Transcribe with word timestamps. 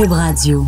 Cube 0.00 0.12
Radio. 0.12 0.64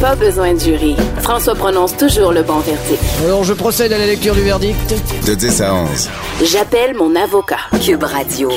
Pas 0.00 0.14
besoin 0.14 0.54
de 0.54 0.60
jury. 0.60 0.94
François 1.22 1.56
prononce 1.56 1.96
toujours 1.96 2.30
le 2.30 2.44
bon 2.44 2.60
verdict. 2.60 3.02
Alors, 3.24 3.42
je 3.42 3.52
procède 3.52 3.92
à 3.92 3.98
la 3.98 4.06
lecture 4.06 4.36
du 4.36 4.42
verdict. 4.42 4.94
De 5.26 5.34
10 5.34 5.60
à 5.60 5.74
11. 5.74 6.08
J'appelle 6.44 6.94
mon 6.94 7.16
avocat. 7.16 7.58
Cube 7.84 8.04
Radio. 8.04 8.48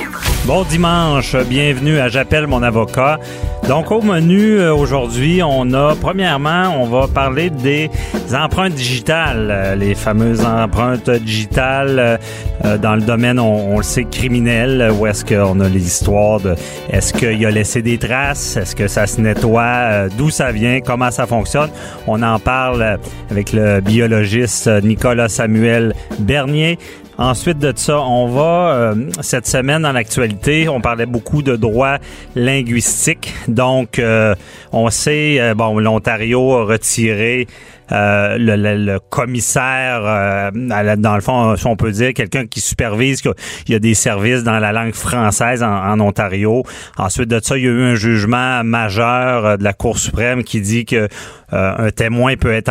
Bon 0.47 0.63
dimanche, 0.63 1.35
bienvenue 1.49 1.99
à 1.99 2.07
J'appelle 2.07 2.47
mon 2.47 2.63
avocat. 2.63 3.19
Donc 3.67 3.91
au 3.91 4.01
menu 4.01 4.61
euh, 4.61 4.73
aujourd'hui, 4.73 5.41
on 5.43 5.73
a 5.73 5.93
premièrement, 5.93 6.73
on 6.79 6.85
va 6.85 7.09
parler 7.09 7.49
des 7.49 7.89
empreintes 8.33 8.71
digitales, 8.71 9.49
euh, 9.51 9.75
les 9.75 9.93
fameuses 9.93 10.45
empreintes 10.45 11.09
digitales 11.09 12.17
euh, 12.63 12.77
dans 12.77 12.95
le 12.95 13.01
domaine, 13.01 13.39
on, 13.39 13.75
le 13.75 13.83
sait, 13.83 14.05
criminel, 14.05 14.89
où 14.97 15.05
est-ce 15.05 15.25
qu'on 15.25 15.59
a 15.59 15.67
les 15.67 15.85
histoires 15.85 16.39
de 16.39 16.55
est-ce 16.89 17.11
qu'il 17.11 17.45
a 17.45 17.51
laissé 17.51 17.81
des 17.81 17.97
traces, 17.97 18.55
est-ce 18.55 18.73
que 18.73 18.87
ça 18.87 19.05
se 19.05 19.19
nettoie, 19.19 20.07
d'où 20.17 20.29
ça 20.29 20.53
vient, 20.53 20.79
comment 20.79 21.11
ça 21.11 21.27
fonctionne. 21.27 21.69
On 22.07 22.23
en 22.23 22.39
parle 22.39 22.99
avec 23.29 23.51
le 23.51 23.81
biologiste 23.81 24.69
Nicolas 24.81 25.27
Samuel 25.27 25.93
Bernier. 26.19 26.79
Ensuite 27.17 27.57
de 27.57 27.73
ça, 27.75 27.99
on 27.99 28.27
va, 28.27 28.73
euh, 28.73 28.95
cette 29.21 29.47
semaine 29.47 29.81
dans 29.81 29.91
l'actualité, 29.91 30.69
on 30.69 30.81
parlait 30.81 31.07
beaucoup 31.07 31.41
de 31.41 31.55
droits 31.55 31.97
linguistiques. 32.35 33.33
Donc, 33.47 33.97
euh, 33.97 34.35
on 34.71 34.91
sait, 34.91 35.39
euh, 35.39 35.55
bon, 35.55 35.79
l'Ontario 35.79 36.53
a 36.53 36.65
retiré 36.65 37.47
euh, 37.91 38.35
le, 38.37 38.99
commissaire, 38.99 40.01
euh, 40.03 40.51
dans 40.97 41.15
le 41.15 41.21
fond, 41.21 41.55
si 41.55 41.65
on 41.67 41.77
peut 41.77 41.91
dire, 41.91 42.13
quelqu'un 42.13 42.45
qui 42.45 42.59
supervise 42.59 43.21
qu'il 43.21 43.33
y 43.69 43.75
a 43.75 43.79
des 43.79 43.93
services 43.93 44.43
dans 44.43 44.59
la 44.59 44.73
langue 44.73 44.93
française 44.93 45.63
en, 45.63 45.99
Ontario. 45.99 46.63
Ensuite 46.97 47.29
de 47.29 47.39
ça, 47.41 47.57
il 47.57 47.63
y 47.63 47.67
a 47.67 47.71
eu 47.71 47.81
un 47.83 47.95
jugement 47.95 48.63
majeur 48.63 49.45
euh, 49.45 49.57
de 49.57 49.63
la 49.63 49.73
Cour 49.73 49.97
suprême 49.97 50.43
qui 50.43 50.59
dit 50.59 50.85
que 50.85 51.07
un 51.51 51.91
témoin 51.91 52.35
peut 52.35 52.51
être, 52.51 52.69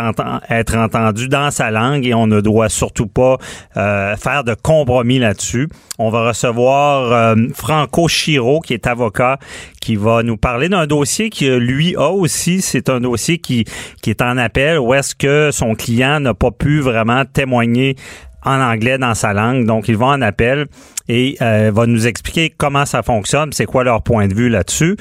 entendu 0.76 1.28
dans 1.28 1.50
sa 1.50 1.70
langue 1.70 2.06
et 2.06 2.14
on 2.14 2.26
ne 2.26 2.40
doit 2.40 2.68
surtout 2.68 3.06
pas 3.06 3.38
faire 3.74 4.44
de 4.44 4.54
compromis 4.54 5.18
là-dessus. 5.18 5.68
On 5.98 6.10
va 6.10 6.28
recevoir 6.28 7.36
Franco 7.54 8.08
Chiro, 8.08 8.60
qui 8.60 8.74
est 8.74 8.86
avocat, 8.86 9.38
qui 9.80 9.96
va 9.96 10.22
nous 10.22 10.36
parler 10.36 10.68
d'un 10.68 10.86
dossier 10.86 11.30
qui, 11.30 11.48
lui, 11.48 11.96
a 11.96 12.10
aussi. 12.10 12.60
C'est 12.60 12.88
un 12.88 13.00
dossier 13.00 13.38
qui, 13.38 13.64
est 14.06 14.22
en 14.22 14.36
appel 14.36 14.78
où 14.78 14.94
est-ce 14.94 15.14
que 15.14 15.50
son 15.52 15.74
client 15.74 16.20
n'a 16.20 16.34
pas 16.34 16.50
pu 16.50 16.80
vraiment 16.80 17.24
témoigner 17.24 17.96
en 18.44 18.60
anglais 18.60 18.98
dans 18.98 19.14
sa 19.14 19.32
langue. 19.32 19.66
Donc, 19.66 19.88
ils 19.88 19.96
vont 19.96 20.06
en 20.06 20.22
appel 20.22 20.66
et 21.08 21.36
euh, 21.42 21.70
va 21.74 21.86
nous 21.86 22.06
expliquer 22.06 22.52
comment 22.56 22.86
ça 22.86 23.02
fonctionne, 23.02 23.52
c'est 23.52 23.66
quoi 23.66 23.84
leur 23.84 24.02
point 24.02 24.28
de 24.28 24.34
vue 24.34 24.48
là-dessus. 24.48 24.96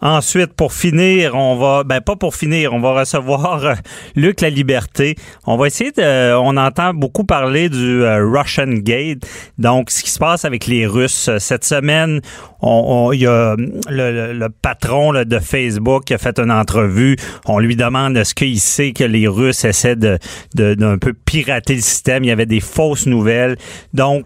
Ensuite, 0.00 0.52
pour 0.52 0.72
finir, 0.72 1.34
on 1.34 1.56
va, 1.56 1.82
ben 1.84 2.00
pas 2.00 2.16
pour 2.16 2.34
finir, 2.34 2.72
on 2.72 2.80
va 2.80 3.00
recevoir 3.00 3.64
euh, 3.64 3.74
Luc 4.14 4.40
La 4.40 4.50
Liberté. 4.50 5.16
On 5.46 5.56
va 5.56 5.66
essayer 5.66 5.90
de, 5.90 6.34
on 6.36 6.56
entend 6.56 6.94
beaucoup 6.94 7.24
parler 7.24 7.68
du 7.68 8.02
euh, 8.02 8.24
Russian 8.24 8.68
Gate, 8.68 9.26
donc 9.58 9.90
ce 9.90 10.02
qui 10.02 10.10
se 10.10 10.18
passe 10.18 10.44
avec 10.44 10.66
les 10.66 10.86
Russes. 10.86 11.30
Cette 11.38 11.64
semaine, 11.64 12.20
on, 12.60 13.10
il 13.12 13.20
y 13.20 13.26
a 13.26 13.56
le, 13.88 14.48
patron 14.62 15.12
de 15.12 15.38
Facebook 15.38 16.04
qui 16.04 16.14
a 16.14 16.18
fait 16.18 16.38
une 16.38 16.52
entrevue. 16.52 17.16
On 17.46 17.58
lui 17.58 17.76
demande 17.76 18.16
est-ce 18.16 18.34
qu'il 18.34 18.60
sait 18.60 18.92
que 18.92 19.04
les 19.04 19.26
Russes 19.26 19.64
essaient 19.64 19.96
de 19.96 20.18
d'un 20.54 20.98
peu 20.98 21.12
pirater 21.12 21.74
le 21.74 21.80
système. 21.80 22.24
Il 22.24 22.28
y 22.28 22.30
avait 22.30 22.46
des 22.46 22.60
fausses 22.60 23.06
nouvelles. 23.06 23.56
Donc, 23.94 24.24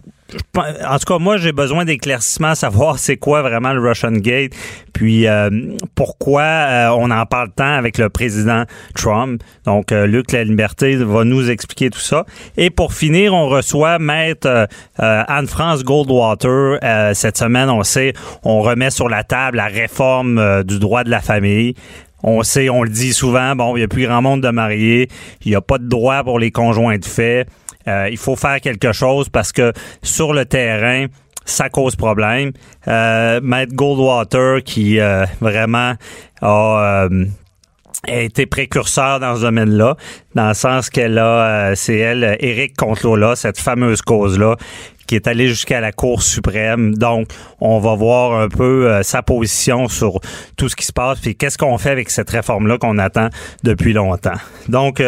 en 0.57 0.99
tout 0.99 1.05
cas, 1.07 1.19
moi, 1.19 1.37
j'ai 1.37 1.53
besoin 1.53 1.85
d'éclaircissement 1.85 2.55
savoir 2.55 2.99
c'est 2.99 3.17
quoi 3.17 3.43
vraiment 3.43 3.73
le 3.73 3.81
Russian 3.81 4.13
Gate, 4.13 4.53
puis 4.93 5.27
euh, 5.27 5.51
pourquoi 5.95 6.43
euh, 6.43 6.89
on 6.99 7.11
en 7.11 7.27
parle 7.27 7.51
tant 7.55 7.75
avec 7.75 7.99
le 7.99 8.09
président 8.09 8.65
Trump. 8.95 9.43
Donc, 9.65 9.93
euh, 9.93 10.07
Luc 10.07 10.33
La 10.33 10.45
Liberté 10.45 10.97
va 10.97 11.25
nous 11.25 11.51
expliquer 11.51 11.91
tout 11.91 12.01
ça. 12.01 12.25
Et 12.57 12.71
pour 12.71 12.93
finir, 12.93 13.35
on 13.35 13.49
reçoit 13.49 13.99
Maître 13.99 14.69
Anne-France 14.99 15.85
Goldwater. 15.85 16.79
cette 17.15 17.39
semaine, 17.39 17.71
on 17.71 17.83
sait, 17.83 18.13
on 18.45 18.61
remet 18.61 18.91
sur 18.91 19.09
la 19.09 19.25
table 19.25 19.57
la 19.57 19.67
réforme 19.67 20.63
du 20.65 20.79
droit 20.79 21.05
de 21.05 21.11
la 21.11 21.21
famille. 21.21 21.75
On 22.23 22.43
sait, 22.43 22.69
on 22.69 22.83
le 22.83 22.91
dit 22.91 23.13
souvent, 23.13 23.57
bon, 23.57 23.77
il 23.77 23.81
n'y 23.81 23.85
a 23.85 23.89
plus 23.89 24.07
grand 24.07 24.23
monde 24.23 24.43
de 24.43 24.51
mariés, 24.51 25.09
il 25.45 25.51
n'y 25.51 25.57
a 25.57 25.61
pas 25.61 25.79
de 25.79 25.89
droit 25.89 26.23
pour 26.23 26.39
les 26.39 26.53
conjoints 26.53 26.99
de 26.99 27.05
fait. 27.05 27.47
Euh, 27.89 28.09
il 28.11 28.19
faut 28.19 28.37
faire 28.37 28.61
quelque 28.61 28.93
chose 28.93 29.29
parce 29.29 29.53
que 29.53 29.73
sur 30.03 30.33
le 30.33 30.45
terrain, 30.45 31.07
ça 31.45 31.69
cause 31.69 31.97
problème. 31.97 32.53
Euh, 32.89 33.41
Matt 33.43 33.71
Goldwater, 33.71 34.63
qui 34.63 35.01
euh, 35.01 35.25
vraiment 35.41 35.95
a, 36.41 37.09
été 38.07 38.47
précurseur 38.47 39.21
dans 39.21 39.37
ce 39.37 39.43
domaine-là, 39.43 39.97
dans 40.35 40.49
le 40.49 40.55
sens 40.55 40.91
qu'elle 40.91 41.19
a, 41.19 41.75
c'est 41.77 41.99
elle, 41.99 42.37
Eric 42.41 42.75
Lola, 43.05 43.37
cette 43.37 43.59
fameuse 43.59 44.03
cause-là, 44.03 44.57
qui 45.07 45.15
est 45.15 45.29
allée 45.29 45.47
jusqu'à 45.47 45.81
la 45.81 45.93
Cour 45.93 46.23
suprême. 46.23 46.95
Donc, 46.95 47.29
on 47.61 47.79
va 47.79 47.95
voir 47.95 48.41
un 48.41 48.49
peu 48.49 49.03
sa 49.03 49.23
position 49.23 49.87
sur 49.87 50.21
tout 50.57 50.69
ce 50.69 50.75
qui 50.75 50.85
se 50.85 50.93
passe, 50.93 51.21
puis 51.21 51.37
qu'est-ce 51.37 51.59
qu'on 51.59 51.79
fait 51.79 51.91
avec 51.91 52.11
cette 52.11 52.31
réforme-là 52.31 52.79
qu'on 52.79 52.99
attend 52.99 53.29
depuis 53.63 53.93
longtemps. 53.93 54.39
Donc, 54.69 55.01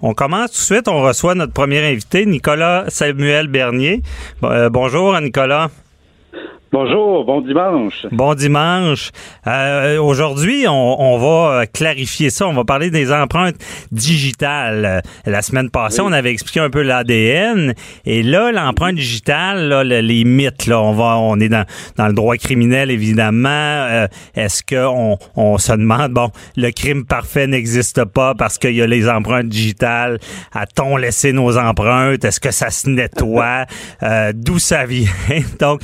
on 0.00 0.14
commence 0.14 0.52
tout 0.52 0.58
de 0.58 0.76
suite. 0.76 0.88
On 0.88 1.02
reçoit 1.02 1.34
notre 1.34 1.52
premier 1.52 1.84
invité, 1.84 2.26
Nicolas 2.26 2.84
Samuel 2.88 3.48
Bernier. 3.48 4.02
Euh, 4.42 4.70
bonjour, 4.70 5.18
Nicolas. 5.20 5.70
Bonjour, 6.70 7.24
bon 7.24 7.40
dimanche. 7.40 8.06
Bon 8.12 8.34
dimanche. 8.34 9.10
Euh, 9.46 9.98
aujourd'hui, 10.02 10.66
on, 10.68 11.18
va 11.18 11.64
clarifier 11.66 12.28
ça. 12.28 12.46
On 12.46 12.52
va 12.52 12.64
parler 12.64 12.90
des 12.90 13.10
empreintes 13.10 13.56
digitales. 13.90 15.02
La 15.24 15.40
semaine 15.40 15.70
passée, 15.70 16.02
on 16.02 16.12
avait 16.12 16.30
expliqué 16.30 16.60
un 16.60 16.68
peu 16.68 16.82
l'ADN. 16.82 17.72
Et 18.04 18.22
là, 18.22 18.52
l'empreinte 18.52 18.96
digitale, 18.96 19.68
là, 19.68 19.82
les 19.82 20.24
mythes, 20.24 20.66
là, 20.66 20.78
on 20.82 20.92
va, 20.92 21.16
on 21.16 21.40
est 21.40 21.48
dans, 21.48 21.64
dans 21.96 22.06
le 22.06 22.12
droit 22.12 22.36
criminel, 22.36 22.90
évidemment. 22.90 23.48
Euh, 23.48 24.06
est-ce 24.34 24.62
qu'on 24.62 25.16
on 25.36 25.56
se 25.56 25.72
demande, 25.72 26.12
bon, 26.12 26.28
le 26.58 26.70
crime 26.70 27.06
parfait 27.06 27.46
n'existe 27.46 28.04
pas 28.04 28.34
parce 28.34 28.58
qu'il 28.58 28.74
y 28.74 28.82
a 28.82 28.86
les 28.86 29.08
empreintes 29.08 29.48
digitales? 29.48 30.18
A-t-on 30.52 30.98
laissé 30.98 31.32
nos 31.32 31.56
empreintes? 31.56 32.26
Est-ce 32.26 32.40
que 32.40 32.50
ça 32.50 32.68
se 32.68 32.90
nettoie? 32.90 33.64
Euh, 34.02 34.32
d'où 34.34 34.58
ça 34.58 34.84
vient? 34.84 35.08
Donc, 35.60 35.80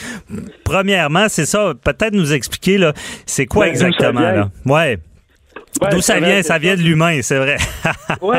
premièrement, 0.75 1.27
c'est 1.29 1.45
ça. 1.45 1.73
Peut-être 1.85 2.15
nous 2.15 2.33
expliquer, 2.33 2.79
là, 2.79 2.93
c'est 3.27 3.47
quoi 3.47 3.67
ben, 3.67 3.71
exactement, 3.71 4.21
là? 4.21 4.49
Ouais. 4.67 4.99
D'où 5.91 6.01
ça, 6.01 6.19
vient? 6.19 6.43
Ça 6.43 6.59
vient 6.59 6.75
de 6.75 6.81
l'humain, 6.81 7.21
c'est 7.23 7.39
vrai. 7.39 7.57
oui, 8.23 8.37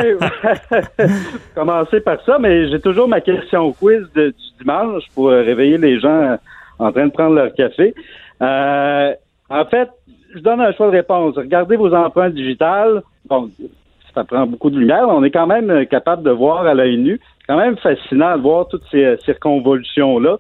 commencer 1.56 2.02
par 2.02 2.22
ça, 2.26 2.38
mais 2.40 2.70
j'ai 2.70 2.82
toujours 2.82 3.08
ma 3.08 3.22
question 3.22 3.72
quiz 3.72 4.04
du 4.16 4.34
dimanche 4.60 5.04
pour 5.14 5.30
euh, 5.30 5.44
réveiller 5.44 5.78
les 5.78 6.00
gens 6.00 6.38
en 6.80 6.92
train 6.92 7.08
de 7.08 7.12
prendre 7.12 7.36
leur 7.36 7.54
café. 7.54 7.94
Euh, 8.42 9.14
en 9.50 9.66
fait, 9.66 9.90
je 10.34 10.40
donne 10.40 10.60
un 10.60 10.74
choix 10.74 10.88
de 10.88 10.98
réponse. 10.98 11.36
Regardez 11.38 11.78
vos 11.78 11.94
empreintes 11.94 12.34
digitales. 12.34 13.02
Bon, 13.30 13.50
ça 14.14 14.26
prend 14.26 14.46
beaucoup 14.46 14.70
de 14.70 14.78
lumière. 14.78 15.08
On 15.08 15.24
est 15.24 15.32
quand 15.32 15.48
même 15.48 15.86
capable 15.88 16.24
de 16.24 16.32
voir 16.32 16.66
à 16.66 16.74
l'œil 16.74 16.98
nu. 16.98 17.20
C'est 17.40 17.48
quand 17.48 17.60
même 17.60 17.78
fascinant 17.78 18.36
de 18.38 18.42
voir 18.42 18.68
toutes 18.68 18.84
ces 18.92 19.06
euh, 19.06 19.18
circonvolutions-là. 19.24 20.38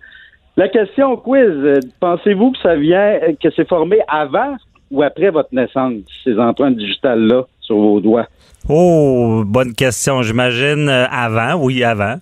La 0.57 0.69
question 0.69 1.17
quiz, 1.17 1.49
euh, 1.49 1.79
pensez-vous 1.99 2.51
que 2.51 2.57
ça 2.59 2.75
vient, 2.75 3.19
euh, 3.21 3.33
que 3.41 3.49
c'est 3.53 3.67
formé 3.67 3.99
avant 4.07 4.55
ou 4.89 5.03
après 5.03 5.29
votre 5.29 5.49
naissance, 5.51 5.95
ces 6.23 6.39
empreintes 6.39 6.77
digitales-là 6.77 7.43
sur 7.59 7.75
vos 7.75 7.99
doigts? 7.99 8.27
Oh, 8.69 9.43
bonne 9.45 9.73
question. 9.73 10.21
J'imagine 10.21 10.87
euh, 10.87 11.07
avant, 11.11 11.61
oui, 11.61 11.83
avant. 11.83 12.15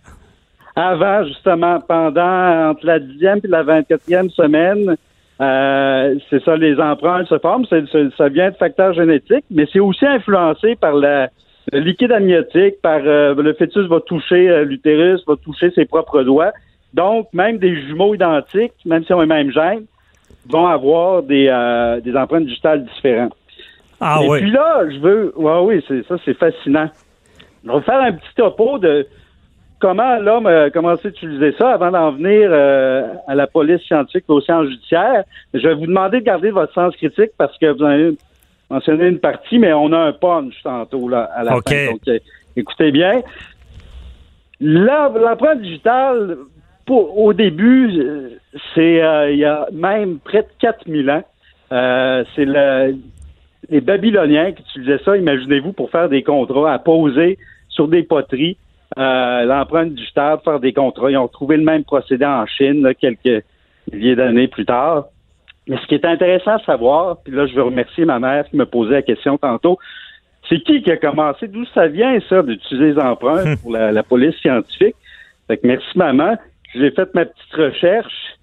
Avant, 0.76 1.24
justement, 1.26 1.80
pendant 1.88 2.72
entre 2.72 2.88
la 2.88 3.00
10e 3.00 3.42
et 3.44 3.48
la 3.48 3.64
24e 3.64 4.32
semaine, 4.32 4.96
c'est 6.30 6.44
ça, 6.44 6.58
les 6.58 6.80
empreintes 6.80 7.28
se 7.28 7.38
forment. 7.38 7.66
ça 7.68 8.29
vient 8.29 8.50
de 8.50 8.56
facteurs 8.56 8.94
génétiques, 8.94 9.46
mais 9.52 9.68
c'est 9.72 9.79
aussi 9.79 10.06
influencé 10.08 10.76
par 10.76 10.96
la, 10.96 11.29
le 11.72 11.82
liquide 11.82 12.12
amniotique, 12.12 12.82
par 12.82 13.02
le 13.02 13.53
fœtus 13.53 13.88
va 13.88 14.00
toucher 14.00 14.66
l'utérus, 14.66 15.22
va 15.28 15.36
toucher 15.36 15.70
ses 15.76 15.86
propres 15.86 16.24
doigts. 16.24 16.53
Donc, 16.93 17.28
même 17.34 17.57
des 17.57 17.75
jumeaux 17.87 18.13
identiques, 18.13 18.73
même 18.85 19.03
si 19.03 19.13
ont 19.13 19.22
le 19.22 19.25
même 19.25 19.51
gène, 19.51 19.85
vont 20.47 20.67
avoir 20.67 21.23
des, 21.23 21.47
euh, 21.49 21.99
des 22.01 22.16
empreintes 22.16 22.45
digitales 22.45 22.85
différentes. 22.85 23.35
Ah 23.99 24.19
Et 24.22 24.28
oui. 24.28 24.41
puis 24.41 24.51
là, 24.51 24.84
je 24.90 24.99
veux. 24.99 25.34
Ouais, 25.35 25.59
oui, 25.61 25.84
c'est 25.87 26.05
ça, 26.07 26.16
c'est 26.25 26.37
fascinant. 26.37 26.90
On 27.67 27.75
va 27.79 27.81
faire 27.81 28.01
un 28.01 28.11
petit 28.11 28.35
topo 28.35 28.78
de 28.78 29.07
comment 29.79 30.17
l'homme 30.17 30.47
a 30.47 30.69
commencé 30.69 31.07
à 31.07 31.09
utiliser 31.09 31.53
ça 31.57 31.72
avant 31.72 31.91
d'en 31.91 32.11
venir 32.11 32.49
euh, 32.51 33.13
à 33.28 33.35
la 33.35 33.47
police 33.47 33.81
scientifique 33.81 34.25
et 34.29 34.31
aux 34.31 34.41
sciences 34.41 34.67
judiciaires. 34.67 35.23
Je 35.53 35.66
vais 35.67 35.73
vous 35.73 35.87
demander 35.87 36.19
de 36.19 36.25
garder 36.25 36.51
votre 36.51 36.73
sens 36.73 36.95
critique 36.95 37.31
parce 37.37 37.57
que 37.57 37.66
vous 37.67 37.84
avez 37.84 38.17
mentionné 38.69 39.07
une 39.07 39.19
partie, 39.19 39.59
mais 39.59 39.73
on 39.73 39.91
a 39.93 39.99
un 39.99 40.13
punch 40.13 40.53
tantôt 40.63 41.07
là, 41.07 41.29
à 41.35 41.43
la 41.43 41.51
fin. 41.61 41.91
Donc, 41.91 42.01
euh, 42.07 42.19
écoutez 42.55 42.91
bien. 42.91 43.22
L'empreinte 44.59 45.61
digitale 45.61 46.37
au 46.90 47.34
début, 47.34 47.90
euh, 47.97 48.30
c'est 48.74 49.02
euh, 49.02 49.32
il 49.32 49.40
y 49.40 49.46
a 49.46 49.68
même 49.72 50.20
près 50.20 50.41
de 50.41 50.47
4000 50.59 51.09
ans. 51.09 51.24
Euh, 51.72 52.24
c'est 52.35 52.46
le 52.46 52.96
les 53.70 53.82
Babyloniens 53.82 54.52
qui 54.52 54.62
utilisaient 54.62 55.03
ça, 55.03 55.16
imaginez-vous, 55.16 55.74
pour 55.74 55.90
faire 55.90 56.09
des 56.09 56.22
contrats, 56.22 56.74
à 56.74 56.80
poser 56.80 57.38
sur 57.70 57.88
des 57.88 58.03
poteries 58.03 58.58
euh, 58.97 59.46
l'empreinte 59.46 59.94
digitale, 59.94 60.40
faire 60.44 60.59
des 60.59 60.74
contrats. 60.74 61.09
Ils 61.09 61.18
ont 61.18 61.28
trouvé 61.28 61.58
le 61.58 61.64
même 61.64 61.84
procédé 61.84 62.26
en 62.26 62.46
Chine 62.46 62.88
quelques 63.00 63.44
milliers 63.91 64.16
d'années 64.16 64.47
plus 64.47 64.66
tard. 64.66 65.06
Mais 65.68 65.78
ce 65.78 65.88
qui 65.88 65.96
est 65.96 66.06
intéressant 66.06 66.56
à 66.56 66.59
savoir, 66.59 67.18
puis 67.24 67.34
là, 67.34 67.47
je 67.47 67.56
veux 67.56 67.64
remercier 67.64 68.06
ma 68.06 68.20
mère 68.20 68.47
qui 68.50 68.58
me 68.58 68.66
posait 68.66 68.96
la 68.96 69.02
question 69.02 69.38
tantôt, 69.38 69.79
c'est 70.50 70.59
qui 70.59 70.82
qui 70.84 70.91
a 70.91 70.97
commencé? 70.97 71.47
D'où 71.47 71.66
ça 71.74 71.88
vient, 71.88 72.20
ça, 72.28 72.44
d'utiliser 72.44 72.91
les 72.91 73.00
empreintes 73.00 73.47
hmm. 73.47 73.58
pour 73.62 73.72
la, 73.72 74.03
police 74.03 74.36
scientifique? 74.41 74.96
Fait 75.47 75.58
que 75.58 75.66
merci, 75.66 75.97
maman. 75.97 76.36
J'ai 76.75 76.91
fait 76.91 77.14
ma 77.14 77.25
petite 77.25 77.53
recherche. 77.53 78.37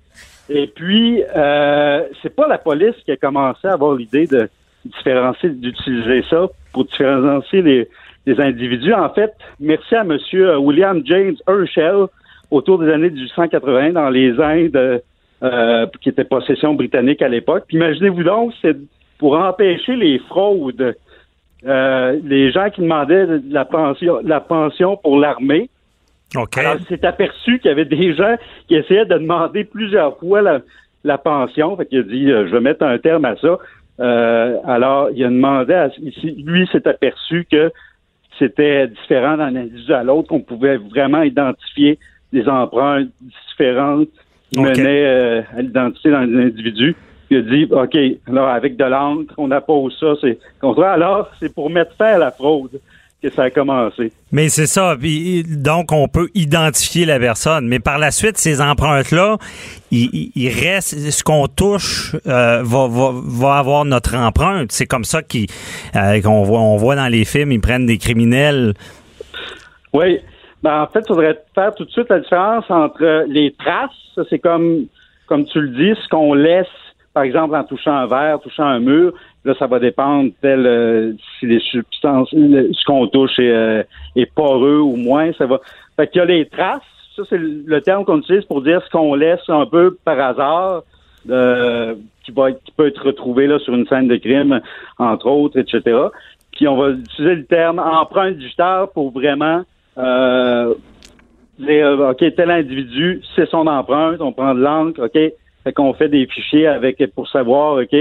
Et 0.49 0.67
puis, 0.67 1.23
euh, 1.37 2.03
c'est 2.23 2.35
pas 2.35 2.49
la 2.49 2.59
police 2.59 2.97
qui 3.05 3.13
a 3.13 3.17
commencé 3.17 3.69
à 3.69 3.75
avoir 3.75 3.95
l'idée 3.95 4.27
de 4.27 4.49
différencier, 4.85 5.51
d'utiliser 5.51 6.25
ça 6.29 6.49
pour 6.73 6.85
différencier 6.85 7.63
les, 7.63 7.89
les 8.27 8.41
individus. 8.41 8.95
En 8.95 9.11
fait, 9.11 9.33
merci 9.61 9.95
à 9.95 10.01
M. 10.01 10.19
William 10.59 11.03
James 11.05 11.37
Herschel, 11.47 12.07
autour 12.51 12.79
des 12.79 12.91
années 12.91 13.11
1880, 13.11 13.93
dans 13.93 14.11
les 14.11 14.41
Indes, 14.41 15.03
euh, 15.43 15.87
qui 16.01 16.09
était 16.09 16.25
possession 16.25 16.75
britannique 16.75 17.23
à 17.23 17.29
l'époque. 17.29 17.65
Imaginez-vous 17.71 18.25
donc, 18.25 18.53
c'est 18.61 18.77
pour 19.19 19.39
empêcher 19.39 19.97
les 19.97 20.19
fraudes, 20.19 20.97
euh, 21.67 22.21
les 22.25 22.51
gens 22.51 22.71
qui 22.71 22.81
demandaient 22.81 23.27
la 23.49 23.65
pension, 23.65 24.21
la 24.25 24.41
pension 24.41 24.97
pour 24.97 25.19
l'armée. 25.19 25.71
Okay. 26.35 26.61
Alors, 26.61 26.77
c'est 26.89 27.05
aperçu 27.05 27.59
qu'il 27.59 27.69
y 27.69 27.73
avait 27.73 27.85
des 27.85 28.15
gens 28.15 28.37
qui 28.69 28.77
essayaient 28.77 29.05
de 29.05 29.15
demander 29.15 29.65
plusieurs 29.65 30.17
fois 30.19 30.63
la, 31.05 31.19
pension. 31.19 31.77
Fait 31.77 31.87
qu'il 31.87 31.99
a 31.99 32.03
dit, 32.03 32.31
euh, 32.31 32.47
je 32.47 32.53
vais 32.53 32.61
mettre 32.61 32.85
un 32.85 32.99
terme 32.99 33.25
à 33.25 33.37
ça. 33.37 33.59
Euh, 34.01 34.57
alors, 34.65 35.11
il 35.11 35.25
a 35.25 35.29
demandé 35.29 35.75
à, 35.75 35.91
lui 36.23 36.69
s'est 36.71 36.87
aperçu 36.87 37.47
que 37.51 37.71
c'était 38.39 38.87
différent 38.89 39.37
d'un 39.37 39.57
individu 39.57 39.93
à 39.93 40.03
l'autre, 40.03 40.29
qu'on 40.29 40.41
pouvait 40.41 40.77
vraiment 40.77 41.23
identifier 41.23 41.99
des 42.33 42.49
empreintes 42.49 43.09
différentes 43.49 44.09
qui 44.53 44.61
menaient 44.61 45.05
euh, 45.05 45.43
à 45.57 45.63
l'identité 45.63 46.11
d'un 46.11 46.23
individu. 46.23 46.97
Il 47.31 47.39
a 47.39 47.43
dit, 47.43 47.69
OK, 47.71 47.97
alors 48.29 48.49
avec 48.49 48.77
de 48.77 48.85
l'encre, 48.85 49.35
on 49.37 49.51
appose 49.51 49.97
ça, 50.01 50.15
c'est 50.21 50.39
contraire. 50.61 50.93
Alors, 50.93 51.31
c'est 51.39 51.55
pour 51.55 51.71
mettre 51.71 51.95
fin 51.97 52.15
à 52.15 52.19
la 52.19 52.31
fraude 52.31 52.81
que 53.23 53.31
ça 53.31 53.45
a 53.45 53.51
commencé. 53.51 54.13
Mais 54.33 54.49
c'est 54.49 54.67
ça. 54.67 54.97
donc, 54.97 55.93
on 55.93 56.09
peut 56.09 56.29
identifier 56.35 57.05
la 57.05 57.19
personne. 57.19 57.69
Mais 57.69 57.79
par 57.79 57.99
la 57.99 58.11
suite, 58.11 58.39
ces 58.39 58.61
empreintes-là, 58.61 59.37
il, 59.91 60.31
il, 60.35 60.49
reste, 60.49 61.11
ce 61.11 61.23
qu'on 61.23 61.47
touche 61.47 62.17
euh, 62.27 62.63
va, 62.63 62.89
va, 62.89 63.13
va, 63.13 63.55
avoir 63.57 63.85
notre 63.85 64.17
empreinte. 64.17 64.73
C'est 64.73 64.87
comme 64.87 65.05
ça 65.05 65.21
euh, 65.21 66.23
qu'on 66.23 66.43
voit, 66.43 66.61
on 66.61 66.77
voit 66.77 66.97
dans 66.97 67.09
les 67.09 67.25
films, 67.25 67.53
ils 67.53 67.61
prennent 67.61 67.87
des 67.87 67.99
criminels. 67.99 68.75
Oui. 69.93 70.21
Ben, 70.63 70.83
en 70.83 70.87
fait, 70.87 71.01
il 71.01 71.09
faudrait 71.09 71.43
faire 71.55 71.75
tout 71.75 71.85
de 71.85 71.91
suite 71.91 72.09
la 72.09 72.21
différence 72.21 72.65
entre 72.69 73.25
les 73.29 73.55
traces. 73.59 73.91
C'est 74.29 74.39
comme, 74.39 74.87
comme 75.27 75.45
tu 75.47 75.61
le 75.61 75.69
dis, 75.69 76.01
ce 76.03 76.09
qu'on 76.09 76.35
laisse, 76.35 76.67
par 77.15 77.23
exemple, 77.23 77.57
en 77.57 77.65
touchant 77.65 77.93
un 77.93 78.07
verre, 78.07 78.41
touchant 78.41 78.65
un 78.65 78.81
mur. 78.81 79.13
Là, 79.45 79.55
ça 79.59 79.67
va 79.67 79.79
dépendre 79.79 80.31
tel 80.43 80.67
euh, 80.67 81.13
si 81.39 81.47
les 81.47 81.61
substances, 81.61 82.29
ce 82.31 82.85
qu'on 82.85 83.07
touche 83.07 83.39
est, 83.39 83.51
euh, 83.51 83.83
est, 84.15 84.27
poreux 84.27 84.81
ou 84.81 84.97
moins. 84.97 85.33
Ça 85.33 85.47
va. 85.47 85.61
Fait 85.97 86.09
qu'il 86.09 86.19
y 86.19 86.23
a 86.23 86.27
les 86.27 86.47
traces. 86.47 86.83
Ça, 87.17 87.23
c'est 87.29 87.39
le 87.39 87.81
terme 87.81 88.05
qu'on 88.05 88.19
utilise 88.19 88.45
pour 88.45 88.61
dire 88.63 88.83
ce 88.85 88.91
qu'on 88.91 89.15
laisse 89.15 89.41
un 89.49 89.65
peu 89.65 89.97
par 90.05 90.21
hasard, 90.21 90.83
euh, 91.31 91.95
qui 92.23 92.33
va 92.33 92.53
qui 92.53 92.71
peut 92.77 92.89
être 92.89 93.03
retrouvé 93.03 93.47
là 93.47 93.59
sur 93.59 93.75
une 93.75 93.87
scène 93.87 94.09
de 94.09 94.17
crime, 94.17 94.61
entre 94.99 95.27
autres, 95.27 95.59
etc. 95.59 95.99
Puis 96.53 96.69
on 96.69 96.77
va 96.77 96.91
utiliser 96.91 97.35
le 97.35 97.45
terme 97.47 97.79
empreinte 97.79 98.37
digitale 98.37 98.89
pour 98.93 99.11
vraiment 99.11 99.63
euh, 99.97 100.75
dire 101.59 101.99
OK, 102.11 102.35
tel 102.37 102.51
individu, 102.51 103.23
c'est 103.35 103.49
son 103.49 103.67
empreinte, 103.67 104.21
on 104.21 104.33
prend 104.33 104.55
de 104.55 104.61
l'encre, 104.61 105.07
OK. 105.07 105.19
Fait 105.65 105.73
qu'on 105.73 105.93
fait 105.93 106.09
des 106.09 106.27
fichiers 106.27 106.67
avec 106.67 107.05
pour 107.15 107.29
savoir, 107.29 107.77
OK, 107.83 107.95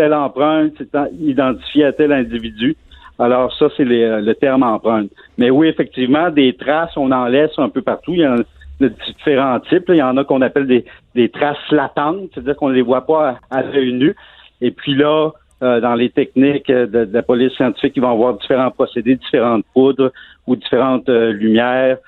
telle 0.00 0.14
empreinte, 0.14 0.72
c'est 0.78 0.96
identifié 1.20 1.84
à 1.84 1.92
tel 1.92 2.10
individu. 2.10 2.74
Alors 3.18 3.54
ça, 3.58 3.66
c'est 3.76 3.82
euh, 3.82 4.22
le 4.22 4.34
terme 4.34 4.62
empreinte. 4.62 5.10
Mais 5.36 5.50
oui, 5.50 5.68
effectivement, 5.68 6.30
des 6.30 6.54
traces, 6.54 6.96
on 6.96 7.12
en 7.12 7.26
laisse 7.26 7.50
un 7.58 7.68
peu 7.68 7.82
partout. 7.82 8.14
Il 8.14 8.20
y 8.20 8.26
en 8.26 8.36
a 8.36 8.42
de 8.80 8.88
différents 8.88 9.60
types. 9.60 9.84
Il 9.88 9.96
y 9.96 10.02
en 10.02 10.16
a 10.16 10.24
qu'on 10.24 10.40
appelle 10.40 10.66
des, 10.66 11.28
traces 11.28 11.70
latentes, 11.70 12.30
c'est-à-dire 12.32 12.56
qu'on 12.56 12.70
ne 12.70 12.76
les 12.76 12.80
voit 12.80 13.04
pas 13.04 13.36
à, 13.50 13.62
l'œil 13.62 13.92
nu. 13.92 14.16
Et 14.62 14.70
puis 14.70 14.94
là, 14.94 15.32
euh, 15.62 15.82
dans 15.82 15.94
les 15.94 16.08
techniques 16.08 16.68
de, 16.68 17.06
la 17.12 17.22
police 17.22 17.52
scientifique, 17.52 17.92
ils 17.96 18.02
vont 18.02 18.12
avoir 18.12 18.38
différents 18.38 18.70
procédés, 18.70 19.16
différentes 19.16 19.66
poudres 19.74 20.12
ou 20.46 20.56
différentes 20.56 21.10
euh, 21.10 21.30
lumières 21.30 21.98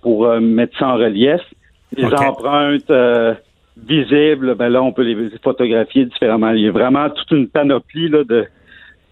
pour 0.00 0.26
mettre 0.40 0.78
ça 0.78 0.88
en 0.88 0.94
relief. 0.94 1.42
Les 1.94 2.06
empreintes 2.06 2.90
visibles, 3.76 4.54
ben 4.54 4.68
là, 4.68 4.82
on 4.82 4.92
peut 4.92 5.02
les 5.02 5.30
photographier 5.42 6.04
différemment. 6.04 6.50
Il 6.50 6.62
y 6.62 6.68
a 6.68 6.72
vraiment 6.72 7.10
toute 7.10 7.30
une 7.32 7.48
panoplie 7.48 8.08
là, 8.08 8.22
de, 8.22 8.46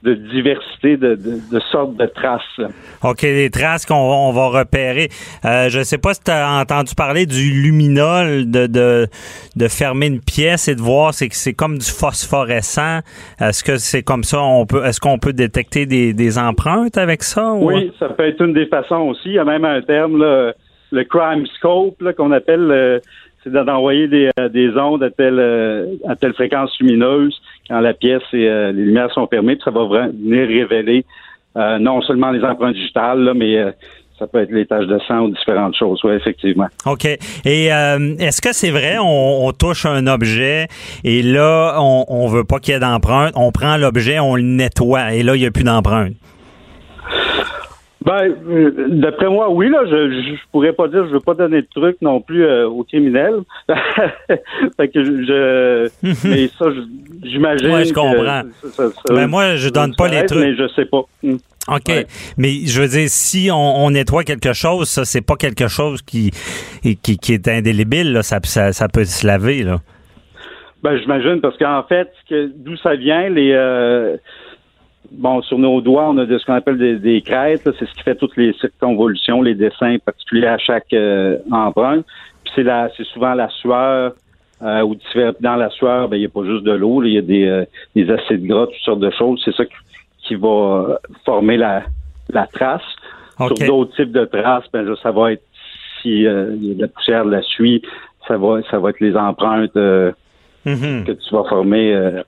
de 0.04 0.14
diversité 0.14 0.96
de, 0.96 1.16
de, 1.16 1.60
sortes 1.72 1.96
de 1.96 2.06
traces. 2.06 2.70
OK, 3.02 3.22
des 3.22 3.50
traces 3.50 3.84
qu'on 3.84 4.32
va 4.32 4.48
repérer. 4.60 5.08
Euh, 5.44 5.68
je 5.68 5.80
ne 5.80 5.84
sais 5.84 5.98
pas 5.98 6.14
si 6.14 6.22
tu 6.22 6.30
as 6.30 6.60
entendu 6.60 6.94
parler 6.94 7.26
du 7.26 7.62
luminol, 7.62 8.50
de, 8.50 8.66
de, 8.66 9.08
de 9.56 9.68
fermer 9.68 10.06
une 10.06 10.20
pièce 10.20 10.68
et 10.68 10.76
de 10.76 10.80
voir, 10.80 11.12
c'est 11.12 11.28
que 11.28 11.36
c'est 11.36 11.54
comme 11.54 11.78
du 11.78 11.90
phosphorescent. 11.90 13.00
Est-ce 13.40 13.64
que 13.64 13.76
c'est 13.78 14.04
comme 14.04 14.22
ça? 14.22 14.40
On 14.42 14.64
peut, 14.64 14.84
est-ce 14.84 15.00
qu'on 15.00 15.18
peut 15.18 15.32
détecter 15.32 15.86
des, 15.86 16.14
des 16.14 16.38
empreintes 16.38 16.98
avec 16.98 17.24
ça? 17.24 17.52
Oui, 17.52 17.92
ça 17.98 18.08
peut 18.10 18.26
être 18.28 18.40
une 18.44 18.54
des 18.54 18.66
façons 18.66 19.08
aussi. 19.10 19.30
Il 19.30 19.34
y 19.34 19.38
a 19.38 19.44
même 19.44 19.64
un 19.64 19.82
terme, 19.82 20.18
là, 20.18 20.52
le 20.92 21.04
crime 21.04 21.46
scope, 21.56 22.02
qu'on 22.16 22.30
appelle... 22.30 22.70
Euh, 22.70 23.00
c'est 23.42 23.52
d'envoyer 23.52 24.08
des, 24.08 24.30
euh, 24.38 24.48
des, 24.48 24.70
ondes 24.76 25.02
à 25.02 25.10
telle, 25.10 25.38
euh, 25.38 25.86
à 26.06 26.16
telle 26.16 26.34
fréquence 26.34 26.70
lumineuse 26.80 27.40
quand 27.68 27.80
la 27.80 27.94
pièce 27.94 28.22
et 28.32 28.48
euh, 28.48 28.72
les 28.72 28.84
lumières 28.84 29.12
sont 29.12 29.26
fermées, 29.26 29.56
puis 29.56 29.64
ça 29.64 29.70
va 29.70 29.84
venir 29.84 30.48
révéler 30.48 31.04
non 31.54 32.00
seulement 32.00 32.30
les 32.30 32.42
empreintes 32.42 32.74
digitales, 32.74 33.30
mais 33.36 33.62
ça 34.18 34.26
peut 34.26 34.40
être 34.40 34.50
les 34.50 34.64
taches 34.64 34.86
de 34.86 34.98
sang 35.06 35.24
ou 35.24 35.28
différentes 35.28 35.76
choses, 35.76 36.00
oui, 36.02 36.14
effectivement. 36.14 36.68
OK. 36.86 37.04
Et 37.04 37.66
est-ce 37.66 38.40
que 38.40 38.54
c'est 38.54 38.70
vrai, 38.70 38.96
on, 38.98 39.52
touche 39.52 39.84
un 39.84 40.06
objet 40.06 40.68
et 41.04 41.20
là, 41.20 41.76
on, 41.78 42.06
on 42.08 42.26
veut 42.28 42.44
pas 42.44 42.58
qu'il 42.58 42.72
y 42.72 42.76
ait 42.78 42.80
d'empreinte, 42.80 43.34
on 43.36 43.52
prend 43.52 43.76
l'objet, 43.76 44.18
on 44.18 44.36
le 44.36 44.42
nettoie 44.42 45.12
et 45.12 45.22
là, 45.22 45.36
il 45.36 45.40
n'y 45.40 45.46
a 45.46 45.50
plus 45.50 45.64
d'empreinte? 45.64 46.14
Ben, 48.04 48.34
euh, 48.48 48.72
d'après 48.88 49.28
moi, 49.28 49.50
oui, 49.50 49.68
là, 49.68 49.84
je, 49.84 50.10
je 50.10 50.50
pourrais 50.50 50.72
pas 50.72 50.88
dire, 50.88 51.06
je 51.06 51.12
veux 51.12 51.20
pas 51.20 51.34
donner 51.34 51.62
de 51.62 51.66
trucs 51.72 52.00
non 52.00 52.20
plus 52.20 52.44
euh, 52.44 52.66
aux 52.68 52.84
criminels. 52.84 53.40
fait 54.76 54.88
que 54.88 55.04
je, 55.04 55.88
mais 56.28 56.48
ça, 56.58 56.66
j'imagine. 57.22 57.74
Oui, 57.74 57.84
je 57.84 57.92
comprends. 57.92 58.42
ben 59.08 59.26
moi, 59.26 59.56
je 59.56 59.68
donne 59.68 59.94
pas 59.94 60.08
les 60.08 60.24
trucs. 60.26 60.40
Mais 60.40 60.56
je 60.56 60.66
sais 60.74 60.86
pas. 60.86 61.02
Hmm. 61.22 61.36
OK. 61.68 62.06
Mais 62.38 62.66
je 62.66 62.80
veux 62.80 62.88
dire, 62.88 63.08
si 63.08 63.50
on, 63.52 63.90
nettoie 63.90 64.24
quelque 64.24 64.52
chose, 64.52 64.88
ça, 64.88 65.04
c'est 65.04 65.24
pas 65.24 65.36
quelque 65.36 65.68
chose 65.68 66.02
qui, 66.02 66.32
qui, 67.02 67.18
qui 67.18 67.32
est 67.32 67.46
indélébile, 67.46 68.12
là. 68.12 68.22
Ça, 68.22 68.40
ça, 68.42 68.72
ça 68.72 68.88
peut 68.88 69.04
se 69.04 69.24
laver, 69.26 69.62
là. 69.62 69.78
Ben, 70.82 70.98
j'imagine, 70.98 71.40
parce 71.40 71.56
qu'en 71.58 71.84
fait, 71.84 72.08
d'où 72.56 72.76
ça 72.78 72.96
vient, 72.96 73.28
les, 73.28 73.52
euh, 73.52 74.16
bon, 75.12 75.42
sur 75.42 75.58
nos 75.58 75.80
doigts, 75.80 76.08
on 76.08 76.18
a 76.18 76.26
de 76.26 76.38
ce 76.38 76.44
qu'on 76.44 76.54
appelle 76.54 76.78
des, 76.78 76.98
des 76.98 77.22
crêtes. 77.22 77.62
C'est 77.64 77.86
ce 77.86 77.94
qui 77.94 78.02
fait 78.02 78.14
toutes 78.14 78.36
les 78.36 78.52
circonvolutions, 78.54 79.42
les 79.42 79.54
dessins 79.54 79.96
particuliers 80.04 80.46
à 80.46 80.58
chaque 80.58 80.92
euh, 80.92 81.38
empreinte. 81.50 82.04
Puis 82.44 82.52
c'est 82.56 82.62
la, 82.62 82.88
c'est 82.96 83.06
souvent 83.06 83.34
la 83.34 83.48
sueur 83.48 84.12
euh, 84.62 84.82
ou 84.82 84.96
dans 85.40 85.56
la 85.56 85.70
sueur, 85.70 86.08
ben 86.08 86.16
il 86.16 86.20
n'y 86.20 86.26
a 86.26 86.28
pas 86.28 86.44
juste 86.44 86.64
de 86.64 86.72
l'eau, 86.72 87.02
il 87.02 87.14
y 87.14 87.18
a 87.18 87.22
des, 87.22 87.46
euh, 87.46 87.64
des 87.96 88.08
acides 88.10 88.46
gras, 88.46 88.66
toutes 88.66 88.82
sortes 88.84 89.00
de 89.00 89.10
choses. 89.10 89.40
C'est 89.44 89.54
ça 89.54 89.64
qui, 89.64 90.34
va 90.36 90.98
former 91.26 91.56
la, 91.56 91.82
la 92.30 92.46
trace. 92.46 92.82
Sur 93.36 93.54
d'autres 93.66 93.94
types 93.96 94.12
de 94.12 94.24
traces, 94.24 94.64
ben 94.72 94.94
ça 95.02 95.10
va 95.10 95.32
être 95.32 95.42
si 96.00 96.22
de 96.22 96.80
la 96.80 96.88
poussière, 96.88 97.24
la 97.24 97.42
suie, 97.42 97.82
ça 98.26 98.36
va, 98.38 98.60
ça 98.70 98.78
va 98.78 98.90
être 98.90 99.00
les 99.00 99.16
empreintes 99.16 99.74
mm-hmm. 99.74 101.04
que 101.04 101.12
tu 101.12 101.34
vas 101.34 101.44
former 101.44 102.22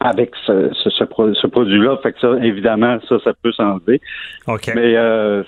avec 0.00 0.32
ce, 0.46 0.70
ce, 0.74 0.90
ce, 0.90 1.04
produit-là. 1.46 1.98
Fait 2.02 2.12
que 2.12 2.20
ça, 2.20 2.32
évidemment, 2.42 2.98
ça, 3.08 3.16
ça 3.24 3.32
peut 3.42 3.52
s'enlever. 3.52 4.00
OK. 4.46 4.70
Mais 4.74 4.96
euh, 4.96 5.42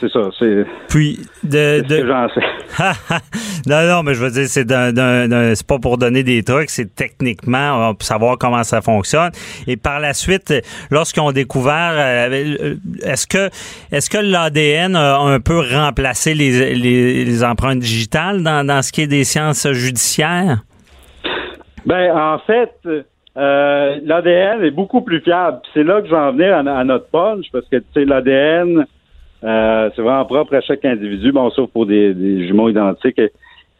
c'est 0.00 0.10
ça, 0.10 0.30
c'est. 0.38 0.64
Puis 0.88 1.20
de, 1.44 1.82
de... 1.82 2.06
j'en 2.06 2.28
sais. 2.30 2.40
non, 3.66 3.86
non, 3.86 4.02
mais 4.02 4.14
je 4.14 4.24
veux 4.24 4.30
dire, 4.30 4.46
c'est 4.46 4.64
d'un, 4.64 5.54
c'est 5.54 5.66
pas 5.66 5.78
pour 5.78 5.98
donner 5.98 6.22
des 6.22 6.42
trucs, 6.42 6.70
c'est 6.70 6.94
techniquement 6.94 7.92
pour 7.92 8.02
savoir 8.02 8.38
comment 8.38 8.62
ça 8.62 8.80
fonctionne. 8.80 9.30
Et 9.66 9.76
par 9.76 10.00
la 10.00 10.14
suite, 10.14 10.54
lorsqu'ils 10.90 11.20
ont 11.20 11.32
découvert, 11.32 11.92
euh, 11.96 12.76
est-ce 13.02 13.26
que 13.26 13.50
est-ce 13.92 14.08
que 14.08 14.18
l'ADN 14.18 14.96
a 14.96 15.18
un 15.18 15.40
peu 15.40 15.60
remplacé 15.60 16.32
les, 16.32 16.74
les, 16.74 17.24
les 17.24 17.44
empreintes 17.44 17.80
digitales 17.80 18.42
dans, 18.42 18.66
dans 18.66 18.80
ce 18.80 18.92
qui 18.92 19.02
est 19.02 19.06
des 19.06 19.24
sciences 19.24 19.70
judiciaires? 19.72 20.62
Ben, 21.84 22.16
en 22.16 22.38
fait, 22.38 22.72
euh, 23.36 23.96
l'ADN 24.04 24.64
est 24.64 24.70
beaucoup 24.70 25.02
plus 25.02 25.20
fiable. 25.20 25.60
C'est 25.72 25.84
là 25.84 26.00
que 26.00 26.06
je 26.06 26.12
vais 26.12 26.20
en 26.20 26.32
venir 26.32 26.56
à, 26.56 26.84
notre 26.84 27.06
punch, 27.06 27.46
parce 27.52 27.68
que 27.68 27.76
tu 27.76 27.84
sais, 27.94 28.04
l'ADN, 28.04 28.86
euh, 29.44 29.90
c'est 29.94 30.02
vraiment 30.02 30.24
propre 30.24 30.56
à 30.56 30.60
chaque 30.60 30.84
individu, 30.84 31.32
bon, 31.32 31.50
sauf 31.50 31.70
pour 31.70 31.86
des, 31.86 32.46
jumeaux 32.46 32.68
identiques, 32.68 33.20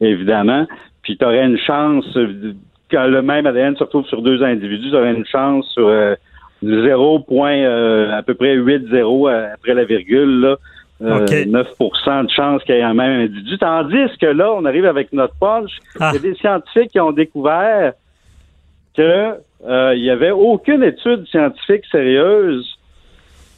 évidemment. 0.00 0.66
Puis 1.02 1.16
tu 1.16 1.24
aurais 1.24 1.44
une 1.44 1.58
chance, 1.58 2.06
quand 2.90 3.06
le 3.06 3.22
même 3.22 3.46
ADN 3.46 3.76
se 3.76 3.84
retrouve 3.84 4.06
sur 4.06 4.22
deux 4.22 4.42
individus, 4.42 4.90
tu 4.90 4.96
aurais 4.96 5.14
une 5.14 5.26
chance 5.26 5.66
sur 5.72 5.88
euh, 5.88 6.14
0, 6.62 7.26
euh, 7.30 8.12
à 8.12 8.22
peu 8.22 8.34
près 8.34 8.56
8-0 8.56 9.52
après 9.54 9.74
la 9.74 9.84
virgule, 9.84 10.40
là. 10.40 10.56
9% 11.02 11.02
euh, 11.02 12.22
de 12.24 12.30
chance 12.30 12.62
qu'il 12.64 12.74
y 12.74 12.78
ait 12.78 12.82
un 12.82 12.94
même 12.94 13.22
individu. 13.22 13.58
Tandis 13.58 14.18
que 14.20 14.26
là, 14.26 14.52
on 14.52 14.64
arrive 14.64 14.84
avec 14.84 15.12
notre 15.12 15.34
punch. 15.38 15.70
Ah. 15.98 16.12
Il 16.12 16.16
y 16.16 16.18
a 16.18 16.30
des 16.30 16.38
scientifiques 16.38 16.90
qui 16.90 17.00
ont 17.00 17.12
découvert 17.12 17.94
que 18.96 19.34
euh, 19.66 19.94
il 19.94 20.02
n'y 20.02 20.10
avait 20.10 20.30
aucune 20.30 20.82
étude 20.82 21.26
scientifique 21.28 21.84
sérieuse 21.90 22.78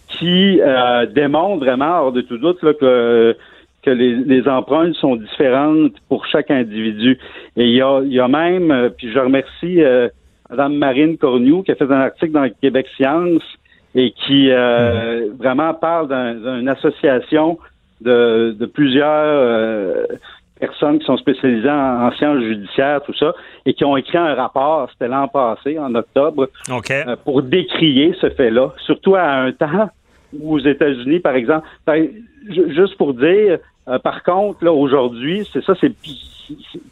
qui 0.09 0.61
euh, 0.61 1.07
démontre 1.07 1.65
vraiment, 1.65 2.01
hors 2.03 2.12
de 2.12 2.21
tout 2.21 2.39
doute, 2.39 2.61
que, 2.61 3.37
que 3.83 3.91
les, 3.91 4.49
empreintes 4.49 4.95
sont 4.95 5.17
différentes 5.17 5.95
pour 6.09 6.27
chaque 6.27 6.51
individu. 6.51 7.19
Et 7.57 7.65
il 7.65 7.75
y 7.75 7.83
a, 7.83 8.01
il 8.03 8.12
y 8.12 8.21
a 8.21 8.29
même, 8.29 8.71
euh, 8.71 8.91
puis 8.91 9.11
je 9.12 9.19
remercie 9.19 9.81
Mme 10.51 10.75
Marine 10.75 11.17
Cornu 11.17 11.62
qui 11.62 11.73
a 11.73 11.77
fait 11.77 11.91
un 11.91 12.01
article 12.01 12.33
dans 12.33 12.51
Québec 12.61 12.87
Science 12.97 13.43
et 13.95 14.11
qui 14.11 14.49
mm-hmm. 14.49 15.37
vraiment 15.37 15.73
parle 15.75 16.09
d'une 16.09 16.69
association 16.69 17.59
de, 18.01 18.55
de 18.59 18.67
plusieurs 18.67 20.09
personnes 20.62 21.00
qui 21.00 21.07
sont 21.07 21.16
spécialisées 21.16 21.69
en, 21.69 22.12
sciences 22.12 22.40
judiciaires, 22.45 23.02
tout 23.02 23.14
ça, 23.14 23.35
et 23.66 23.75
qui 23.75 23.85
ont 23.85 23.97
écrit 23.97 24.16
un 24.16 24.35
rapport, 24.35 24.88
c'était 24.92 25.09
l'an 25.09 25.26
passé, 25.26 25.76
en 25.76 25.92
octobre, 25.97 26.49
euh, 26.71 27.16
pour 27.25 27.42
décrier 27.42 28.14
ce 28.21 28.31
fait-là, 28.31 28.73
surtout 28.87 29.16
à 29.16 29.25
un 29.25 29.50
temps 29.50 29.90
où 30.33 30.54
aux 30.54 30.61
États-Unis, 30.61 31.19
par 31.19 31.35
exemple, 31.35 31.66
ben, 31.85 32.09
juste 32.49 32.97
pour 32.97 33.12
dire, 33.14 33.59
euh, 33.88 33.99
par 33.99 34.23
contre, 34.23 34.64
là, 34.64 34.73
aujourd'hui, 34.73 35.49
c'est 35.52 35.64
ça, 35.64 35.75
c'est 35.81 35.92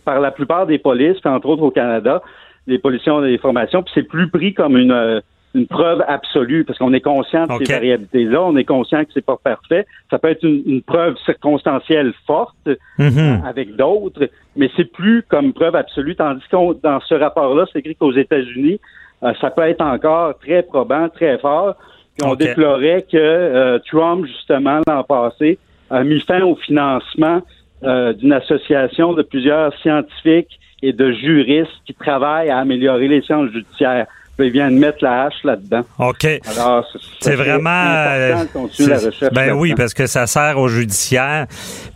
par 0.04 0.20
la 0.20 0.32
plupart 0.32 0.66
des 0.66 0.78
polices, 0.78 1.24
entre 1.24 1.46
autres 1.46 1.62
au 1.62 1.70
Canada, 1.70 2.22
les 2.66 2.78
policiers 2.78 3.12
ont 3.12 3.22
des 3.22 3.38
formations, 3.38 3.82
puis 3.84 3.92
c'est 3.94 4.02
plus 4.02 4.28
pris 4.28 4.52
comme 4.52 4.76
une 4.76 4.92
euh, 4.92 5.20
une 5.54 5.66
preuve 5.66 6.04
absolue, 6.07 6.64
parce 6.64 6.78
qu'on 6.78 6.92
est 6.92 7.00
conscient 7.00 7.47
de 7.47 7.64
ces 7.64 7.73
variabilités-là, 7.73 8.42
on 8.42 8.57
est 8.57 8.64
conscient 8.64 9.04
que 9.04 9.11
c'est 9.12 9.25
pas 9.25 9.37
parfait. 9.42 9.85
Ça 10.11 10.19
peut 10.19 10.28
être 10.28 10.45
une, 10.45 10.83
preuve 10.83 11.16
circonstancielle 11.25 12.12
forte 12.26 12.69
mm-hmm. 12.99 13.45
avec 13.45 13.75
d'autres, 13.75 14.28
mais 14.57 14.71
c'est 14.76 14.90
plus 14.90 15.23
comme 15.28 15.52
preuve 15.52 15.75
absolue, 15.75 16.14
tandis 16.14 16.42
que 16.50 16.80
dans 16.80 17.00
ce 17.00 17.14
rapport-là, 17.14 17.66
c'est 17.73 17.80
écrit 17.80 17.97
qu'aux 17.97 18.12
États-Unis, 18.12 18.80
euh, 19.23 19.33
ça 19.40 19.50
peut 19.50 19.62
être 19.62 19.83
encore 19.83 20.38
très 20.38 20.62
probant, 20.62 21.09
très 21.09 21.38
fort. 21.38 21.75
Puis 22.16 22.28
on 22.28 22.35
déplorait 22.35 23.04
que 23.11 23.16
euh, 23.16 23.78
Trump, 23.90 24.26
justement, 24.26 24.80
l'an 24.87 25.04
passé, 25.04 25.59
a 25.90 26.04
mis 26.04 26.21
fin 26.21 26.42
au 26.42 26.54
financement 26.54 27.42
euh, 27.83 28.12
d'une 28.12 28.33
association 28.33 29.14
de 29.14 29.23
plusieurs 29.23 29.76
scientifiques 29.78 30.61
et 30.83 30.92
de 30.92 31.12
juristes 31.12 31.73
qui 31.85 31.95
travaillent 31.95 32.50
à 32.50 32.59
améliorer 32.59 33.09
les 33.09 33.23
sciences 33.23 33.50
judiciaires 33.50 34.07
il 34.47 34.52
vient 34.52 34.70
de 34.70 34.76
mettre 34.78 34.99
la 35.02 35.25
hache 35.25 35.44
là-dedans. 35.44 35.82
OK. 35.99 36.26
Alors, 36.56 36.85
c'est 37.20 37.35
vraiment. 37.35 37.70
Euh, 37.70 38.44
la 38.78 38.94
recherche 38.97 39.32
ben 39.32 39.52
oui, 39.52 39.75
parce 39.76 39.94
que 39.94 40.06
ça 40.06 40.26
sert 40.26 40.59
au 40.59 40.68
judiciaire. 40.68 41.47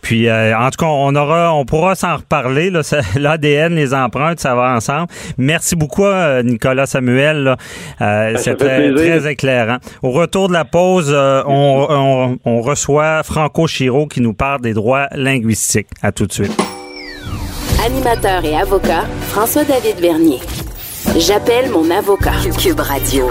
Puis, 0.01 0.27
euh, 0.27 0.57
en 0.57 0.69
tout 0.69 0.77
cas, 0.77 0.85
on 0.89 1.15
aura, 1.15 1.53
on 1.53 1.65
pourra 1.65 1.95
s'en 1.95 2.17
reparler. 2.17 2.71
L'ADN, 3.15 3.75
les 3.75 3.93
empreintes, 3.93 4.39
ça 4.39 4.55
va 4.55 4.75
ensemble. 4.75 5.07
Merci 5.37 5.75
beaucoup, 5.75 6.05
euh, 6.05 6.43
Nicolas 6.43 6.85
Samuel. 6.85 7.55
Ben, 7.99 8.37
C'était 8.37 8.93
très 8.93 9.31
éclairant. 9.31 9.77
Au 10.01 10.11
retour 10.11 10.47
de 10.47 10.53
la 10.53 10.65
pause, 10.65 11.13
on, 11.15 12.37
on 12.43 12.61
reçoit 12.61 13.23
Franco 13.23 13.67
Chiro 13.67 14.07
qui 14.07 14.21
nous 14.21 14.33
parle 14.33 14.61
des 14.61 14.73
droits 14.73 15.07
linguistiques. 15.11 15.87
À 16.01 16.11
tout 16.11 16.25
de 16.25 16.33
suite. 16.33 16.55
Animateur 17.83 18.43
et 18.43 18.55
avocat, 18.55 19.03
François-David 19.29 19.99
Vernier. 19.99 20.39
J'appelle 21.13 21.69
mon 21.69 21.89
avocat. 21.91 22.33
Cube 22.57 22.79
Radio. 22.79 23.29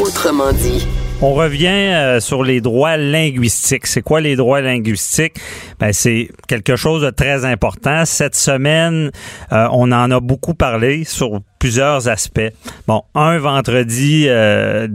Autrement 0.00 0.52
dit. 0.52 0.86
On 1.20 1.34
revient 1.34 1.68
euh, 1.68 2.18
sur 2.18 2.42
les 2.42 2.60
droits 2.60 2.96
linguistiques. 2.96 3.86
C'est 3.86 4.02
quoi 4.02 4.20
les 4.20 4.34
droits 4.34 4.60
linguistiques? 4.60 5.36
Ben, 5.78 5.92
c'est 5.92 6.30
quelque 6.48 6.74
chose 6.74 7.02
de 7.02 7.10
très 7.10 7.44
important. 7.44 8.04
Cette 8.04 8.34
semaine, 8.34 9.12
euh, 9.52 9.68
on 9.70 9.92
en 9.92 10.10
a 10.10 10.18
beaucoup 10.18 10.54
parlé 10.54 11.04
sur 11.04 11.40
plusieurs 11.62 12.08
aspects. 12.08 12.52
Bon, 12.88 13.04
un 13.14 13.38
vendredi, 13.38 14.24
euh, 14.26 14.88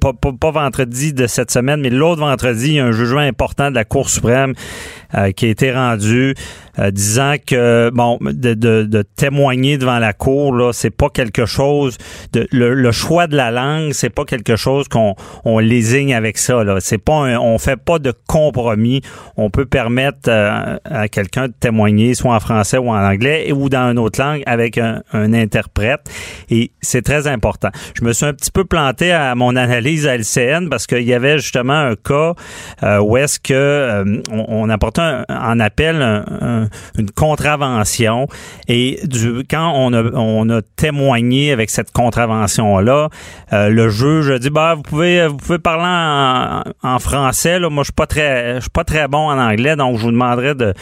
pas, 0.00 0.14
pas, 0.14 0.50
vendredi 0.50 1.12
de 1.12 1.26
cette 1.26 1.50
semaine, 1.50 1.82
mais 1.82 1.90
l'autre 1.90 2.22
vendredi, 2.22 2.68
il 2.68 2.74
y 2.76 2.80
a 2.80 2.86
un 2.86 2.92
jugement 2.92 3.20
important 3.20 3.68
de 3.70 3.74
la 3.74 3.84
Cour 3.84 4.08
suprême 4.08 4.54
euh, 5.14 5.32
qui 5.32 5.44
a 5.44 5.48
été 5.50 5.70
rendu 5.72 6.34
euh, 6.78 6.90
disant 6.90 7.34
que 7.44 7.90
bon 7.92 8.18
de, 8.20 8.54
de, 8.54 8.82
de, 8.84 9.02
témoigner 9.02 9.78
devant 9.78 9.98
la 9.98 10.12
cour 10.12 10.54
là 10.54 10.72
c'est 10.72 10.90
pas 10.90 11.08
quelque 11.08 11.46
chose 11.46 11.96
de 12.32 12.46
le, 12.52 12.92
choix 12.92 13.26
de 13.26 13.36
la 13.36 13.50
langue 13.50 13.92
c'est 13.92 14.10
pas 14.10 14.24
quelque 14.24 14.56
chose 14.56 14.88
qu'on 14.88 15.14
on 15.44 15.58
lésigne 15.58 16.14
avec 16.14 16.38
ça 16.38 16.64
là. 16.64 16.76
C'est 16.80 16.98
pas 16.98 17.12
on 17.40 17.58
fait 17.58 17.76
pas 17.76 17.98
de 17.98 18.12
compromis. 18.26 19.00
On 19.36 19.50
peut 19.50 19.66
permettre 19.66 20.30
à 20.30 21.08
quelqu'un 21.08 21.48
de 21.48 21.54
témoigner 21.58 22.14
soit 22.14 22.34
en 22.34 22.40
français 22.40 22.78
ou 22.78 22.90
en 22.90 23.02
anglais 23.02 23.52
ou 23.52 23.68
dans 23.68 23.90
une 23.90 23.98
autre 23.98 24.20
langue 24.20 24.42
avec 24.46 24.78
un, 24.78 25.02
un 25.12 25.32
interprète. 25.32 26.00
Et 26.50 26.72
c'est 26.80 27.02
très 27.02 27.26
important. 27.26 27.70
Je 27.94 28.04
me 28.04 28.12
suis 28.12 28.26
un 28.26 28.32
petit 28.32 28.50
peu 28.50 28.64
planté 28.64 29.12
à 29.12 29.34
mon 29.34 29.56
analyse 29.56 30.06
à 30.06 30.16
LCN 30.16 30.68
parce 30.68 30.86
qu'il 30.86 31.02
y 31.02 31.14
avait 31.14 31.38
justement 31.38 31.74
un 31.74 31.94
cas 31.96 32.34
euh, 32.82 32.98
où 33.00 33.16
est-ce 33.16 33.40
que 33.40 33.54
euh, 33.54 34.22
on, 34.30 34.68
apportait 34.68 35.22
en 35.28 35.60
appel 35.60 36.02
une 36.98 37.10
contravention. 37.10 38.28
Et 38.68 39.00
quand 39.50 39.72
on 39.74 40.50
a, 40.50 40.62
témoigné 40.76 41.52
avec 41.52 41.70
cette 41.70 41.92
contravention 41.92 42.78
là, 42.78 43.08
euh, 43.52 43.68
le 43.68 43.88
juge 43.88 44.30
a 44.30 44.38
dit 44.38 44.50
bah 44.50 44.74
vous 44.74 44.82
pouvez 44.82 45.58
parler 45.62 46.64
en, 46.82 46.98
français 46.98 47.58
là, 47.58 47.68
moi 47.68 47.82
je 47.82 47.92
suis 47.96 48.06
très 48.06 48.60
suis 48.60 48.70
pas 48.70 48.84
très 48.84 49.08
bon 49.08 49.28
en 49.28 49.38
anglais 49.38 49.76
donc 49.76 49.98
je 49.98 50.02
vous 50.02 50.10
demanderai 50.10 50.54
de, 50.54 50.74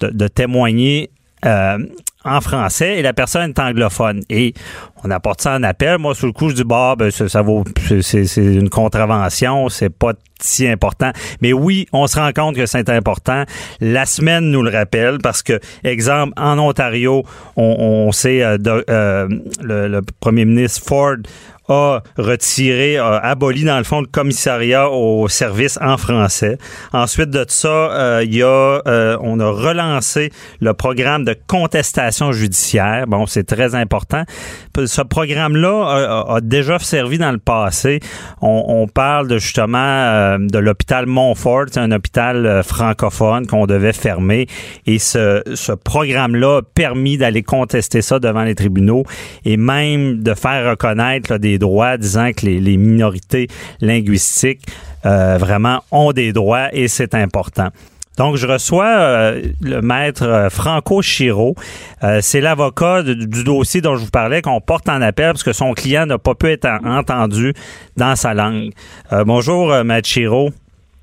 de, 0.00 0.08
de 0.08 0.28
témoigner 0.28 1.10
euh, 1.46 1.78
en 2.24 2.40
français. 2.40 2.98
Et 2.98 3.02
la 3.02 3.12
personne 3.12 3.48
est 3.50 3.58
anglophone. 3.58 4.22
Et 4.28 4.52
on 5.04 5.10
apporte 5.10 5.40
ça 5.40 5.54
en 5.54 5.62
appel. 5.62 5.98
Moi, 5.98 6.14
sur 6.14 6.26
le 6.26 6.32
coup, 6.32 6.48
je 6.48 6.54
dis, 6.54 6.64
bah, 6.64 6.94
ben, 6.98 7.10
ça, 7.10 7.42
vaut, 7.42 7.64
c'est, 8.00 8.36
une 8.36 8.68
contravention, 8.68 9.68
c'est 9.68 9.90
pas 9.90 10.12
si 10.40 10.66
important. 10.66 11.12
Mais 11.40 11.52
oui, 11.52 11.86
on 11.92 12.06
se 12.06 12.18
rend 12.18 12.32
compte 12.32 12.56
que 12.56 12.66
c'est 12.66 12.88
important. 12.88 13.44
La 13.80 14.06
semaine 14.06 14.50
nous 14.50 14.62
le 14.62 14.70
rappelle 14.70 15.18
parce 15.22 15.42
que, 15.42 15.60
exemple, 15.84 16.32
en 16.36 16.58
Ontario, 16.58 17.24
on, 17.56 18.10
sait, 18.12 18.42
euh, 18.42 18.56
euh, 18.88 19.28
le, 19.62 19.88
le, 19.88 20.00
premier 20.20 20.44
ministre 20.44 20.82
Ford 20.86 21.16
a 21.70 22.02
retiré, 22.18 22.98
a 22.98 23.16
aboli 23.16 23.64
dans 23.64 23.78
le 23.78 23.84
fond 23.84 24.00
le 24.00 24.06
commissariat 24.06 24.90
au 24.90 25.28
service 25.28 25.78
en 25.80 25.96
français. 25.96 26.58
Ensuite 26.92 27.30
de 27.30 27.44
ça, 27.48 27.68
euh, 27.68 28.22
il 28.24 28.34
y 28.34 28.42
a, 28.42 28.82
euh, 28.86 29.16
on 29.20 29.40
a 29.40 29.50
relancé 29.50 30.32
le 30.60 30.74
programme 30.74 31.24
de 31.24 31.36
contestation 31.46 32.32
judiciaire. 32.32 33.06
Bon, 33.06 33.26
c'est 33.26 33.44
très 33.44 33.74
important. 33.74 34.24
Ce 34.90 35.02
programme-là 35.02 36.24
a, 36.28 36.40
déjà 36.40 36.80
servi 36.80 37.16
dans 37.16 37.30
le 37.30 37.38
passé. 37.38 38.00
On, 38.42 38.88
parle 38.92 39.28
de 39.28 39.38
justement 39.38 39.78
euh, 39.78 40.38
de 40.40 40.58
l'hôpital 40.58 41.06
Montfort, 41.06 41.66
un 41.76 41.92
hôpital 41.92 42.62
francophone 42.64 43.46
qu'on 43.46 43.66
devait 43.66 43.92
fermer. 43.92 44.48
Et 44.86 44.98
ce, 44.98 45.42
ce 45.54 45.70
programme-là 45.70 46.58
a 46.58 46.62
permis 46.62 47.18
d'aller 47.18 47.44
contester 47.44 48.02
ça 48.02 48.18
devant 48.18 48.42
les 48.42 48.56
tribunaux 48.56 49.04
et 49.44 49.56
même 49.56 50.22
de 50.22 50.34
faire 50.34 50.70
reconnaître 50.70 51.30
là, 51.30 51.38
des 51.38 51.58
droits, 51.58 51.96
disant 51.96 52.32
que 52.32 52.46
les, 52.46 52.76
minorités 52.76 53.46
linguistiques 53.80 54.66
euh, 55.06 55.36
vraiment 55.38 55.84
ont 55.92 56.12
des 56.12 56.32
droits 56.32 56.68
et 56.72 56.88
c'est 56.88 57.14
important. 57.14 57.68
Donc, 58.20 58.36
je 58.36 58.46
reçois 58.46 58.98
euh, 58.98 59.40
le 59.62 59.80
maître 59.80 60.24
euh, 60.24 60.50
Franco 60.50 61.00
Chiro. 61.00 61.54
c'est 62.20 62.42
l'avocat 62.42 63.02
du 63.02 63.44
dossier 63.44 63.80
dont 63.80 63.96
je 63.96 64.04
vous 64.04 64.10
parlais 64.10 64.42
qu'on 64.42 64.60
porte 64.60 64.90
en 64.90 65.00
appel 65.00 65.32
parce 65.32 65.42
que 65.42 65.54
son 65.54 65.72
client 65.72 66.04
n'a 66.04 66.18
pas 66.18 66.34
pu 66.34 66.50
être 66.50 66.68
entendu 66.84 67.54
dans 67.96 68.16
sa 68.16 68.34
langue. 68.34 68.72
bonjour, 69.24 69.72
maître 69.84 70.06
Chiro. 70.06 70.50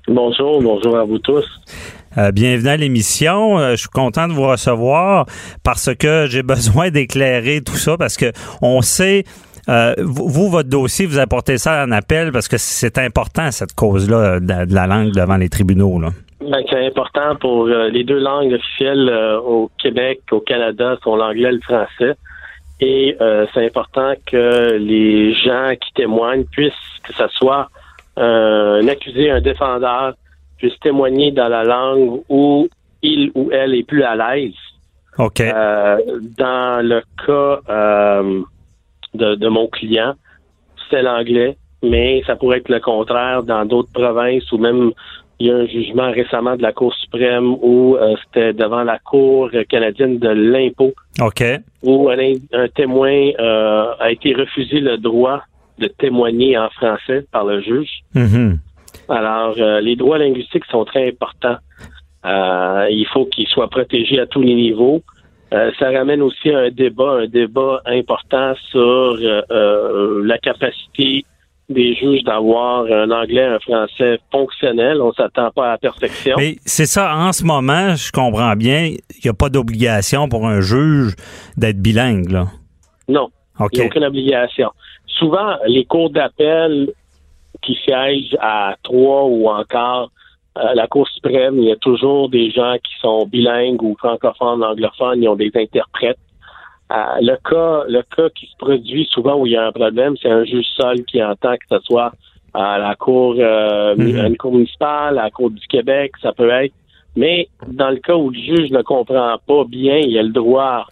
Bonjour, 0.06 0.62
bonjour 0.62 0.96
à 0.96 1.04
vous 1.04 1.18
tous. 1.18 1.44
bienvenue 2.32 2.68
à 2.68 2.76
l'émission. 2.76 3.58
je 3.70 3.76
suis 3.76 3.88
content 3.88 4.28
de 4.28 4.32
vous 4.32 4.46
recevoir 4.46 5.26
parce 5.64 5.90
que 5.96 6.26
j'ai 6.30 6.42
besoin 6.54 6.90
d'éclairer 6.90 7.62
tout 7.62 7.76
ça 7.76 7.96
parce 7.96 8.16
que 8.16 8.30
on 8.62 8.80
sait 8.80 9.24
euh, 9.68 9.94
vous, 9.98 10.48
votre 10.48 10.68
dossier, 10.68 11.06
vous 11.06 11.18
apportez 11.18 11.58
ça 11.58 11.84
en 11.84 11.90
appel 11.90 12.30
parce 12.30 12.46
que 12.46 12.58
c'est 12.58 12.96
important, 12.98 13.50
cette 13.50 13.74
cause-là 13.74 14.40
de, 14.40 14.72
la 14.72 14.86
langue 14.86 15.12
devant 15.12 15.36
les 15.36 15.48
tribunaux. 15.48 16.00
Là. 16.00 16.10
Ben, 16.40 16.62
c'est 16.70 16.86
important 16.86 17.34
pour 17.36 17.66
euh, 17.66 17.88
les 17.88 18.04
deux 18.04 18.18
langues 18.18 18.52
officielles 18.52 19.08
euh, 19.08 19.40
au 19.40 19.70
Québec, 19.78 20.20
au 20.30 20.40
Canada, 20.40 20.96
sont 21.02 21.16
l'anglais 21.16 21.48
et 21.48 21.52
le 21.52 21.60
français. 21.60 22.14
Et 22.80 23.16
euh, 23.20 23.46
c'est 23.52 23.66
important 23.66 24.14
que 24.24 24.76
les 24.76 25.34
gens 25.34 25.72
qui 25.80 25.92
témoignent 25.94 26.44
puissent, 26.44 26.72
que 27.02 27.12
ce 27.12 27.26
soit 27.28 27.68
euh, 28.18 28.80
un 28.80 28.88
accusé, 28.88 29.30
un 29.30 29.40
défendeur, 29.40 30.14
puissent 30.58 30.78
témoigner 30.80 31.32
dans 31.32 31.48
la 31.48 31.64
langue 31.64 32.22
où 32.28 32.68
il 33.02 33.32
ou 33.34 33.50
elle 33.52 33.74
est 33.74 33.86
plus 33.86 34.04
à 34.04 34.14
l'aise. 34.14 34.54
OK. 35.18 35.40
Euh, 35.40 35.98
dans 36.38 36.86
le 36.86 37.02
cas 37.26 37.60
euh, 37.68 38.42
de, 39.14 39.34
de 39.34 39.48
mon 39.48 39.66
client, 39.66 40.14
c'est 40.88 41.02
l'anglais, 41.02 41.56
mais 41.82 42.22
ça 42.26 42.36
pourrait 42.36 42.58
être 42.58 42.68
le 42.68 42.80
contraire 42.80 43.42
dans 43.42 43.64
d'autres 43.64 43.92
provinces 43.92 44.50
ou 44.52 44.58
même 44.58 44.92
il 45.40 45.46
y 45.46 45.50
a 45.50 45.56
un 45.56 45.66
jugement 45.66 46.10
récemment 46.10 46.56
de 46.56 46.62
la 46.62 46.72
Cour 46.72 46.92
suprême 46.94 47.54
où 47.62 47.96
euh, 47.96 48.16
c'était 48.24 48.52
devant 48.52 48.82
la 48.82 48.98
Cour 48.98 49.50
canadienne 49.68 50.18
de 50.18 50.28
l'impôt 50.28 50.92
OK. 51.20 51.44
où 51.82 52.08
un, 52.10 52.32
un 52.52 52.68
témoin 52.68 53.30
euh, 53.38 53.92
a 54.00 54.10
été 54.10 54.34
refusé 54.34 54.80
le 54.80 54.98
droit 54.98 55.42
de 55.78 55.86
témoigner 55.86 56.58
en 56.58 56.68
français 56.70 57.24
par 57.30 57.44
le 57.44 57.60
juge. 57.60 58.00
Mhm. 58.14 58.58
Alors, 59.08 59.54
euh, 59.58 59.80
les 59.80 59.94
droits 59.94 60.18
linguistiques 60.18 60.64
sont 60.70 60.84
très 60.84 61.08
importants. 61.08 61.58
Il 62.90 63.06
faut 63.12 63.26
qu'ils 63.26 63.46
soient 63.46 63.70
protégés 63.70 64.18
à 64.20 64.26
tous 64.26 64.42
les 64.42 64.54
niveaux. 64.54 65.02
Ça 65.50 65.90
ramène 65.90 66.20
aussi 66.20 66.50
à 66.50 66.58
un 66.58 66.70
débat, 66.70 67.20
un 67.22 67.26
débat 67.26 67.80
important 67.86 68.54
sur 68.70 69.16
la 69.18 70.38
capacité 70.38 71.24
des 71.68 71.94
juges 71.94 72.22
d'avoir 72.24 72.84
un 72.84 73.10
anglais, 73.10 73.44
un 73.44 73.58
français 73.60 74.18
fonctionnel. 74.32 75.02
On 75.02 75.12
s'attend 75.12 75.50
pas 75.50 75.66
à 75.66 75.70
la 75.72 75.78
perfection. 75.78 76.36
Mais 76.38 76.56
c'est 76.64 76.86
ça, 76.86 77.14
en 77.16 77.32
ce 77.32 77.44
moment, 77.44 77.94
je 77.94 78.10
comprends 78.10 78.56
bien, 78.56 78.86
il 78.86 79.20
n'y 79.22 79.30
a 79.30 79.34
pas 79.34 79.50
d'obligation 79.50 80.28
pour 80.28 80.46
un 80.46 80.60
juge 80.60 81.14
d'être 81.56 81.80
bilingue, 81.80 82.30
là. 82.30 82.46
Non, 83.08 83.28
il 83.60 83.78
n'y 83.78 83.82
a 83.82 83.86
aucune 83.86 84.04
obligation. 84.04 84.70
Souvent, 85.06 85.56
les 85.66 85.84
cours 85.84 86.10
d'appel 86.10 86.92
qui 87.62 87.76
siègent 87.84 88.36
à 88.40 88.76
trois 88.82 89.24
ou 89.24 89.48
encore 89.48 90.10
euh, 90.58 90.74
la 90.74 90.86
Cour 90.86 91.08
suprême, 91.08 91.58
il 91.58 91.64
y 91.64 91.72
a 91.72 91.76
toujours 91.76 92.28
des 92.28 92.50
gens 92.50 92.76
qui 92.82 92.92
sont 93.00 93.26
bilingues 93.26 93.82
ou 93.82 93.96
francophones, 93.98 94.62
anglophones, 94.64 95.22
ils 95.22 95.28
ont 95.28 95.36
des 95.36 95.50
interprètes. 95.54 96.18
Euh, 96.90 96.94
le 97.20 97.36
cas, 97.48 97.84
le 97.88 98.02
cas 98.02 98.30
qui 98.30 98.46
se 98.46 98.56
produit 98.56 99.06
souvent 99.10 99.36
où 99.36 99.46
il 99.46 99.52
y 99.52 99.56
a 99.56 99.66
un 99.66 99.72
problème, 99.72 100.14
c'est 100.20 100.30
un 100.30 100.44
juge 100.44 100.64
seul 100.76 101.04
qui 101.04 101.22
entend 101.22 101.54
que 101.54 101.66
ce 101.70 101.78
soit 101.80 102.12
à 102.54 102.78
la 102.78 102.94
cour, 102.94 103.34
euh, 103.38 103.94
Mhm. 103.96 104.26
une 104.26 104.36
cour 104.38 104.52
municipale, 104.52 105.18
à 105.18 105.24
la 105.24 105.30
cour 105.30 105.50
du 105.50 105.66
Québec, 105.66 106.12
ça 106.22 106.32
peut 106.32 106.48
être. 106.50 106.74
Mais 107.14 107.48
dans 107.66 107.90
le 107.90 107.96
cas 107.96 108.14
où 108.14 108.30
le 108.30 108.38
juge 108.38 108.70
ne 108.70 108.80
comprend 108.82 109.36
pas 109.46 109.64
bien, 109.64 109.98
il 109.98 110.16
a 110.18 110.22
le 110.22 110.30
droit, 110.30 110.86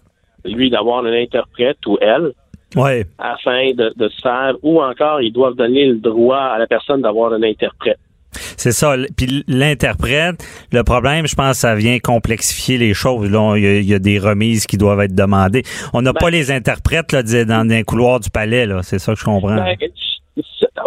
lui, 0.45 0.69
d'avoir 0.71 1.05
un 1.05 1.13
interprète 1.13 1.79
ou 1.87 1.97
elle 2.01 2.33
Ouais. 2.77 3.07
afin 3.19 3.73
de, 3.73 3.93
de 3.97 4.09
se 4.09 4.21
faire, 4.21 4.55
ou 4.63 4.83
encore 4.83 5.23
ils 5.23 5.33
doivent 5.33 5.55
donner 5.55 5.87
le 5.87 5.97
droit 5.97 6.37
à 6.39 6.59
la 6.59 6.67
personne 6.67 7.01
d'avoir 7.01 7.33
un 7.33 7.43
interprète. 7.43 7.99
C'est 8.57 8.73
ça. 8.73 8.95
Puis 9.17 9.45
l'interprète, 9.49 10.37
le 10.73 10.83
problème, 10.83 11.27
je 11.27 11.35
pense, 11.35 11.59
ça 11.59 11.75
vient 11.75 11.99
complexifier 11.99 12.79
les 12.79 12.95
choses. 12.95 13.31
Là, 13.31 13.55
il 13.57 13.63
y, 13.63 13.67
a, 13.67 13.75
il 13.79 13.89
y 13.89 13.95
a 13.95 13.99
des 13.99 14.19
remises 14.19 14.67
qui 14.67 14.77
doivent 14.77 15.01
être 15.01 15.15
demandées. 15.15 15.63
On 15.93 16.03
n'a 16.03 16.13
Ben- 16.13 16.21
pas 16.21 16.31
les 16.31 16.51
interprètes 16.51 17.13
là, 17.13 17.23
dans 17.23 17.69
les 17.69 17.83
couloirs 17.85 18.21
du 18.21 18.31
palais. 18.31 18.67
là. 18.67 18.81
C'est 18.83 18.99
ça 18.99 19.13
que 19.15 19.19
je 19.21 19.25
comprends. 19.25 19.55
Ben, 19.57 19.77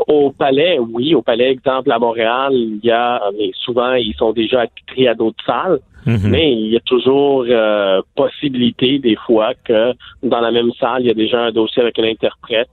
au 0.07 0.31
palais, 0.31 0.77
oui, 0.79 1.15
au 1.15 1.21
palais, 1.23 1.51
exemple, 1.51 1.91
à 1.91 1.97
Montréal, 1.99 2.51
il 2.53 2.79
y 2.83 2.91
a, 2.91 3.19
mais 3.37 3.49
souvent, 3.63 3.93
ils 3.93 4.13
sont 4.15 4.31
déjà 4.31 4.61
attitrés 4.61 5.07
à 5.07 5.15
d'autres 5.15 5.43
salles, 5.45 5.79
Mhm. 6.05 6.29
mais 6.29 6.51
il 6.53 6.67
y 6.71 6.77
a 6.77 6.79
toujours 6.81 7.45
euh, 7.49 8.01
possibilité, 8.15 8.99
des 8.99 9.15
fois, 9.25 9.53
que 9.63 9.93
dans 10.23 10.39
la 10.39 10.51
même 10.51 10.69
salle, 10.79 11.01
il 11.01 11.07
y 11.07 11.11
a 11.11 11.15
déjà 11.15 11.39
un 11.41 11.51
dossier 11.51 11.81
avec 11.81 11.97
un 11.99 12.03
interprète. 12.03 12.69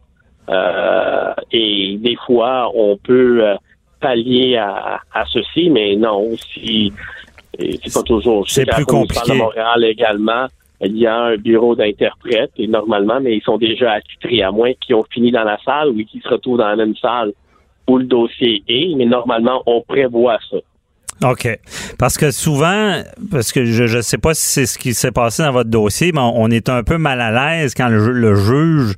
Euh, 0.48 1.32
et 1.50 1.96
des 2.00 2.16
fois, 2.26 2.70
on 2.74 2.96
peut 2.96 3.40
euh, 3.42 3.54
pallier 4.00 4.56
à, 4.56 5.00
à 5.12 5.24
ceci, 5.32 5.70
mais 5.70 5.96
non, 5.96 6.30
si 6.36 6.92
c'est 7.58 7.92
pas 7.92 8.02
toujours. 8.02 8.48
C'est 8.48 8.66
plus 8.66 8.84
compliqué. 8.84 9.32
de 9.32 9.38
Montréal 9.38 9.84
également, 9.84 10.46
il 10.80 10.98
y 10.98 11.06
a 11.06 11.16
un 11.16 11.36
bureau 11.36 11.74
d'interprètes 11.74 12.52
et 12.58 12.66
normalement, 12.66 13.20
mais 13.20 13.36
ils 13.36 13.42
sont 13.42 13.58
déjà 13.58 13.92
attitrés, 13.92 14.42
à 14.42 14.50
moins 14.50 14.72
qu'ils 14.80 14.94
ont 14.94 15.04
fini 15.10 15.30
dans 15.30 15.44
la 15.44 15.58
salle 15.64 15.88
ou 15.88 16.04
qu'ils 16.04 16.22
se 16.22 16.28
retrouvent 16.28 16.58
dans 16.58 16.68
la 16.68 16.76
même 16.76 16.96
salle 16.96 17.32
où 17.88 17.98
le 17.98 18.04
dossier 18.04 18.62
est, 18.68 18.94
mais 18.96 19.06
normalement, 19.06 19.62
on 19.66 19.80
prévoit 19.80 20.38
ça. 20.50 20.56
OK. 21.30 21.48
Parce 21.98 22.18
que 22.18 22.30
souvent, 22.30 23.00
parce 23.30 23.52
que 23.52 23.64
je 23.64 23.96
ne 23.96 24.02
sais 24.02 24.18
pas 24.18 24.34
si 24.34 24.44
c'est 24.44 24.66
ce 24.66 24.76
qui 24.78 24.92
s'est 24.92 25.12
passé 25.12 25.42
dans 25.44 25.52
votre 25.52 25.70
dossier, 25.70 26.12
mais 26.12 26.20
on, 26.20 26.42
on 26.42 26.50
est 26.50 26.68
un 26.68 26.82
peu 26.82 26.98
mal 26.98 27.20
à 27.20 27.30
l'aise 27.30 27.74
quand 27.74 27.88
le, 27.88 28.12
le 28.12 28.34
juge 28.34 28.96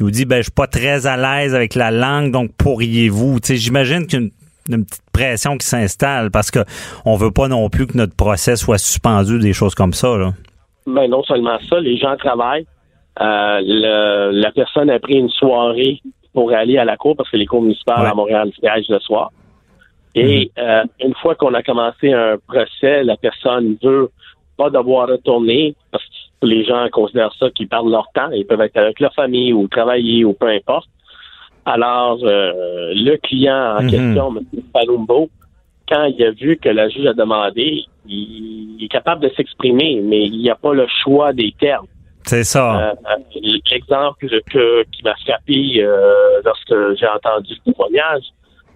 nous 0.00 0.10
dit 0.10 0.24
ben 0.24 0.38
je 0.38 0.42
suis 0.44 0.52
pas 0.52 0.66
très 0.66 1.06
à 1.06 1.16
l'aise 1.16 1.54
avec 1.54 1.74
la 1.74 1.90
langue, 1.90 2.32
donc 2.32 2.50
pourriez-vous? 2.56 3.38
J'imagine 3.44 4.06
qu'il 4.06 4.20
y 4.20 4.22
a 4.22 4.74
une, 4.76 4.84
petite 4.84 5.02
pression 5.12 5.56
qui 5.58 5.66
s'installe 5.66 6.30
parce 6.30 6.50
que 6.50 6.60
on 7.04 7.16
veut 7.16 7.30
pas 7.32 7.48
non 7.48 7.68
plus 7.70 7.86
que 7.86 7.96
notre 7.96 8.14
procès 8.14 8.56
soit 8.56 8.78
suspendu, 8.78 9.38
des 9.38 9.52
choses 9.52 9.74
comme 9.74 9.92
ça. 9.92 10.16
Là. 10.16 10.32
Ben 10.86 11.08
non 11.08 11.22
seulement 11.24 11.58
ça, 11.68 11.78
les 11.80 11.96
gens 11.96 12.16
travaillent. 12.16 12.66
Euh, 13.20 13.60
le- 13.62 14.30
la 14.40 14.50
personne 14.52 14.88
a 14.90 14.98
pris 14.98 15.14
une 15.14 15.28
soirée 15.28 16.00
pour 16.32 16.52
aller 16.52 16.78
à 16.78 16.84
la 16.84 16.96
cour 16.96 17.16
parce 17.16 17.28
que 17.30 17.36
les 17.36 17.46
cours 17.46 17.60
municipales 17.62 18.02
Ouais. 18.04 18.10
à 18.10 18.14
Montréal 18.14 18.50
siègent 18.58 18.88
le 18.88 19.00
soir. 19.00 19.30
Et 20.14 20.50
euh, 20.58 20.82
une 21.00 21.14
fois 21.14 21.34
qu'on 21.34 21.54
a 21.54 21.62
commencé 21.62 22.12
un 22.12 22.36
procès, 22.46 23.04
la 23.04 23.16
personne 23.16 23.76
veut 23.82 24.10
pas 24.56 24.70
devoir 24.70 25.08
retourner 25.08 25.74
parce 25.90 26.04
que 26.04 26.09
les 26.42 26.64
gens 26.64 26.86
considèrent 26.90 27.34
ça 27.38 27.50
qu'ils 27.50 27.68
perdent 27.68 27.90
leur 27.90 28.08
temps. 28.14 28.30
Ils 28.32 28.46
peuvent 28.46 28.60
être 28.60 28.76
avec 28.76 29.00
leur 29.00 29.14
famille 29.14 29.52
ou 29.52 29.68
travailler 29.68 30.24
ou 30.24 30.32
peu 30.32 30.48
importe. 30.48 30.88
Alors, 31.66 32.18
euh, 32.22 32.92
le 32.94 33.16
client 33.18 33.76
en 33.78 33.82
Mhm. 33.82 33.90
question, 33.90 34.36
M. 34.36 34.62
Palumbo, 34.72 35.28
quand 35.88 36.04
il 36.04 36.24
a 36.24 36.30
vu 36.30 36.56
que 36.56 36.68
la 36.70 36.88
juge 36.88 37.06
a 37.06 37.12
demandé, 37.12 37.84
il, 38.08 38.76
il 38.78 38.84
est 38.84 38.88
capable 38.88 39.22
de 39.22 39.28
s'exprimer, 39.36 40.00
mais 40.02 40.24
il 40.24 40.38
n'y 40.38 40.50
a 40.50 40.54
pas 40.54 40.72
le 40.72 40.86
choix 41.02 41.32
des 41.32 41.52
termes. 41.60 41.86
C'est 42.24 42.44
ça. 42.44 42.90
Euh, 42.90 42.94
euh, 43.10 43.40
L'exemple 43.70 44.26
que, 44.50 44.82
qui 44.84 45.02
m'a 45.02 45.14
frappé 45.16 45.82
euh, 45.82 46.40
lorsque 46.44 46.98
j'ai 46.98 47.06
entendu 47.06 47.54
ce 47.54 47.70
témoignage, 47.70 48.22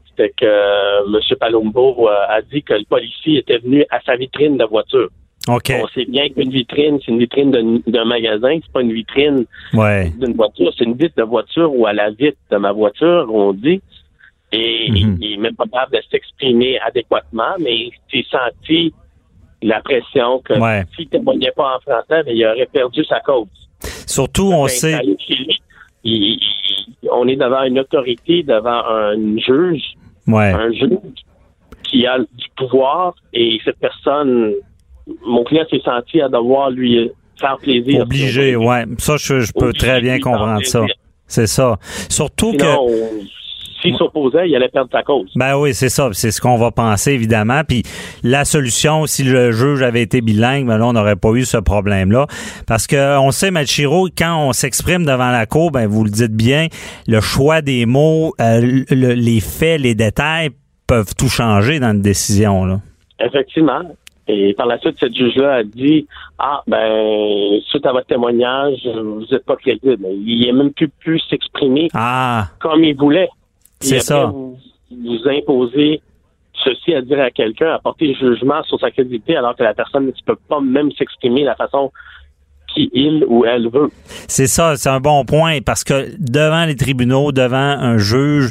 c'était 0.09 0.33
que 0.37 1.07
M. 1.17 1.37
Palumbo 1.39 2.09
a 2.09 2.41
dit 2.43 2.63
que 2.63 2.75
le 2.75 2.85
policier 2.85 3.39
était 3.39 3.59
venu 3.59 3.85
à 3.91 4.01
sa 4.01 4.17
vitrine 4.17 4.57
de 4.57 4.65
voiture. 4.65 5.09
On 5.49 5.59
sait 5.89 6.07
bien 6.07 6.29
qu'une 6.31 6.51
vitrine, 6.51 6.99
c'est 7.05 7.13
une 7.13 7.19
vitrine 7.19 7.51
d'un 7.87 8.05
magasin, 8.05 8.59
c'est 8.63 8.73
pas 8.73 8.81
une 8.83 8.93
vitrine 8.93 9.45
Ouais. 9.75 10.11
d'une 10.19 10.33
voiture, 10.35 10.73
c'est 10.77 10.85
une 10.85 10.95
vitre 10.95 11.15
de 11.17 11.23
voiture 11.23 11.71
ou 11.75 11.87
à 11.87 11.93
la 11.93 12.11
vitre 12.11 12.39
de 12.51 12.57
ma 12.57 12.73
voiture, 12.73 13.29
on 13.33 13.53
dit. 13.53 13.83
Et 14.53 14.91
Mhm. 14.91 15.19
il 15.21 15.33
est 15.35 15.37
même 15.37 15.55
pas 15.57 15.65
capable 15.65 15.97
de 15.97 16.03
s'exprimer 16.11 16.79
adéquatement, 16.81 17.55
mais 17.61 17.91
il 18.13 18.25
senti 18.25 18.95
la 19.63 19.81
pression 19.81 20.39
que 20.41 20.55
Ouais. 20.59 20.85
s'il 20.95 21.09
témoignait 21.09 21.53
pas 21.57 21.77
en 21.77 21.81
français, 21.81 22.23
ben, 22.25 22.35
il 22.35 22.47
aurait 22.47 22.69
perdu 22.73 23.05
sa 23.05 23.21
cause. 23.21 23.47
Surtout, 24.07 24.51
on 24.53 24.67
sait. 24.69 24.99
Il- 25.05 25.17
il- 26.05 26.41
on 27.11 27.27
est 27.29 27.37
devant 27.37 27.63
une 27.65 27.79
autorité, 27.81 28.43
devant 28.43 28.83
un 28.89 29.37
juge, 29.39 29.83
Ouais. 30.27 30.53
un 30.53 30.71
juge 30.73 30.99
qui 31.83 32.07
a 32.07 32.19
du 32.19 32.47
pouvoir 32.57 33.15
et 33.33 33.59
cette 33.65 33.79
personne, 33.79 34.53
mon 35.27 35.45
client 35.45 35.65
s'est 35.71 35.83
senti 35.85 36.21
à 36.21 36.29
devoir 36.29 36.71
lui 36.71 37.11
faire 37.41 37.57
plaisir. 37.59 38.03
Obligé, 38.03 38.57
ouais. 38.57 38.85
Ça, 38.99 39.17
je, 39.17 39.41
je 39.41 39.53
peux 39.53 39.69
Obligé 39.69 39.87
très 39.87 40.01
bien 40.01 40.19
comprendre 40.21 40.65
ça. 40.65 40.85
C'est 41.27 41.47
ça. 41.47 41.77
Surtout 42.09 42.53
que. 42.53 42.59
Sinon, 42.65 42.87
s'il 43.83 43.97
s'opposait, 43.97 44.49
il 44.49 44.57
allait 44.57 44.69
perdre 44.69 44.89
sa 44.91 45.03
cause. 45.03 45.31
Ben 45.37 45.59
oui, 45.59 45.75
c'est 45.75 45.91
ça. 45.91 46.09
C'est 46.13 46.31
ce 46.31 46.41
qu'on 46.41 46.57
va 46.57 46.71
penser, 46.71 47.13
évidemment. 47.13 47.63
Puis 47.69 47.83
la 48.23 48.47
solution, 48.47 49.05
si 49.05 49.25
le 49.25 49.53
juge 49.53 49.83
avait 49.83 50.01
été 50.01 50.23
bilingue, 50.23 50.67
ben 50.67 50.79
là, 50.79 50.87
on 50.87 50.95
n'aurait 50.95 51.17
pas 51.17 51.33
eu 51.33 51.45
ce 51.45 51.59
problème-là. 51.59 52.27
Parce 52.67 52.87
que 52.87 53.19
on 53.19 53.31
sait, 53.31 53.51
Machiro, 53.51 54.09
quand 54.17 54.39
on 54.49 54.53
s'exprime 54.55 55.05
devant 55.05 55.31
la 55.31 55.45
cour, 55.45 55.71
ben 55.71 55.87
vous 55.87 56.05
le 56.05 56.11
dites 56.11 56.33
bien, 56.35 56.69
le 57.07 57.21
choix 57.21 57.61
des 57.61 57.85
mots, 57.85 58.33
euh, 58.41 58.61
le- 58.91 59.13
les 59.13 59.41
faits, 59.41 59.81
les 59.83 59.95
détails 59.95 60.49
peuvent 60.87 61.15
tout 61.15 61.29
changer 61.29 61.79
dans 61.79 61.91
une 61.93 62.01
décision. 62.01 62.65
Là. 62.65 62.81
Effectivement. 63.21 63.83
Et 64.27 64.55
par 64.55 64.67
la 64.67 64.79
suite, 64.79 64.97
cette 64.99 65.15
juge-là 65.15 65.57
a 65.57 65.63
dit 65.65 66.07
Ah, 66.39 66.63
ben, 66.67 67.61
suite 67.69 67.85
à 67.85 67.93
votre 67.93 68.07
témoignage, 68.07 68.81
vous 68.87 69.25
n'êtes 69.31 69.45
pas 69.45 69.57
crédible. 69.57 70.07
Il 70.25 70.47
n'a 70.47 70.53
même 70.53 70.73
plus 70.73 70.89
pu 70.89 71.21
s'exprimer 71.29 71.89
Ah, 71.95 72.49
comme 72.61 72.85
il 72.85 72.97
voulait. 72.97 73.29
C'est 73.81 74.01
ça. 74.01 74.27
Vous, 74.27 74.57
vous 74.91 75.29
imposez 75.29 76.01
ceci 76.65 76.95
à 76.95 77.03
dire 77.03 77.21
à 77.21 77.31
quelqu'un, 77.31 77.73
à 77.75 77.79
porter 77.79 78.15
jugement 78.15 78.63
sur 78.65 78.81
sa 78.81 78.91
crédibilité, 78.91 79.37
alors 79.37 79.55
que 79.55 79.63
la 79.63 79.75
personne 79.75 80.07
ne 80.07 80.13
peut 80.25 80.39
pas 80.49 80.61
même 80.61 80.91
s'exprimer 80.93 81.43
de 81.43 81.47
la 81.47 81.57
façon 81.57 81.93
qu'il 82.75 83.25
ou 83.29 83.45
elle 83.45 83.69
veut. 83.69 83.91
c'est 84.29 84.47
ça, 84.47 84.77
c'est 84.77 84.89
un 84.89 85.01
bon 85.01 85.25
point. 85.25 85.59
Parce 85.61 85.85
que 85.85 86.09
devant 86.19 86.65
les 86.65 86.77
tribunaux, 86.77 87.31
devant 87.33 87.57
un 87.57 87.99
juge, 87.99 88.51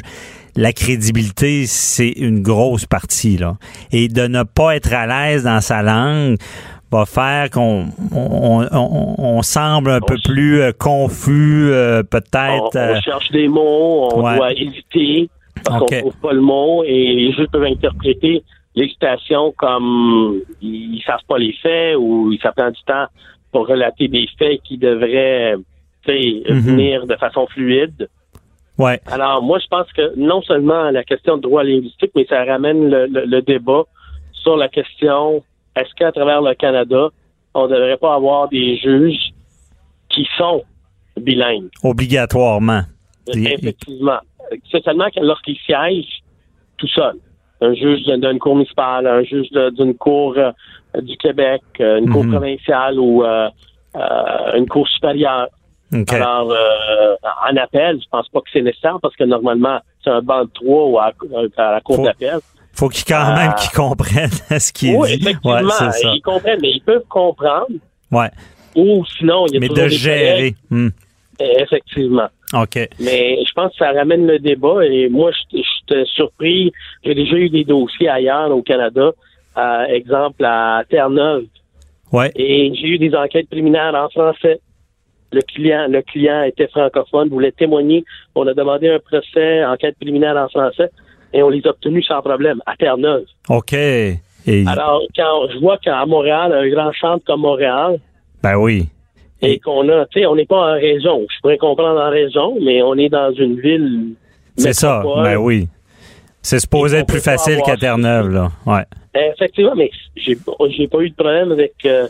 la 0.56 0.72
crédibilité, 0.72 1.66
c'est 1.66 2.10
une 2.10 2.42
grosse 2.42 2.86
partie. 2.86 3.36
là. 3.36 3.56
Et 3.92 4.08
de 4.08 4.26
ne 4.26 4.42
pas 4.42 4.76
être 4.76 4.92
à 4.92 5.06
l'aise 5.06 5.44
dans 5.44 5.60
sa 5.60 5.82
langue, 5.82 6.36
va 6.92 7.06
faire 7.06 7.50
qu'on 7.50 7.86
on, 8.12 8.66
on, 8.70 9.14
on 9.18 9.42
semble 9.42 9.90
un 9.90 10.00
peu 10.00 10.16
plus 10.24 10.60
euh, 10.60 10.70
confus, 10.72 11.68
euh, 11.72 12.02
peut-être. 12.04 12.70
on 12.74 12.78
euh, 12.78 13.00
cherche 13.00 13.30
des 13.32 13.48
mots, 13.48 14.10
on 14.14 14.22
Ouais. 14.22 14.36
doit 14.36 14.52
hésiter 14.52 15.28
parce 15.64 15.82
Ok. 15.82 15.88
qu'on 15.90 16.00
trouve 16.00 16.16
pas 16.20 16.32
le 16.32 16.40
mot 16.40 16.84
et 16.84 17.14
les 17.14 17.32
juges 17.32 17.48
peuvent 17.50 17.64
interpréter 17.64 18.44
l'hésitation 18.76 19.52
comme 19.56 20.40
ils 20.62 21.02
savent 21.06 21.24
pas 21.28 21.38
les 21.38 21.54
faits 21.62 21.96
ou 21.98 22.30
ils 22.32 22.40
savent 22.40 22.54
du 22.72 22.82
temps 22.86 23.06
pour 23.50 23.66
relater 23.66 24.06
des 24.08 24.28
faits 24.38 24.60
qui 24.62 24.78
devraient 24.78 25.54
Mhm. 26.06 26.58
venir 26.60 27.06
de 27.06 27.14
façon 27.16 27.46
fluide. 27.46 28.08
Ouais. 28.78 29.00
Alors, 29.06 29.42
moi, 29.42 29.58
je 29.58 29.66
pense 29.68 29.90
que 29.92 30.14
non 30.16 30.42
seulement 30.42 30.90
la 30.90 31.04
question 31.04 31.36
de 31.36 31.42
droit 31.42 31.62
linguistique, 31.64 32.10
mais 32.14 32.26
ça 32.28 32.44
ramène 32.44 32.88
le, 32.90 33.06
le- 33.06 33.24
le 33.26 33.42
débat 33.42 33.82
sur 34.32 34.56
la 34.56 34.68
question 34.68 35.42
est-ce 35.76 35.92
qu'à 35.96 36.12
travers 36.12 36.40
le 36.40 36.54
Canada, 36.54 37.08
on 37.54 37.64
ne 37.66 37.74
devrait 37.74 37.96
pas 37.96 38.14
avoir 38.14 38.48
des 38.48 38.76
juges 38.76 39.30
qui 40.08 40.26
sont 40.38 40.62
bilingues? 41.16 41.68
Obligatoirement. 41.82 42.82
Et- 43.34 43.54
Effectivement. 43.54 44.18
C'est 44.70 44.84
seulement 44.84 45.06
lorsqu'ils 45.20 45.58
siègent 45.66 46.22
tout 46.76 46.86
seul, 46.88 47.14
un 47.60 47.74
juge 47.74 48.04
d'une 48.04 48.38
cour 48.38 48.54
municipale, 48.56 49.06
un 49.06 49.22
juge 49.24 49.48
d'une 49.50 49.94
cour 49.94 50.34
euh, 50.36 50.52
du 51.00 51.16
Québec, 51.16 51.62
euh, 51.80 51.98
une 51.98 52.10
cour 52.10 52.22
Mhm. 52.24 52.30
provinciale 52.32 53.00
ou 53.00 53.24
euh, 53.24 53.48
euh, 53.96 54.56
une 54.58 54.68
cour 54.68 54.86
supérieure, 54.88 55.48
Alors, 56.10 56.50
euh, 56.50 57.14
en 57.50 57.56
appel, 57.56 57.98
je 58.02 58.08
pense 58.10 58.28
pas 58.28 58.40
que 58.40 58.48
c'est 58.52 58.62
nécessaire 58.62 58.98
parce 59.00 59.14
que 59.16 59.24
normalement, 59.24 59.78
c'est 60.02 60.10
un 60.10 60.20
banc 60.22 60.44
de 60.44 60.50
trois 60.54 60.86
ou 60.86 60.98
à, 60.98 61.12
à 61.56 61.72
la 61.72 61.80
cour 61.80 62.02
d'appel. 62.04 62.38
Faut 62.72 62.88
qu'ils 62.88 63.04
quand 63.04 63.34
même 63.36 63.52
Ah. 63.52 63.54
qu'ils 63.54 63.70
comprennent 63.70 64.30
ce 64.58 64.72
qui 64.72 64.90
est 64.90 64.96
Oui, 64.96 65.08
dit. 65.08 65.14
effectivement, 65.22 65.58
Ouais, 65.60 65.70
c'est 65.78 65.90
ça. 65.92 66.12
ils 66.14 66.20
comprennent, 66.22 66.58
mais 66.60 66.70
ils 66.70 66.82
peuvent 66.84 67.04
comprendre. 67.08 67.68
Ouais. 68.10 68.30
Ou 68.74 69.04
sinon, 69.18 69.46
il 69.46 69.54
y 69.54 69.56
a 69.58 69.60
Mais 69.60 69.68
toujours 69.68 69.84
de 69.84 69.88
des 69.90 69.94
gérer. 69.96 70.54
Hmm. 70.70 70.88
Eh, 71.40 71.62
Effectivement. 71.62 72.28
OK. 72.52 72.76
Mais 73.00 73.38
je 73.46 73.52
pense 73.54 73.70
que 73.72 73.78
ça 73.78 73.92
ramène 73.92 74.26
le 74.26 74.38
débat 74.38 74.84
et 74.84 75.08
moi, 75.08 75.30
je 75.50 75.58
suis 75.58 76.06
surpris. 76.14 76.72
J'ai 77.04 77.14
déjà 77.14 77.36
eu 77.36 77.48
des 77.50 77.64
dossiers 77.64 78.08
ailleurs 78.08 78.50
au 78.50 78.62
Canada, 78.62 79.10
euh, 79.56 79.84
exemple 79.86 80.44
à 80.44 80.82
Terre-Neuve, 80.88 81.44
Ouais. 82.12 82.30
et 82.36 82.72
j'ai 82.74 82.86
eu 82.88 82.98
des 82.98 83.14
enquêtes 83.16 83.48
préliminaires 83.48 83.94
en 83.94 84.08
français. 84.08 84.60
Le 85.34 85.42
client, 85.42 85.86
le 85.88 86.02
client 86.02 86.42
était 86.44 86.68
francophone, 86.68 87.28
voulait 87.28 87.52
témoigner. 87.52 88.04
On 88.34 88.46
a 88.46 88.54
demandé 88.54 88.88
un 88.88 88.98
procès, 88.98 89.64
enquête 89.64 89.96
préliminaire 89.96 90.36
en 90.36 90.48
français, 90.48 90.90
et 91.32 91.42
on 91.42 91.48
les 91.48 91.60
a 91.66 91.70
obtenus 91.70 92.06
sans 92.06 92.22
problème 92.22 92.62
à 92.66 92.76
Terre-Neuve. 92.76 93.24
OK. 93.48 93.72
Et, 93.72 94.64
Alors, 94.66 95.02
quand 95.16 95.48
je 95.52 95.58
vois 95.58 95.78
qu'à 95.78 96.04
Montréal, 96.06 96.52
un 96.52 96.68
grand 96.68 96.92
centre 97.00 97.24
comme 97.24 97.40
Montréal, 97.40 97.98
ben 98.42 98.56
oui. 98.56 98.88
et 99.40 99.58
qu'on 99.58 99.88
a, 99.88 100.06
tu 100.06 100.20
sais, 100.20 100.26
on 100.26 100.36
n'est 100.36 100.44
pas 100.44 100.74
en 100.74 100.74
région. 100.74 101.26
Je 101.34 101.40
pourrais 101.40 101.58
comprendre 101.58 102.00
en 102.00 102.10
région, 102.10 102.56
mais 102.62 102.82
on 102.82 102.94
est 102.94 103.08
dans 103.08 103.32
une 103.32 103.58
ville. 103.58 104.14
C'est 104.56 104.74
ça. 104.74 105.02
Ben 105.22 105.36
oui. 105.36 105.66
C'est 106.42 106.60
supposé 106.60 106.98
être 106.98 107.06
plus 107.06 107.24
facile 107.24 107.60
qu'à 107.64 107.76
Terre-Neuve, 107.76 108.28
là. 108.28 108.50
Ouais. 108.66 108.84
Effectivement, 109.14 109.74
mais 109.74 109.90
j'ai 110.16 110.36
j'ai 110.70 110.88
pas 110.88 111.00
eu 111.00 111.10
de 111.10 111.14
problème 111.14 111.52
avec 111.52 111.72
euh, 111.86 112.06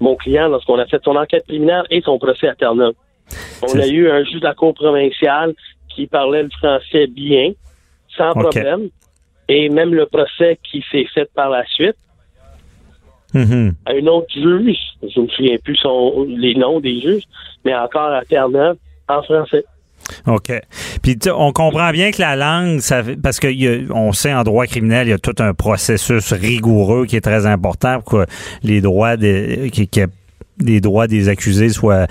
mon 0.00 0.16
client 0.16 0.48
lorsqu'on 0.48 0.78
a 0.78 0.86
fait 0.86 1.02
son 1.04 1.16
enquête 1.16 1.44
préliminaire 1.44 1.84
et 1.90 2.00
son 2.02 2.18
procès 2.18 2.48
à 2.48 2.54
Terre-Neuve. 2.54 2.94
On 3.62 3.78
a 3.78 3.86
eu 3.86 4.10
un 4.10 4.24
juge 4.24 4.40
de 4.40 4.44
la 4.44 4.54
Cour 4.54 4.74
provinciale 4.74 5.54
qui 5.88 6.06
parlait 6.06 6.42
le 6.42 6.50
français 6.50 7.06
bien, 7.06 7.52
sans 8.16 8.32
problème, 8.32 8.88
et 9.48 9.68
même 9.68 9.94
le 9.94 10.06
procès 10.06 10.58
qui 10.62 10.84
s'est 10.90 11.06
fait 11.14 11.30
par 11.32 11.50
la 11.50 11.64
suite 11.66 11.96
à 13.34 13.90
un 13.90 14.06
autre 14.06 14.32
juge, 14.32 14.78
je 15.02 15.20
me 15.20 15.28
souviens 15.28 15.56
plus 15.58 15.76
son, 15.76 16.24
les 16.28 16.54
noms 16.54 16.78
des 16.78 17.00
juges, 17.00 17.24
mais 17.64 17.74
encore 17.74 18.12
à 18.12 18.24
Terre-Neuve, 18.24 18.76
en 19.08 19.22
français. 19.22 19.64
OK. 20.26 20.52
Puis 21.02 21.18
on 21.34 21.52
comprend 21.52 21.90
bien 21.90 22.10
que 22.10 22.20
la 22.20 22.36
langue, 22.36 22.80
ça, 22.80 23.02
parce 23.22 23.40
que 23.40 23.48
il 23.48 23.62
y 23.62 23.68
a- 23.68 23.78
on 23.94 24.12
sait 24.12 24.32
en 24.32 24.42
droit 24.42 24.66
criminel, 24.66 25.06
il 25.06 25.10
y 25.10 25.14
a 25.14 25.18
tout 25.18 25.34
un 25.38 25.54
processus 25.54 26.32
rigoureux 26.32 27.06
qui 27.06 27.16
est 27.16 27.20
très 27.20 27.46
important 27.46 28.00
pour 28.00 28.20
que 28.20 28.26
les 28.62 28.80
droits 28.80 29.16
droits 30.80 31.06
des 31.08 31.28
accusés 31.28 31.68
soient 31.70 32.06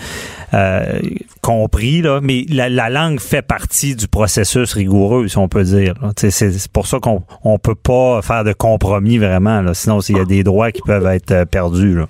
euh, 0.54 1.00
compris 1.42 2.02
là. 2.02 2.20
Mais 2.22 2.46
la, 2.50 2.70
la 2.70 2.90
langue 2.90 3.20
fait 3.20 3.42
partie 3.42 3.96
du 3.96 4.08
processus 4.08 4.74
rigoureux, 4.74 5.28
si 5.28 5.38
on 5.38 5.48
peut 5.48 5.64
dire. 5.64 5.94
C'est 6.18 6.72
pour 6.72 6.88
ça 6.88 7.00
qu'on 7.00 7.24
on 7.44 7.58
peut 7.58 7.76
pas 7.76 8.22
faire 8.22 8.44
de 8.44 8.54
compromis 8.54 9.18
vraiment. 9.18 9.74
Sinon, 9.74 10.00
il 10.02 10.18
y 10.18 10.20
a 10.20 10.26
des 10.26 10.44
droits 10.44 10.72
qui 10.72 10.82
peuvent 10.82 11.08
être 11.08 11.32
euh, 11.32 11.46
perdus. 11.46 11.96
Là. 11.96 12.08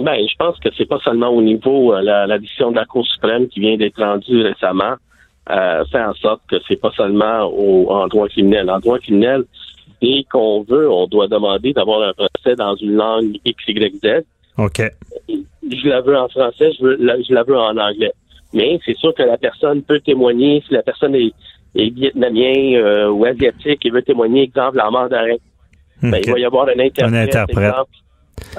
Ben, 0.00 0.16
je 0.26 0.34
pense 0.38 0.58
que 0.60 0.68
c'est 0.76 0.88
pas 0.88 0.98
seulement 1.04 1.28
au 1.28 1.42
niveau 1.42 1.94
euh, 1.94 2.00
la 2.02 2.38
décision 2.38 2.70
de 2.70 2.76
la 2.76 2.84
Cour 2.86 3.06
suprême 3.06 3.48
qui 3.48 3.60
vient 3.60 3.76
d'être 3.76 4.02
rendue 4.02 4.42
récemment 4.42 4.94
euh, 5.48 5.84
fait 5.86 6.02
en 6.02 6.14
sorte 6.14 6.42
que 6.48 6.56
c'est 6.68 6.80
pas 6.80 6.90
seulement 6.96 7.44
au, 7.44 7.90
en 7.90 8.06
droit 8.08 8.28
criminel. 8.28 8.70
En 8.70 8.78
droit 8.78 8.98
criminel, 8.98 9.44
dès 10.02 10.24
qu'on 10.30 10.62
veut, 10.62 10.90
on 10.90 11.06
doit 11.06 11.28
demander 11.28 11.72
d'avoir 11.72 12.02
un 12.02 12.12
procès 12.12 12.56
dans 12.56 12.74
une 12.76 12.94
langue 12.94 13.36
X, 13.44 13.62
Y, 13.68 13.94
Z. 14.04 14.24
OK. 14.58 14.82
Je 15.28 15.88
la 15.88 16.00
veux 16.00 16.16
en 16.16 16.28
français, 16.28 16.72
je, 16.78 16.84
veux, 16.84 16.96
la, 16.96 17.20
je 17.22 17.32
la 17.32 17.42
veux 17.42 17.56
en 17.56 17.76
anglais. 17.76 18.12
Mais 18.52 18.78
c'est 18.84 18.96
sûr 18.96 19.14
que 19.14 19.22
la 19.22 19.38
personne 19.38 19.82
peut 19.82 20.00
témoigner 20.00 20.62
si 20.66 20.74
la 20.74 20.82
personne 20.82 21.14
est, 21.14 21.32
est 21.76 21.90
vietnamien 21.90 22.74
euh, 22.74 23.08
ou 23.08 23.24
asiatique 23.24 23.84
et 23.86 23.90
veut 23.90 24.02
témoigner, 24.02 24.42
exemple, 24.42 24.80
en 24.80 24.90
mandarin. 24.90 25.36
Ben, 26.02 26.20
il 26.24 26.32
va 26.32 26.38
y 26.38 26.44
avoir 26.44 26.66
un 26.68 26.78
interprète, 26.78 27.04
Un 27.04 27.14
interprète. 27.14 27.58
exemple, 27.68 27.90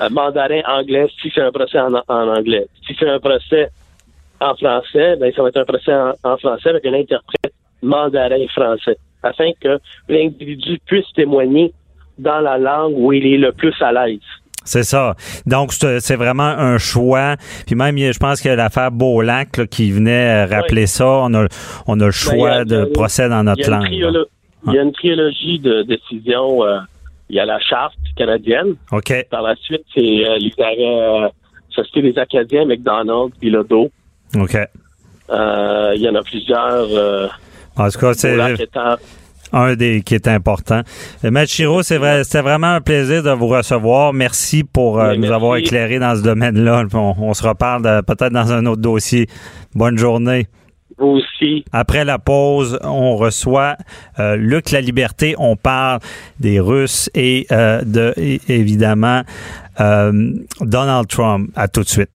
euh, 0.02 0.10
mandarin 0.10 0.62
anglais 0.68 1.08
si 1.22 1.32
c'est 1.34 1.42
un 1.42 1.52
procès 1.52 1.80
en, 1.80 1.94
en 2.08 2.28
anglais. 2.38 2.68
Si 2.86 2.96
c'est 2.98 3.10
un 3.10 3.20
procès 3.20 3.70
en 4.42 4.56
français, 4.56 5.16
ben, 5.18 5.32
ça 5.36 5.42
va 5.44 5.50
être 5.50 5.58
un 5.58 5.66
procès 5.66 5.94
en, 5.94 6.14
en 6.24 6.38
français 6.38 6.70
avec 6.70 6.86
un 6.86 6.94
interprète 6.94 7.54
mandarin 7.82 8.46
français, 8.54 8.98
afin 9.24 9.52
que 9.60 9.80
l'individu 10.10 10.80
puisse 10.86 11.06
témoigner 11.16 11.72
dans 12.18 12.40
la 12.40 12.58
langue 12.58 12.94
où 12.98 13.14
il 13.14 13.26
est 13.26 13.38
le 13.38 13.52
plus 13.52 13.74
à 13.82 13.92
l'aise. 13.92 14.20
C'est 14.64 14.84
ça. 14.84 15.16
Donc, 15.48 15.74
c'est 15.74 16.16
vraiment 16.16 16.44
un 16.44 16.78
choix. 16.78 17.36
Puis 17.66 17.74
même, 17.76 17.98
je 17.98 18.20
pense 18.20 18.42
qu'il 18.42 18.50
y 18.50 18.54
a 18.54 18.56
l'affaire 18.58 18.92
Beaulac 18.92 19.58
là, 19.58 19.66
qui 19.66 19.92
venait 19.92 20.46
euh, 20.46 20.56
rappeler 20.56 20.86
ça. 20.86 21.08
On 21.08 21.34
a, 21.34 21.48
on 21.88 22.00
a 22.00 22.06
le 22.06 22.12
choix 22.12 22.50
Ben, 22.50 22.62
a- 22.62 22.66
de 22.66 22.86
procès 22.86 23.28
dans 23.28 23.44
notre 23.44 23.68
langue. 23.72 23.88
il 23.92 24.74
y 24.74 24.78
a 24.78 24.82
une 24.84 24.92
trilogie 24.92 25.58
de 25.58 25.82
décisions. 25.82 26.64
euh, 26.64 26.78
il 27.30 27.38
y 27.38 27.40
a 27.40 27.46
la 27.46 27.60
charte 27.62 27.96
canadienne. 28.16 28.76
OK. 28.92 29.26
Par 29.32 29.42
la 29.42 29.56
suite, 29.56 29.82
c'est 29.96 30.02
euh, 30.02 30.38
les 30.38 30.54
arrêts 30.62 31.26
euh, 31.26 31.30
Société 31.70 32.12
des 32.12 32.20
Acadiens, 32.20 32.66
McDonald's, 32.66 33.36
Bilodeau. 33.40 33.90
OK. 34.38 34.58
Euh, 35.30 35.94
il 35.96 36.02
y 36.02 36.10
en 36.10 36.16
a 36.16 36.24
plusieurs. 36.24 36.88
Euh, 36.92 37.28
En 37.78 37.90
tout 37.90 38.00
cas, 38.00 38.14
c'est 38.14 38.38
un 39.54 39.76
des 39.76 40.02
qui 40.02 40.16
est 40.16 40.28
important. 40.30 40.82
Euh, 41.26 41.32
Matt 41.32 41.50
Chiro, 41.50 41.84
c'est 41.84 41.98
vrai, 41.98 42.24
c'était 42.24 42.42
vraiment 42.42 42.68
un 42.76 42.82
plaisir 42.82 43.22
de 43.22 43.32
vous 43.32 43.48
recevoir. 43.48 44.14
Merci 44.14 44.64
pour 44.64 45.00
euh, 45.00 45.10
Oui, 45.12 45.16
nous 45.16 45.22
merci. 45.24 45.34
avoir 45.36 45.56
éclairé 45.58 46.00
dans 46.00 46.16
ce 46.16 46.22
domaine-là. 46.22 46.86
On, 46.94 47.16
on 47.20 47.34
se 47.34 47.46
reparle 47.46 47.84
peut-être 48.04 48.32
dans 48.32 48.52
un 48.54 48.66
autre 48.66 48.82
dossier. 48.82 49.28
Bonne 49.76 49.98
journée. 49.98 50.48
vous 50.98 51.20
aussi. 51.20 51.66
Après 51.74 52.06
la 52.06 52.18
pause, 52.18 52.80
on 52.84 53.18
reçoit 53.18 53.76
euh, 54.20 54.38
Luc 54.38 54.72
La 54.72 54.80
Liberté. 54.80 55.36
On 55.38 55.58
parle 55.58 56.00
des 56.40 56.62
Russes 56.62 57.10
et 57.14 57.46
euh, 57.52 57.82
de 57.84 58.14
et- 58.16 58.40
évidemment 58.48 59.24
euh, 59.82 60.32
Donald 60.62 61.08
Trump. 61.10 61.50
À 61.58 61.68
tout 61.68 61.82
de 61.84 61.90
suite. 61.90 62.10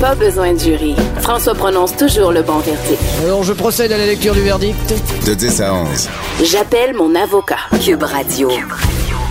Pas 0.00 0.14
besoin 0.14 0.52
de 0.52 0.58
jury. 0.60 0.94
François 1.22 1.54
prononce 1.54 1.96
toujours 1.96 2.30
le 2.30 2.42
bon 2.42 2.58
verdict. 2.58 3.02
Alors, 3.24 3.42
je 3.42 3.52
procède 3.52 3.90
à 3.90 3.98
la 3.98 4.06
lecture 4.06 4.32
du 4.32 4.42
verdict. 4.42 4.94
De 5.26 5.34
10 5.34 5.60
à 5.60 5.74
11. 5.74 6.08
J'appelle 6.44 6.94
mon 6.94 7.16
avocat. 7.16 7.58
Cube 7.84 8.04
Radio. 8.04 8.48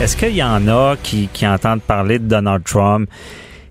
Est-ce 0.02 0.18
qu'il 0.18 0.36
y 0.36 0.44
en 0.44 0.68
a 0.68 0.98
qui, 1.02 1.30
qui 1.32 1.48
entendent 1.48 1.82
parler 1.82 2.20
de 2.20 2.26
Donald 2.26 2.66
Trump 2.66 3.10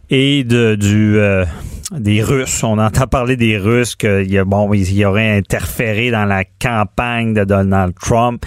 et 0.08 0.42
de 0.42 0.74
du 0.74 1.18
euh, 1.18 1.44
des 1.92 2.22
Russes? 2.22 2.64
On 2.64 2.78
entend 2.78 3.06
parler 3.06 3.36
des 3.36 3.58
Russes 3.58 3.94
qu'il 3.94 4.32
y 4.32 4.38
a 4.38 4.46
bon, 4.46 4.72
il 4.72 4.90
y 4.94 5.04
aurait 5.04 5.36
interféré 5.36 6.10
dans 6.10 6.24
la 6.24 6.44
campagne 6.44 7.34
de 7.34 7.44
Donald 7.44 7.92
Trump. 8.00 8.46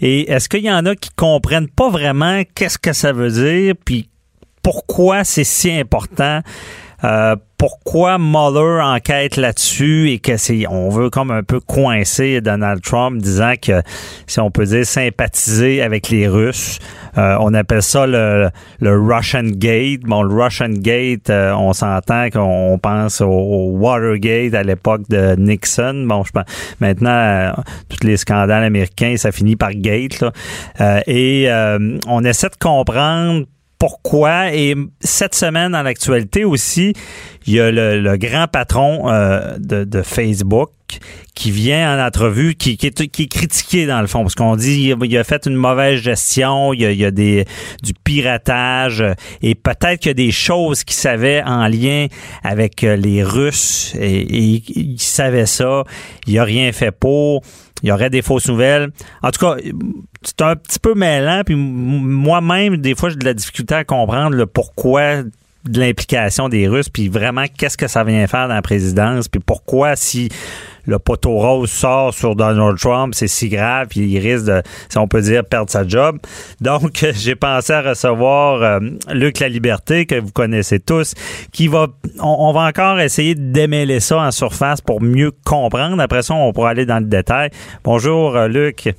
Et 0.00 0.30
est-ce 0.32 0.48
qu'il 0.48 0.64
y 0.64 0.72
en 0.72 0.86
a 0.86 0.96
qui 0.96 1.10
comprennent 1.16 1.68
pas 1.68 1.90
vraiment 1.90 2.40
qu'est-ce 2.54 2.78
que 2.78 2.94
ça 2.94 3.12
veut 3.12 3.30
dire, 3.30 3.74
puis 3.84 4.08
pourquoi 4.62 5.22
c'est 5.24 5.44
si 5.44 5.70
important? 5.70 6.40
Euh, 7.04 7.36
pourquoi 7.60 8.16
Mueller 8.16 8.80
enquête 8.82 9.36
là-dessus 9.36 10.12
et 10.12 10.18
que 10.18 10.38
c'est 10.38 10.66
on 10.66 10.88
veut 10.88 11.10
comme 11.10 11.30
un 11.30 11.42
peu 11.42 11.60
coincer 11.60 12.40
Donald 12.40 12.80
Trump 12.80 13.20
disant 13.20 13.52
que 13.60 13.82
si 14.26 14.40
on 14.40 14.50
peut 14.50 14.64
dire 14.64 14.86
sympathiser 14.86 15.82
avec 15.82 16.08
les 16.08 16.26
Russes. 16.26 16.78
Euh, 17.18 17.36
on 17.38 17.52
appelle 17.52 17.82
ça 17.82 18.06
le, 18.06 18.48
le 18.80 18.98
Russian 18.98 19.42
Gate. 19.42 20.00
Bon 20.04 20.22
le 20.22 20.42
Russian 20.42 20.70
Gate 20.70 21.28
euh, 21.28 21.52
on 21.52 21.74
s'entend 21.74 22.30
qu'on 22.30 22.78
pense 22.82 23.20
au, 23.20 23.72
Watergate 23.76 24.54
à 24.54 24.62
l'époque 24.62 25.02
de 25.10 25.36
Nixon. 25.36 26.06
Bon 26.08 26.24
je 26.24 26.30
pense 26.30 26.46
maintenant 26.80 27.10
euh, 27.10 27.50
tous 27.90 28.06
les 28.06 28.16
scandales 28.16 28.64
américains 28.64 29.18
ça 29.18 29.32
finit 29.32 29.56
par 29.56 29.72
Gate 29.74 30.22
là. 30.22 31.02
Et 31.06 31.50
on 32.06 32.24
essaie 32.24 32.48
de 32.48 32.56
comprendre 32.58 33.44
pourquoi. 33.80 34.54
Et 34.54 34.76
cette 35.00 35.34
semaine, 35.34 35.72
dans 35.72 35.82
l'actualité 35.82 36.44
aussi, 36.44 36.92
il 37.46 37.54
y 37.54 37.60
a 37.60 37.72
le, 37.72 38.16
grand 38.16 38.46
patron 38.46 39.10
euh, 39.10 39.56
de, 39.58 40.02
Facebook 40.02 40.70
qui 41.34 41.50
vient 41.50 41.96
en 41.96 42.06
entrevue, 42.06 42.54
qui, 42.54 42.76
qui, 42.76 42.88
est, 42.88 43.08
qui 43.08 43.22
est 43.22 43.26
critiqué 43.26 43.86
dans 43.86 44.00
le 44.00 44.06
fond, 44.06 44.22
parce 44.22 44.34
qu'on 44.34 44.56
dit 44.56 44.94
il 45.00 45.16
a 45.16 45.24
fait 45.24 45.46
une 45.46 45.54
mauvaise 45.54 46.00
gestion, 46.00 46.74
il 46.74 46.80
y 46.80 47.04
a, 47.04 47.10
des 47.10 47.46
du 47.82 47.94
piratage, 47.94 49.02
et 49.40 49.54
peut-être 49.54 50.00
qu'il 50.00 50.10
y 50.10 50.10
a 50.10 50.14
des 50.14 50.32
choses 50.32 50.84
qu'il 50.84 50.96
savait 50.96 51.42
en 51.44 51.66
lien 51.68 52.08
avec 52.42 52.84
euh, 52.84 52.96
les 52.96 53.22
Russes, 53.22 53.94
et, 53.98 54.20
et 54.20 54.62
il 54.76 55.00
savait 55.00 55.46
ça, 55.46 55.84
il 56.26 56.38
a 56.38 56.44
rien 56.44 56.72
fait 56.72 56.90
pour 56.90 57.42
il 57.82 57.88
y 57.88 57.92
aurait 57.92 58.10
des 58.10 58.22
fausses 58.22 58.48
nouvelles. 58.48 58.90
En 59.22 59.30
tout 59.30 59.40
cas, 59.40 59.56
c'est 60.22 60.42
un 60.42 60.56
petit 60.56 60.78
peu 60.78 60.94
mêlant. 60.94 61.42
Puis 61.44 61.54
moi-même, 61.56 62.76
des 62.76 62.94
fois, 62.94 63.10
j'ai 63.10 63.16
de 63.16 63.24
la 63.24 63.34
difficulté 63.34 63.74
à 63.74 63.84
comprendre 63.84 64.36
le 64.36 64.46
pourquoi 64.46 65.22
de 65.68 65.78
l'implication 65.78 66.48
des 66.48 66.68
Russes, 66.68 66.88
puis 66.88 67.08
vraiment 67.08 67.44
qu'est-ce 67.56 67.76
que 67.76 67.86
ça 67.86 68.02
vient 68.02 68.26
faire 68.26 68.48
dans 68.48 68.54
la 68.54 68.62
présidence, 68.62 69.28
puis 69.28 69.40
pourquoi 69.44 69.94
si 69.94 70.30
le 70.86 70.98
poteau 70.98 71.32
rose 71.32 71.70
sort 71.70 72.14
sur 72.14 72.36
Donald 72.36 72.78
Trump, 72.78 73.14
c'est 73.14 73.28
si 73.28 73.48
grave, 73.48 73.88
puis 73.88 74.00
il 74.00 74.18
risque 74.18 74.46
de, 74.46 74.62
si 74.88 74.98
on 74.98 75.08
peut 75.08 75.20
dire, 75.22 75.44
perdre 75.44 75.70
sa 75.70 75.86
job. 75.86 76.18
Donc, 76.60 77.04
j'ai 77.14 77.36
pensé 77.36 77.72
à 77.72 77.82
recevoir 77.82 78.62
euh, 78.62 78.80
Luc 79.12 79.40
La 79.40 79.48
Liberté, 79.48 80.06
que 80.06 80.20
vous 80.20 80.32
connaissez 80.32 80.80
tous, 80.80 81.14
qui 81.52 81.68
va, 81.68 81.88
on, 82.20 82.52
va 82.52 82.62
encore 82.62 83.00
essayer 83.00 83.34
de 83.34 83.52
démêler 83.52 84.00
ça 84.00 84.18
en 84.18 84.30
surface 84.30 84.80
pour 84.80 85.00
mieux 85.00 85.32
comprendre. 85.44 86.00
Après 86.00 86.22
ça, 86.22 86.34
on 86.34 86.52
pourra 86.52 86.70
aller 86.70 86.86
dans 86.86 86.98
le 86.98 87.06
détail. 87.06 87.50
Bonjour, 87.84 88.36
euh, 88.36 88.48
Luc. 88.48 88.94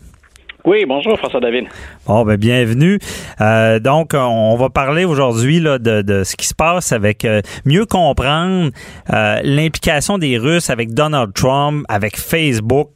Oui, 0.64 0.86
bonjour 0.88 1.18
François 1.18 1.40
David. 1.40 1.66
Bon, 2.06 2.24
ben 2.24 2.38
bienvenue. 2.38 3.00
Euh, 3.40 3.80
donc, 3.80 4.12
on 4.14 4.56
va 4.56 4.70
parler 4.70 5.06
aujourd'hui 5.06 5.60
de, 5.60 5.78
de, 5.78 6.24
ce 6.24 6.36
qui 6.36 6.46
se 6.46 6.54
passe 6.54 6.92
avec 6.92 7.26
euh, 7.26 7.42
mieux 7.66 7.86
comprendre 7.86 8.70
euh, 9.12 9.40
l'implication 9.44 10.20
des 10.20 10.38
Russes 10.38 10.70
avec 10.70 10.94
Donald 10.94 11.34
Trump, 11.34 11.84
avec 11.90 12.18
Facebook. 12.18 12.90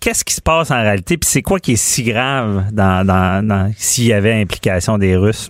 Qu'est-ce 0.00 0.24
qui 0.24 0.34
se 0.34 0.42
passe 0.42 0.70
en 0.70 0.80
réalité? 0.80 1.16
Puis 1.16 1.28
c'est 1.28 1.42
quoi 1.42 1.58
qui 1.58 1.72
est 1.72 1.82
si 1.82 2.04
grave 2.04 2.66
dans 2.72 3.72
s'il 3.76 4.04
y 4.04 4.12
avait 4.12 4.40
implication 4.40 4.98
des 4.98 5.16
Russes? 5.16 5.48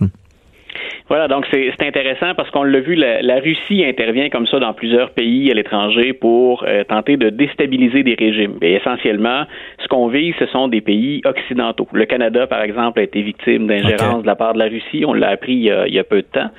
Voilà, 1.07 1.27
donc 1.27 1.45
c'est 1.51 1.71
intéressant 1.81 2.33
parce 2.35 2.49
qu'on 2.49 2.63
l'a 2.63 2.79
vu, 2.79 2.95
la, 2.95 3.39
Russie 3.39 3.85
intervient 3.85 4.29
comme 4.29 4.47
ça 4.47 4.57
dans 4.57 4.73
plusieurs 4.73 5.11
pays 5.11 5.51
à 5.51 5.53
l'étranger 5.53 6.13
pour 6.13 6.63
euh, 6.67 6.83
tenter 6.83 7.15
de 7.15 7.29
déstabiliser 7.29 8.01
des 8.01 8.15
régimes. 8.15 8.57
Et 8.63 8.73
essentiellement, 8.73 9.43
ce 9.83 9.87
qu'on 9.87 10.07
vise, 10.07 10.33
ce 10.39 10.47
sont 10.47 10.67
des 10.67 10.81
pays 10.81 11.21
occidentaux. 11.23 11.87
Le 11.93 12.05
Canada, 12.05 12.47
par 12.47 12.63
exemple, 12.63 12.99
a 12.99 13.03
été 13.03 13.21
victime 13.21 13.67
d'ingérence 13.67 14.23
de 14.23 14.27
la 14.27 14.35
part 14.35 14.53
de 14.53 14.59
la 14.59 14.65
Russie. 14.65 15.03
On 15.05 15.13
l'a 15.13 15.29
appris 15.29 15.53
il 15.53 15.93
y, 15.93 15.99
a, 15.99 16.03
peu 16.03 16.23
de 16.23 16.27
temps. 16.27 16.49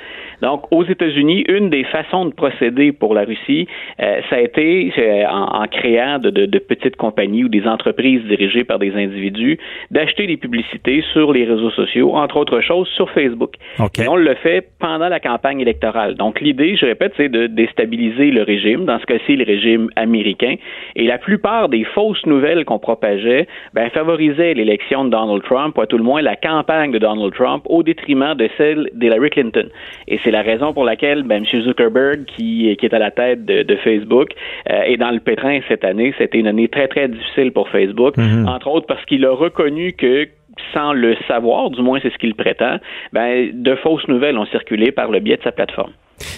Donc, 0.42 0.64
aux 0.70 0.84
États-Unis, 0.84 1.44
une 1.48 1.70
des 1.70 1.84
façons 1.84 2.26
de 2.26 2.32
procéder 2.32 2.92
pour 2.92 3.14
la 3.14 3.24
Russie, 3.24 3.66
euh, 4.00 4.20
ça 4.28 4.36
a 4.36 4.40
été 4.40 4.92
euh, 4.98 5.24
en, 5.28 5.66
créant 5.66 6.18
de, 6.18 6.30
de, 6.30 6.58
petites 6.58 6.96
compagnies 6.96 7.44
ou 7.44 7.48
des 7.48 7.66
entreprises 7.66 8.22
dirigées 8.24 8.64
par 8.64 8.78
des 8.78 8.94
individus, 8.94 9.58
d'acheter 9.90 10.26
des 10.26 10.36
publicités 10.36 11.02
sur 11.12 11.32
les 11.32 11.44
réseaux 11.44 11.70
sociaux, 11.70 12.14
entre 12.14 12.36
autres 12.36 12.60
choses 12.60 12.88
sur 12.88 13.10
Facebook. 13.10 13.54
Et 13.98 14.08
on 14.08 14.16
le 14.16 14.34
fait 14.34 14.66
pendant 14.78 15.08
la 15.08 15.20
campagne 15.20 15.60
électorale. 15.60 16.14
Donc, 16.14 16.40
l'idée, 16.40 16.76
je 16.76 16.86
répète, 16.86 17.12
c'est 17.16 17.28
de 17.28 17.46
déstabiliser 17.46 18.30
le 18.30 18.42
régime, 18.42 18.84
dans 18.84 18.98
ce 18.98 19.06
cas-ci, 19.06 19.36
le 19.36 19.44
régime 19.44 19.88
américain. 19.96 20.56
Et 20.96 21.06
la 21.06 21.18
plupart 21.18 21.68
des 21.68 21.84
fausses 21.84 22.24
nouvelles 22.26 22.64
qu'on 22.64 22.78
propageait 22.78 23.46
ben, 23.74 23.88
favorisaient 23.90 24.54
l'élection 24.54 25.04
de 25.04 25.10
Donald 25.10 25.42
Trump, 25.44 25.76
ou 25.78 25.80
à 25.80 25.86
tout 25.86 25.98
le 25.98 26.04
moins 26.04 26.22
la 26.22 26.36
campagne 26.36 26.92
de 26.92 26.98
Donald 26.98 27.32
Trump, 27.34 27.62
au 27.66 27.82
détriment 27.82 28.34
de 28.34 28.48
celle 28.56 28.90
d'Hillary 28.94 29.30
Clinton. 29.30 29.68
Et 30.08 30.18
c'est 30.26 30.32
la 30.32 30.42
raison 30.42 30.72
pour 30.72 30.84
laquelle 30.84 31.22
ben, 31.22 31.44
M. 31.44 31.62
Zuckerberg, 31.62 32.24
qui, 32.24 32.76
qui 32.76 32.86
est 32.86 32.92
à 32.92 32.98
la 32.98 33.12
tête 33.12 33.44
de, 33.44 33.76
Facebook, 33.76 34.30
euh, 34.68 34.82
est 34.82 34.96
dans 34.96 35.12
le 35.12 35.20
pétrin 35.20 35.60
cette 35.68 35.84
année. 35.84 36.12
C'était 36.18 36.38
une 36.38 36.48
année 36.48 36.66
très, 36.66 36.88
très 36.88 37.06
difficile 37.06 37.52
pour 37.52 37.68
Facebook, 37.68 38.16
mm-hmm. 38.16 38.48
entre 38.48 38.66
autres 38.66 38.86
parce 38.86 39.04
qu'il 39.04 39.24
a 39.24 39.30
reconnu 39.30 39.92
que 39.92 40.26
sans 40.72 40.92
le 40.92 41.16
savoir, 41.28 41.70
du 41.70 41.82
moins 41.82 41.98
c'est 42.02 42.12
ce 42.12 42.18
qu'il 42.18 42.34
prétend, 42.34 42.78
ben, 43.12 43.50
de 43.52 43.74
fausses 43.76 44.06
nouvelles 44.08 44.38
ont 44.38 44.46
circulé 44.46 44.92
par 44.92 45.10
le 45.10 45.20
biais 45.20 45.36
de 45.36 45.42
sa 45.42 45.52
plateforme. 45.52 45.92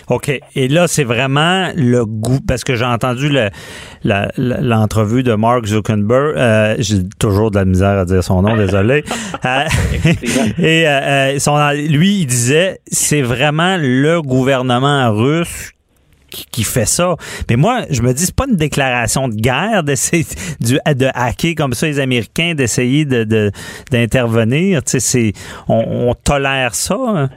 OK. 0.09 0.31
Et 0.55 0.69
là, 0.69 0.87
c'est 0.89 1.05
vraiment 1.05 1.69
le 1.77 2.05
goût, 2.05 2.41
parce 2.47 2.65
que 2.65 2.75
j'ai 2.75 2.85
entendu 2.85 3.31
l'entrevue 4.05 5.23
de 5.23 5.35
Mark 5.35 5.67
Zuckerberg. 5.67 6.37
Euh, 6.37 6.75
j'ai 6.79 7.09
toujours 7.19 7.51
de 7.51 7.59
la 7.59 7.65
misère 7.65 7.99
à 7.99 8.05
dire 8.05 8.23
son 8.23 8.43
nom, 8.43 8.57
désolé. 8.57 9.05
Euh, 9.45 9.65
et 10.59 10.89
euh, 10.89 11.39
son, 11.39 11.57
lui, 11.71 12.21
il 12.21 12.27
disait, 12.27 12.79
c'est 12.87 13.23
vraiment 13.23 13.77
le 13.79 14.21
gouvernement 14.21 15.13
russe 15.13 15.73
qui, 16.31 16.65
fait 16.65 16.87
ça. 16.87 17.17
Mais 17.49 17.57
moi, 17.57 17.83
je 17.91 18.03
me 18.03 18.13
dis, 18.13 18.25
c'est 18.25 18.35
pas 18.35 18.47
une 18.49 18.57
déclaration 18.57 19.29
de 19.29 19.35
guerre 19.35 19.83
d'essayer 19.83 20.25
de, 20.61 20.95
de 20.95 21.07
hacker 21.15 21.55
comme 21.57 21.73
ça 21.73 21.87
les 21.87 22.01
Américains, 22.01 22.55
d'essayer 22.55 23.05
de, 23.05 23.51
d'intervenir. 23.91 24.83
Tu 24.85 25.01
sais, 25.01 25.33
on, 25.69 26.09
on 26.09 26.15
tolère 26.15 26.75
ça. 26.75 26.97
Hein? 26.97 27.29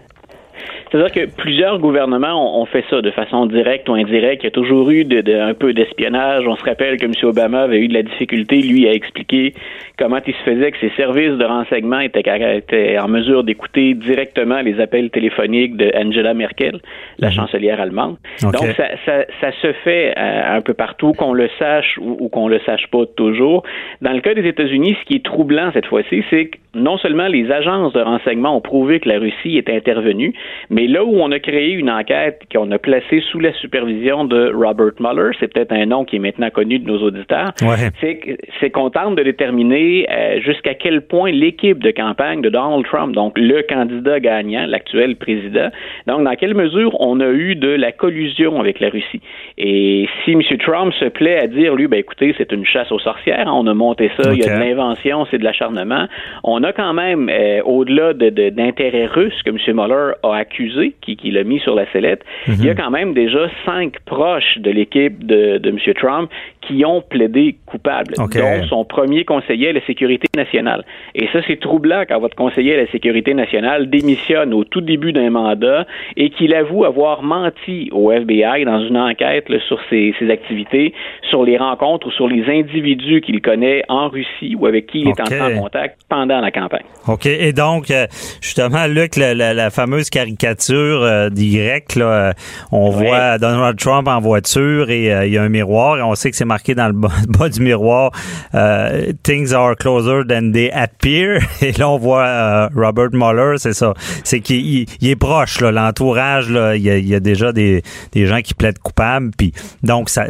C'est-à-dire 0.92 1.12
que 1.14 1.32
plusieurs 1.42 1.80
gouvernements 1.80 2.60
ont, 2.60 2.66
fait 2.66 2.84
ça 2.90 3.02
de 3.02 3.12
façon 3.12 3.46
directe 3.46 3.88
ou 3.88 3.94
indirecte. 3.94 4.44
Il 4.44 4.48
y 4.48 4.48
a 4.48 4.52
toujours 4.52 4.90
eu 4.90 5.06
de, 5.06 5.40
un 5.40 5.54
peu 5.54 5.74
d'espionnage. 5.74 6.46
On 6.46 6.58
se 6.58 6.66
rappelle 6.66 6.98
que 6.98 7.06
M. 7.06 7.14
Obama 7.24 7.62
avait 7.62 7.80
eu 7.80 7.88
de 7.88 7.94
la 7.94 8.04
difficulté, 8.04 8.62
lui, 8.62 8.90
à 8.90 8.94
expliquer 8.94 9.54
comment 10.02 10.20
il 10.26 10.34
se 10.34 10.40
faisait 10.40 10.72
que 10.72 10.80
ses 10.80 10.90
services 10.96 11.38
de 11.38 11.46
renseignement 11.46 12.00
étaient, 12.00 12.98
en 12.98 13.08
mesure 13.08 13.44
d'écouter 13.44 13.94
directement 13.94 14.62
les 14.62 14.80
appels 14.80 15.12
téléphoniques 15.12 15.78
de 15.78 15.92
Angela 15.96 16.34
Merkel, 16.34 16.80
la 17.20 17.28
mhm. 17.28 17.36
chancelière 17.36 17.80
allemande. 17.80 18.18
Donc, 18.42 18.56
ça, 18.56 18.88
ça, 19.06 19.26
ça, 19.40 19.52
se 19.62 19.72
fait 19.84 20.14
euh, 20.18 20.58
un 20.58 20.62
peu 20.62 20.74
partout, 20.74 21.14
qu'on 21.14 21.34
le 21.34 21.50
sache 21.60 22.00
ou, 22.02 22.18
ou 22.20 22.30
qu'on 22.30 22.48
le 22.48 22.60
sache 22.66 22.88
pas 22.88 23.06
toujours. 23.16 23.64
Dans 24.02 24.14
le 24.14 24.22
cas 24.22 24.34
des 24.34 24.48
États-Unis, 24.48 24.98
ce 25.00 25.06
qui 25.06 25.16
est 25.18 25.26
troublant 25.26 25.70
cette 25.72 25.86
fois-ci, 25.86 26.24
c'est 26.32 26.48
que 26.48 26.58
non 26.74 26.98
seulement 26.98 27.28
les 27.28 27.52
agences 27.52 27.94
de 27.94 28.02
renseignement 28.02 28.56
ont 28.56 28.62
prouvé 28.62 29.00
que 29.00 29.10
la 29.10 29.20
Russie 29.20 29.58
est 29.58 29.70
intervenue, 29.70 30.34
mais 30.70 30.88
là 30.88 31.04
où 31.04 31.16
on 31.20 31.32
a 31.32 31.40
créé 31.40 31.74
une 31.74 31.92
enquête 31.92 32.42
qu'on 32.52 32.72
a 32.72 32.80
placée 32.80 33.22
sous 33.32 33.40
la 33.40 33.54
supervision 33.54 34.24
de 34.26 34.52
Robert 34.54 34.94
Mueller, 35.00 35.32
c'est 35.40 35.54
peut-être 35.54 35.74
un 35.74 35.86
nom 35.86 36.06
qui 36.06 36.16
est 36.16 36.20
maintenant 36.20 36.50
connu 36.50 36.80
de 36.80 36.88
nos 36.88 37.00
auditeurs, 37.04 37.52
c'est 38.00 38.70
qu'on 38.70 38.90
tente 38.90 39.16
de 39.16 39.24
déterminer 39.24 39.91
euh, 40.10 40.40
jusqu'à 40.42 40.74
quel 40.74 41.02
point 41.02 41.32
l'équipe 41.32 41.80
de 41.80 41.92
campagne 41.92 42.42
de 42.42 42.50
Donald 42.50 42.86
Trump, 42.86 43.14
donc 43.14 43.38
le 43.38 43.62
candidat 43.62 44.20
gagnant, 44.20 44.66
l'actuel 44.68 45.16
président, 45.16 45.70
donc 46.08 46.24
dans 46.24 46.36
quelle 46.36 46.54
mesure 46.54 46.96
on 47.00 47.20
a 47.20 47.30
eu 47.30 47.56
de 47.56 47.70
la 47.70 47.92
collusion 47.92 48.60
avec 48.60 48.80
la 48.80 48.90
Russie? 48.90 49.22
Et 49.58 50.08
si 50.24 50.32
M. 50.32 50.42
Trump 50.60 50.94
se 51.00 51.06
plaît 51.06 51.40
à 51.40 51.48
dire, 51.48 51.76
lui, 51.76 51.88
ben 51.88 52.00
écoutez, 52.00 52.34
c'est 52.38 52.52
une 52.52 52.66
chasse 52.66 52.92
aux 52.92 53.00
sorcières, 53.00 53.48
on 53.48 53.68
a 53.68 53.74
monté 53.74 54.12
ça, 54.18 54.32
il 54.34 54.40
y 54.40 54.48
a 54.48 54.56
de 54.56 54.60
l'invention, 54.60 55.26
c'est 55.30 55.38
de 55.38 55.44
l'acharnement, 55.44 56.08
on 56.44 56.64
a 56.64 56.74
quand 56.74 56.94
même, 56.94 57.30
euh, 57.30 57.62
au-delà 57.64 58.14
d'intérêts 58.14 59.08
de, 59.08 59.14
russes 59.14 59.42
que 59.44 59.50
M. 59.50 59.58
Mueller 59.76 60.14
a 60.24 60.36
accusé, 60.36 60.94
qui, 61.02 61.16
qui 61.16 61.32
l'a 61.32 61.44
mis 61.44 61.60
sur 61.60 61.76
la 61.76 61.86
sellette, 61.92 62.24
il 62.48 62.64
y 62.64 62.70
a 62.70 62.74
mhm. 62.74 62.80
quand 62.80 62.92
même 62.92 63.14
déjà 63.14 63.50
cinq 63.66 64.00
proches 64.06 64.58
de 64.58 64.72
l'équipe 64.72 65.26
de, 65.26 65.58
de 65.58 65.70
M. 65.70 65.78
Trump 65.96 66.30
qui 66.62 66.86
ont 66.86 67.02
plaidé 67.02 67.56
coupable, 67.66 68.14
dont 68.16 68.64
son 68.68 68.86
premier 68.86 69.26
conseiller 69.26 69.70
à 69.70 69.74
la 69.74 69.86
sécurité 69.86 70.28
nationale. 70.36 70.86
Et 71.16 71.28
ça, 71.34 71.40
c'est 71.48 71.60
troublant 71.60 72.04
quand 72.08 72.20
votre 72.20 72.36
conseiller 72.36 72.76
à 72.76 72.78
la 72.78 72.88
sécurité 72.88 73.34
nationale 73.34 73.90
démissionne 73.90 74.54
au 74.54 74.64
tout 74.64 74.82
début 74.82 75.12
d'un 75.12 75.30
mandat 75.30 75.86
et 76.18 76.30
qu'il 76.30 76.54
avoue 76.54 76.86
avoir 76.86 77.24
menti 77.24 77.90
au 77.92 78.12
FBI 78.12 78.66
dans 78.66 78.80
une 78.82 78.98
enquête 78.98 79.46
sur 79.68 79.80
ses, 79.90 80.14
ses, 80.20 80.30
activités, 80.30 80.94
sur 81.30 81.44
les 81.44 81.58
rencontres 81.58 82.08
ou 82.08 82.12
sur 82.12 82.28
les 82.28 82.46
individus 82.48 83.22
qu'il 83.22 83.42
connaît 83.42 83.84
en 83.90 84.08
Russie 84.10 84.56
ou 84.58 84.66
avec 84.66 84.88
qui 84.88 85.02
il 85.02 85.10
est 85.10 85.20
en 85.20 85.62
contact 85.62 86.02
pendant 86.10 86.40
la 86.40 86.52
campagne. 86.52 86.86
OK. 87.08 87.26
Et 87.26 87.54
donc, 87.54 87.90
euh, 87.92 88.06
justement, 88.42 88.88
Luc, 88.88 89.16
la, 89.16 89.34
la, 89.34 89.70
fameuse 89.70 90.10
caricature 90.10 91.04
euh, 91.04 91.30
d'Y, 91.30 91.60
là, 91.96 92.34
on 92.72 92.90
voit 92.90 93.38
Donald 93.38 93.78
Trump 93.78 94.08
en 94.08 94.20
voiture 94.20 94.90
et 94.90 95.14
euh, 95.14 95.26
il 95.26 95.34
y 95.34 95.38
a 95.38 95.44
un 95.44 95.50
miroir 95.50 95.98
et 95.98 96.02
on 96.02 96.16
sait 96.16 96.30
que 96.30 96.36
c'est 96.36 96.46
marqué 96.52 96.76
dans 96.76 96.88
le 96.88 96.94
bas, 97.28 97.50
du 97.50 97.62
miroir 97.62 98.12
euh, 98.54 99.14
Things 99.24 99.54
are 99.54 99.76
closer 99.76 100.22
than 100.28 100.52
they 100.52 100.70
appear. 100.72 101.40
Et 101.62 101.72
là, 101.74 101.90
on 101.90 101.98
voit 101.98 102.26
euh, 102.26 102.70
Robert 102.76 103.10
Mueller, 103.14 103.56
c'est 103.58 103.74
ça. 103.74 103.94
C'est 104.24 104.42
qu'il 104.42 104.88
est 105.02 105.16
proche, 105.16 105.62
l'entourage, 105.62 106.50
là, 106.50 106.76
il, 106.76 106.84
y 106.84 107.16
a, 107.16 107.20
déjà 107.20 107.52
des, 107.52 107.84
des 108.12 108.26
gens 108.26 108.42
qui 108.42 108.54
plaident 108.54 108.80
coupables. 108.80 109.32
Puis, 109.38 109.54
donc, 109.84 110.10
ça, 110.10 110.26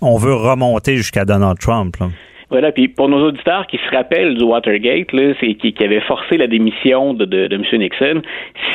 on 0.00 0.16
veut 0.16 0.34
remonter 0.34 0.96
jusqu'à 0.96 1.24
Donald 1.24 1.58
Trump. 1.58 1.96
Là. 1.98 2.08
Voilà, 2.50 2.72
puis 2.72 2.88
pour 2.88 3.08
nos 3.08 3.28
auditeurs 3.28 3.68
qui 3.68 3.78
se 3.78 3.94
rappellent 3.94 4.36
du 4.36 4.42
Watergate, 4.42 5.12
là, 5.12 5.34
c'est 5.38 5.54
qui, 5.54 5.72
qui, 5.72 5.84
avait 5.84 6.00
forcé 6.00 6.36
la 6.36 6.48
démission 6.48 7.14
de, 7.14 7.24
de, 7.24 7.46
de 7.46 7.54
M. 7.54 7.62
Nixon, 7.78 8.22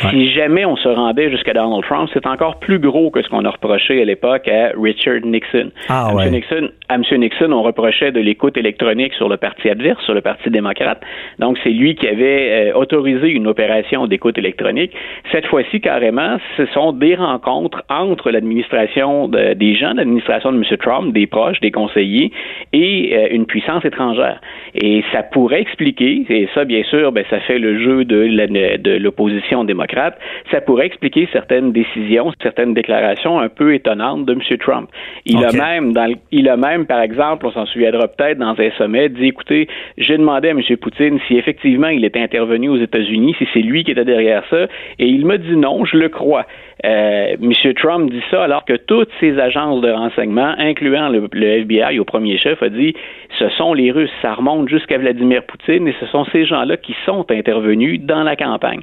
si 0.09 0.31
jamais 0.31 0.63
on 0.63 0.77
se 0.77 0.87
rendait 0.87 1.29
jusqu'à 1.29 1.53
Donald 1.53 1.83
Trump, 1.83 2.09
c'est 2.13 2.25
encore 2.25 2.59
plus 2.59 2.79
gros 2.79 3.11
que 3.11 3.21
ce 3.21 3.27
qu'on 3.27 3.43
a 3.43 3.49
reproché 3.49 4.01
à 4.01 4.05
l'époque 4.05 4.47
à 4.47 4.71
Richard 4.81 5.25
Nixon. 5.25 5.71
Ah, 5.89 6.09
M. 6.17 6.31
Nixon 6.31 6.69
à 6.87 6.95
M. 6.95 7.03
Nixon, 7.17 7.51
on 7.51 7.63
reprochait 7.63 8.13
de 8.13 8.21
l'écoute 8.21 8.55
électronique 8.55 9.13
sur 9.15 9.27
le 9.27 9.35
parti 9.35 9.69
adverse, 9.69 10.01
sur 10.05 10.13
le 10.13 10.21
parti 10.21 10.49
démocrate. 10.49 11.01
Donc, 11.39 11.57
c'est 11.61 11.71
lui 11.71 11.95
qui 11.95 12.07
avait 12.07 12.71
euh, 12.71 12.77
autorisé 12.77 13.29
une 13.29 13.47
opération 13.47 14.07
d'écoute 14.07 14.37
électronique. 14.37 14.93
Cette 15.33 15.47
fois-ci, 15.47 15.81
carrément, 15.81 16.37
ce 16.55 16.65
sont 16.67 16.93
des 16.93 17.15
rencontres 17.15 17.83
entre 17.89 18.31
l'administration 18.31 19.27
des 19.27 19.75
gens, 19.75 19.93
l'administration 19.95 20.53
de 20.53 20.57
M. 20.57 20.77
Trump, 20.77 21.13
des 21.13 21.27
proches, 21.27 21.59
des 21.59 21.71
conseillers, 21.71 22.31
et 22.71 23.11
euh, 23.13 23.27
une 23.31 23.45
puissance 23.45 23.64
étrangère. 23.83 24.39
Et 24.73 25.03
ça 25.11 25.23
pourrait 25.23 25.61
expliquer, 25.61 26.25
et 26.29 26.47
ça, 26.53 26.65
bien 26.65 26.83
sûr, 26.83 27.11
ben, 27.11 27.23
ça 27.29 27.39
fait 27.41 27.59
le 27.59 27.79
jeu 27.79 28.05
de 28.05 28.97
l'opposition 28.97 29.63
démocrate, 29.63 30.17
ça 30.51 30.61
pourrait 30.61 30.87
expliquer 30.87 31.27
certaines 31.31 31.71
décisions, 31.71 32.31
certaines 32.41 32.73
déclarations 32.73 33.39
un 33.39 33.49
peu 33.49 33.73
étonnantes 33.73 34.25
de 34.25 34.33
M. 34.33 34.57
Trump. 34.59 34.89
Il 35.25 35.43
a 35.43 35.51
même, 35.51 35.93
dans 35.93 36.13
il 36.31 36.49
a 36.49 36.57
même 36.57 36.85
par 36.85 37.01
exemple, 37.01 37.45
on 37.45 37.51
s'en 37.51 37.65
souviendra 37.65 38.07
peut-être 38.07 38.37
dans 38.37 38.55
un 38.57 38.71
sommet, 38.77 39.09
dit 39.09 39.27
écoutez, 39.27 39.67
j'ai 39.97 40.17
demandé 40.17 40.49
à 40.49 40.51
M. 40.51 40.61
Poutine 40.77 41.19
si 41.27 41.37
effectivement 41.37 41.87
il 41.87 42.03
était 42.05 42.21
intervenu 42.21 42.69
aux 42.69 42.77
États-Unis, 42.77 43.35
si 43.37 43.47
c'est 43.53 43.61
lui 43.61 43.83
qui 43.83 43.91
était 43.91 44.05
derrière 44.05 44.43
ça, 44.49 44.67
et 44.99 45.07
il 45.07 45.25
m'a 45.25 45.37
dit 45.37 45.55
non, 45.55 45.85
je 45.85 45.97
le 45.97 46.09
crois. 46.09 46.45
Euh, 46.83 47.35
M. 47.41 47.73
Trump 47.75 48.11
dit 48.11 48.21
ça 48.29 48.43
alors 48.43 48.65
que 48.65 48.73
toutes 48.73 49.09
ces 49.19 49.39
agences 49.39 49.81
de 49.81 49.89
renseignement, 49.89 50.53
incluant 50.57 51.09
le, 51.09 51.27
FBI 51.33 51.99
au 51.99 52.05
premier 52.05 52.37
chef, 52.37 52.61
a 52.61 52.69
dit 52.69 52.93
ce 53.39 53.49
sont 53.57 53.73
les 53.73 53.91
Russes. 53.91 54.11
Ça 54.21 54.33
remonte 54.33 54.69
jusqu'à 54.69 54.97
Vladimir 54.97 55.43
Poutine 55.43 55.87
et 55.87 55.95
ce 55.99 56.05
sont 56.07 56.25
ces 56.31 56.45
gens-là 56.45 56.77
qui 56.77 56.95
sont 57.05 57.25
intervenus 57.29 58.01
dans 58.01 58.23
la 58.23 58.35
campagne. 58.35 58.81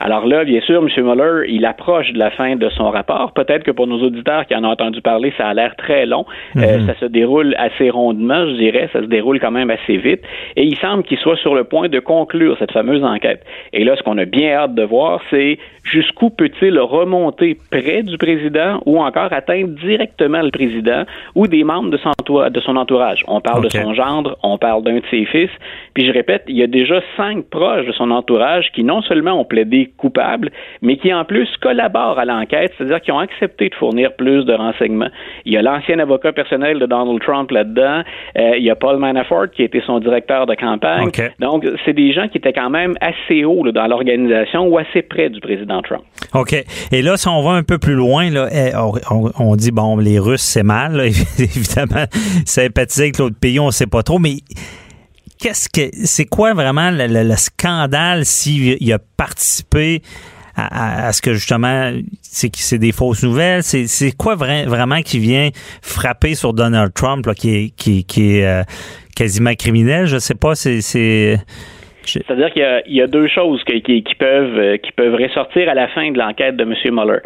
Alors 0.00 0.26
là, 0.26 0.44
bien 0.44 0.60
sûr, 0.60 0.82
M. 0.82 1.04
Mueller, 1.04 1.46
il 1.48 1.64
approche 1.64 2.12
de 2.12 2.18
la 2.18 2.30
fin 2.30 2.56
de 2.56 2.68
son 2.70 2.90
rapport. 2.90 3.32
Peut-être 3.32 3.64
que 3.64 3.70
pour 3.70 3.86
nos 3.86 4.02
auditeurs 4.02 4.46
qui 4.46 4.54
en 4.54 4.64
ont 4.64 4.70
entendu 4.70 5.00
parler, 5.00 5.32
ça 5.36 5.48
a 5.48 5.54
l'air 5.54 5.74
très 5.76 6.06
long. 6.06 6.26
Euh, 6.56 6.78
mhm. 6.78 6.86
ça 6.86 6.94
se 6.98 7.06
déroule 7.06 7.54
assez 7.58 7.90
rondement, 7.90 8.46
je 8.46 8.56
dirais. 8.56 8.88
Ça 8.92 9.00
se 9.00 9.06
déroule 9.06 9.40
quand 9.40 9.50
même 9.50 9.70
assez 9.70 9.96
vite. 9.96 10.22
Et 10.56 10.64
il 10.64 10.76
semble 10.78 11.02
qu'il 11.04 11.18
soit 11.18 11.36
sur 11.36 11.54
le 11.54 11.64
point 11.64 11.88
de 11.88 12.00
conclure 12.00 12.56
cette 12.58 12.72
fameuse 12.72 13.04
enquête. 13.04 13.44
Et 13.72 13.84
là, 13.84 13.96
ce 13.96 14.02
qu'on 14.02 14.18
a 14.18 14.24
bien 14.24 14.52
hâte 14.52 14.74
de 14.74 14.82
voir, 14.82 15.20
c'est 15.30 15.58
jusqu'où 15.84 16.30
peut-il 16.30 16.78
remonter 16.78 17.56
près 17.70 18.02
du 18.02 18.16
président 18.16 18.80
ou 18.86 19.00
encore 19.00 19.32
atteindre 19.32 19.74
directement 19.80 20.40
le 20.40 20.50
président 20.50 21.04
ou 21.34 21.46
des 21.46 21.62
membres 21.62 21.90
de 21.90 21.98
son, 21.98 22.76
entourage. 22.76 23.24
On 23.28 23.40
parle 23.40 23.64
de 23.64 23.68
son 23.68 23.92
on 24.42 24.58
parle 24.58 24.82
d'un 24.82 24.96
de 24.96 25.04
ses 25.10 25.24
fils. 25.26 25.50
Puis 25.94 26.06
je 26.06 26.12
répète, 26.12 26.44
il 26.48 26.56
y 26.56 26.62
a 26.62 26.66
déjà 26.66 27.00
cinq 27.16 27.44
proches 27.50 27.86
de 27.86 27.92
son 27.92 28.10
entourage 28.10 28.66
qui 28.74 28.84
non 28.84 29.02
seulement 29.02 29.40
ont 29.40 29.44
plaidé 29.44 29.92
coupables, 29.96 30.50
mais 30.82 30.96
qui 30.96 31.12
en 31.12 31.24
plus 31.24 31.48
collaborent 31.60 32.18
à 32.18 32.24
l'enquête, 32.24 32.72
c'est-à-dire 32.76 33.00
qui 33.00 33.12
ont 33.12 33.18
accepté 33.18 33.68
de 33.68 33.74
fournir 33.74 34.12
plus 34.14 34.44
de 34.44 34.52
renseignements. 34.52 35.10
Il 35.44 35.52
y 35.52 35.56
a 35.56 35.62
l'ancien 35.62 35.98
avocat 35.98 36.32
personnel 36.32 36.78
de 36.78 36.86
Donald 36.86 37.20
Trump 37.20 37.50
là-dedans. 37.50 38.02
Euh, 38.38 38.56
il 38.56 38.64
y 38.64 38.70
a 38.70 38.76
Paul 38.76 38.98
Manafort 38.98 39.50
qui 39.54 39.62
était 39.62 39.82
son 39.86 39.98
directeur 40.00 40.46
de 40.46 40.54
campagne. 40.54 41.10
Donc, 41.38 41.66
c'est 41.84 41.92
des 41.92 42.12
gens 42.12 42.28
qui 42.28 42.38
étaient 42.38 42.52
quand 42.52 42.70
même 42.70 42.94
assez 43.00 43.44
hauts 43.44 43.70
dans 43.70 43.86
l'organisation 43.86 44.66
ou 44.66 44.78
assez 44.78 45.02
près 45.02 45.30
du 45.30 45.40
président 45.40 45.82
Trump. 45.82 46.02
OK. 46.34 46.54
Et 46.92 47.02
là, 47.02 47.16
si 47.16 47.28
on 47.28 47.42
va 47.42 47.52
un 47.52 47.62
peu 47.62 47.78
plus 47.78 47.94
loin, 47.94 48.30
là, 48.30 48.48
eh, 48.52 48.72
on, 49.38 49.56
dit, 49.56 49.70
bon, 49.70 49.96
les 49.96 50.18
Russes, 50.18 50.42
c'est 50.42 50.62
mal. 50.62 51.00
évidemment, 51.38 52.04
sympathiser 52.44 53.04
avec 53.04 53.18
l'autre 53.18 53.36
pays, 53.40 53.60
on 53.60 53.66
ne 53.66 53.70
sait 53.70 53.86
pas 53.86 54.02
mais 54.20 54.38
qu'est-ce 55.38 55.68
que 55.68 55.90
c'est 56.04 56.26
quoi 56.26 56.54
vraiment 56.54 56.90
le, 56.92 57.36
scandale 57.36 58.24
s'il 58.24 58.92
a 58.92 58.98
participé 58.98 60.02
à, 60.56 61.12
ce 61.12 61.20
que 61.20 61.34
justement 61.34 61.92
c'est 62.22 62.54
c'est 62.56 62.78
des 62.78 62.92
fausses 62.92 63.22
nouvelles? 63.22 63.62
C'est 63.62 64.12
quoi 64.16 64.36
vraiment 64.36 65.02
qui 65.02 65.18
vient 65.18 65.50
frapper 65.82 66.34
sur 66.34 66.52
Donald 66.52 66.92
Trump 66.94 67.26
là, 67.26 67.34
qui 67.34 67.50
est 67.50 67.70
qui 67.70 68.04
est 68.18 68.44
euh, 68.44 68.62
quasiment 69.16 69.54
criminel? 69.54 70.06
Je 70.06 70.18
sais 70.18 70.34
pas 70.34 70.54
c'est 70.54 71.38
c'est-à-dire 72.06 72.52
qu'il 72.52 72.94
y, 72.94 73.00
a 73.00 73.06
deux 73.06 73.28
choses 73.28 73.62
qui, 73.64 74.04
peuvent, 74.18 74.58
euh, 74.58 74.76
qui 74.76 74.92
peuvent 74.92 75.14
ressortir 75.14 75.68
à 75.68 75.74
la 75.74 75.88
fin 75.88 76.10
de 76.10 76.18
l'enquête 76.18 76.56
de 76.56 76.62
M. 76.62 76.74
Mueller. 76.94 77.20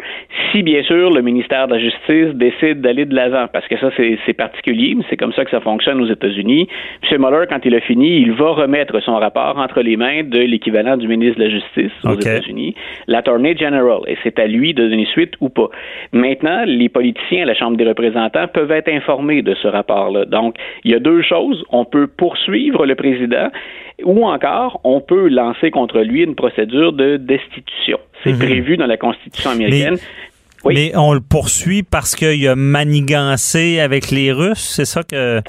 Si, 0.51 0.63
bien 0.63 0.83
sûr, 0.83 1.11
le 1.11 1.21
ministère 1.21 1.67
de 1.67 1.75
la 1.75 1.79
Justice 1.79 2.33
décide 2.35 2.81
d'aller 2.81 3.05
de 3.05 3.15
l'avant, 3.15 3.47
parce 3.51 3.67
que 3.67 3.77
ça, 3.77 3.89
c'est 3.97 4.33
particulier, 4.33 4.95
mais 4.95 5.03
c'est 5.09 5.17
comme 5.17 5.33
ça 5.33 5.45
que 5.45 5.51
ça 5.51 5.61
fonctionne 5.61 6.01
aux 6.01 6.07
États-Unis, 6.07 6.67
M. 7.09 7.21
Mueller, 7.21 7.45
quand 7.49 7.59
il 7.65 7.75
a 7.75 7.81
fini, 7.81 8.21
il 8.21 8.31
va 8.33 8.51
remettre 8.51 8.99
son 9.01 9.15
rapport 9.15 9.57
entre 9.57 9.81
les 9.81 9.97
mains 9.97 10.23
de 10.23 10.39
l'équivalent 10.39 10.97
du 10.97 11.07
ministre 11.07 11.39
de 11.39 11.45
la 11.45 11.49
Justice 11.49 11.91
aux 12.03 12.15
États-Unis, 12.15 12.75
l'Attorney 13.07 13.55
General, 13.57 13.99
et 14.07 14.17
c'est 14.23 14.39
à 14.39 14.47
lui 14.47 14.73
de 14.73 14.87
donner 14.87 15.05
suite 15.05 15.33
ou 15.39 15.49
pas. 15.49 15.69
Maintenant, 16.11 16.63
les 16.65 16.89
politiciens 16.89 17.43
à 17.43 17.45
la 17.45 17.55
Chambre 17.55 17.77
des 17.77 17.85
représentants 17.85 18.47
peuvent 18.47 18.71
être 18.71 18.89
informés 18.89 19.41
de 19.41 19.55
ce 19.55 19.67
rapport-là. 19.67 20.25
Donc, 20.25 20.55
il 20.83 20.91
y 20.91 20.95
a 20.95 20.99
deux 20.99 21.21
choses. 21.21 21.63
On 21.71 21.85
peut 21.85 22.07
poursuivre 22.07 22.85
le 22.85 22.95
président 22.95 23.49
ou 24.03 24.25
encore 24.25 24.79
on 24.83 25.01
peut 25.01 25.27
lancer 25.27 25.71
contre 25.71 25.99
lui 25.99 26.23
une 26.23 26.35
procédure 26.35 26.93
de 26.93 27.17
destitution. 27.17 27.99
C'est 28.23 28.33
mhm. 28.33 28.39
prévu 28.39 28.77
dans 28.77 28.87
la 28.87 28.97
Constitution 28.97 29.51
américaine. 29.51 29.97
Mais, 30.65 30.91
on 30.95 31.13
le 31.13 31.21
poursuit 31.21 31.83
parce 31.83 32.15
qu'il 32.15 32.45
a 32.47 32.55
manigancé 32.55 33.79
avec 33.79 34.11
les 34.11 34.33
Russes, 34.33 34.73
c'est 34.75 34.85
ça 34.85 35.03
que... 35.03 35.41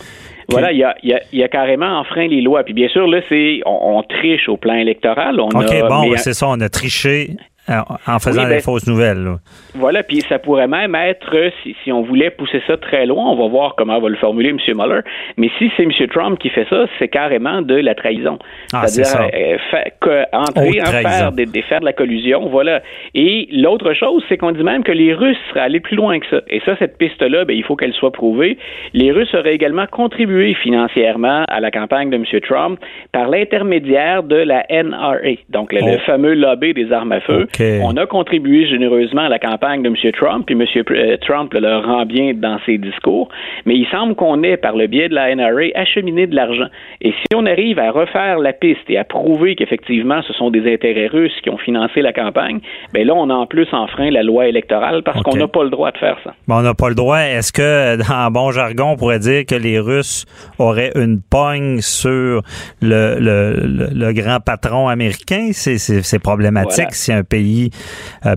Voilà, 0.49 0.73
il 0.73 0.79
y 0.79 0.85
a, 0.85 0.97
y 1.33 1.43
a, 1.43 1.49
carrément 1.49 2.01
enfreint 2.01 2.27
les 2.27 2.41
lois. 2.41 2.65
Puis 2.65 2.75
bien 2.75 2.89
sûr, 2.89 3.07
là, 3.07 3.21
c'est 3.29 3.61
on, 3.67 4.03
triche 4.03 4.49
au 4.49 4.57
plan 4.57 4.75
électoral. 4.75 5.39
On 5.39 5.49
OK, 5.49 5.89
bon, 5.89 6.13
c'est 6.17 6.33
ça, 6.33 6.49
on 6.49 6.61
a 6.61 6.69
triché 6.69 7.37
en 7.69 8.19
faisant 8.19 8.45
ben, 8.45 8.61
fausses 8.61 8.87
nouvelles. 8.87 9.37
Voilà, 9.75 10.03
puis 10.03 10.21
ça 10.29 10.39
pourrait 10.39 10.67
même 10.67 10.95
être, 10.95 11.51
si, 11.63 11.77
si, 11.85 11.93
on 11.93 12.03
voulait 12.03 12.31
pousser 12.31 12.63
ça 12.67 12.77
très 12.77 13.07
loin, 13.07 13.27
on 13.27 13.37
va 13.37 13.49
voir 13.49 13.75
comment 13.77 14.01
va 14.01 14.09
le 14.09 14.17
formuler 14.17 14.51
M. 14.51 14.59
Mueller, 14.75 15.01
mais 15.37 15.51
si 15.59 15.71
c'est 15.77 15.85
M. 15.85 15.93
Trump 16.09 16.39
qui 16.39 16.49
fait 16.51 16.67
ça, 16.69 16.87
c'est 16.99 17.09
carrément 17.09 17.63
de 17.63 17.77
la 17.77 17.95
trahison. 17.95 18.39
Ah, 18.73 18.87
C'est-à-dire 18.87 19.31
euh, 19.33 20.25
entrer, 20.33 20.81
faire, 20.81 21.33
des, 21.33 21.63
faire 21.63 21.81
de 21.81 21.85
la 21.85 21.93
collusion, 21.93 22.49
voilà. 22.49 22.83
Et 23.15 23.49
l'autre 23.53 23.93
chose, 23.95 24.25
c'est 24.29 24.37
qu'on 24.37 24.53
dit 24.53 24.65
même 24.65 24.83
que 24.83 24.93
les 24.93 25.15
Russes 25.15 25.39
seraient 25.51 25.61
allés 25.61 25.81
plus 25.81 25.97
loin 25.97 26.19
que 26.19 26.27
ça. 26.29 26.41
Et 26.49 26.61
ça, 26.67 26.77
cette 26.79 26.99
piste-là, 26.99 27.45
ben, 27.45 27.57
il 27.57 27.63
faut 27.65 27.77
qu'elle 27.77 27.95
soit 27.95 28.13
prouvée. 28.13 28.59
Les 28.95 29.13
Russes 29.13 29.35
auraient 29.35 29.55
également 29.55 29.87
contribué 29.87 30.55
financièrement 30.55 31.45
à 31.49 31.61
la 31.61 31.71
campagne 31.71 32.11
de 32.11 32.17
M. 32.17 32.25
Trump 32.41 32.81
par 33.13 33.29
l'intermédiaire 33.29 34.23
de 34.23 34.37
la 34.37 34.65
NRA, 34.71 35.19
donc 35.49 35.73
le, 35.73 35.81
oh. 35.83 35.99
fameux 36.07 36.35
lobby 36.35 36.75
des 36.75 36.93
armes 36.93 37.13
à 37.13 37.21
feu. 37.21 37.47
On 37.59 37.97
a 37.97 38.07
contribué 38.07 38.67
généreusement 38.67 39.23
à 39.23 39.29
la 39.29 39.39
campagne 39.39 39.83
de 39.83 39.89
M. 39.89 40.13
Trump, 40.13 40.47
puis 40.47 40.55
M. 40.55 40.67
Euh, 40.91 41.17
Trump 41.21 41.53
le 41.53 41.87
rend 41.87 42.07
bien 42.07 42.33
dans 42.35 42.59
ses 42.65 42.79
discours, 42.79 43.29
mais 43.67 43.75
il 43.75 43.87
semble 43.89 44.15
qu'on 44.15 44.43
ait, 44.43 44.57
par 44.57 44.77
le 44.77 44.87
biais 44.87 45.09
de 45.09 45.15
la 45.15 45.35
NRA, 45.35 45.69
acheminé 45.75 46.27
de 46.27 46.35
l'argent. 46.35 46.69
Et 47.01 47.13
si 47.13 47.35
on 47.35 47.47
arrive 47.47 47.79
à 47.79 47.91
refaire 47.91 48.39
la 48.39 48.53
piste 48.53 48.89
et 48.89 48.99
à 48.99 49.05
prouver 49.05 49.57
qu'effectivement 49.57 50.23
ce 50.23 50.33
sont 50.33 50.51
des 50.51 50.73
intérêts 50.73 51.07
russes 51.07 51.39
qui 51.43 51.51
ont 51.51 51.59
financé 51.59 52.03
la 52.03 52.13
campagne, 52.13 52.61
ben 52.93 53.07
là, 53.07 53.15
on 53.15 53.31
a 53.31 53.35
en 53.35 53.47
plus 53.47 53.67
enfreint 53.73 54.11
la 54.11 54.23
loi 54.23 54.47
électorale 54.47 55.03
parce 55.03 55.23
qu'on 55.23 55.37
n'a 55.37 55.49
pas 55.49 55.65
le 55.65 55.71
droit 55.71 55.91
de 55.93 55.99
faire 55.99 56.19
ça. 56.25 56.35
on 56.49 56.63
n'a 56.63 56.75
pas 56.75 56.89
le 56.89 56.95
droit. 56.95 57.19
Est-ce 57.19 57.53
que, 57.53 57.97
dans 58.09 58.31
bon 58.31 58.51
jargon, 58.53 58.93
on 58.93 58.97
pourrait 58.97 59.19
dire 59.19 59.45
que 59.47 59.55
les 59.55 59.79
Russes 59.79 60.25
auraient 60.59 60.93
une 60.95 61.21
pogne 61.21 61.81
sur 61.81 62.43
le, 62.81 63.17
le, 63.19 64.13
grand 64.13 64.41
patron 64.41 64.89
américain? 64.89 65.51
C'est 65.53 66.19
problématique 66.19 66.93
si 66.93 67.13
un 67.13 67.23
pays 67.23 67.40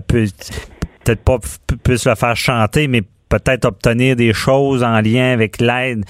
peut 0.06 0.26
peut-être 1.04 1.22
pas 1.22 1.38
plus 1.82 2.06
le 2.06 2.14
faire 2.14 2.36
chanter, 2.36 2.88
mais 2.88 3.02
peut-être 3.38 3.64
obtenir 3.64 4.16
des 4.16 4.32
choses 4.32 4.82
en 4.82 5.00
lien 5.00 5.32
avec 5.32 5.60
l'aide 5.60 6.04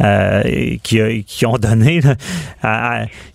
euh, 0.00 0.42
qui, 0.82 1.24
qui 1.24 1.46
ont 1.46 1.58
donné. 1.58 2.00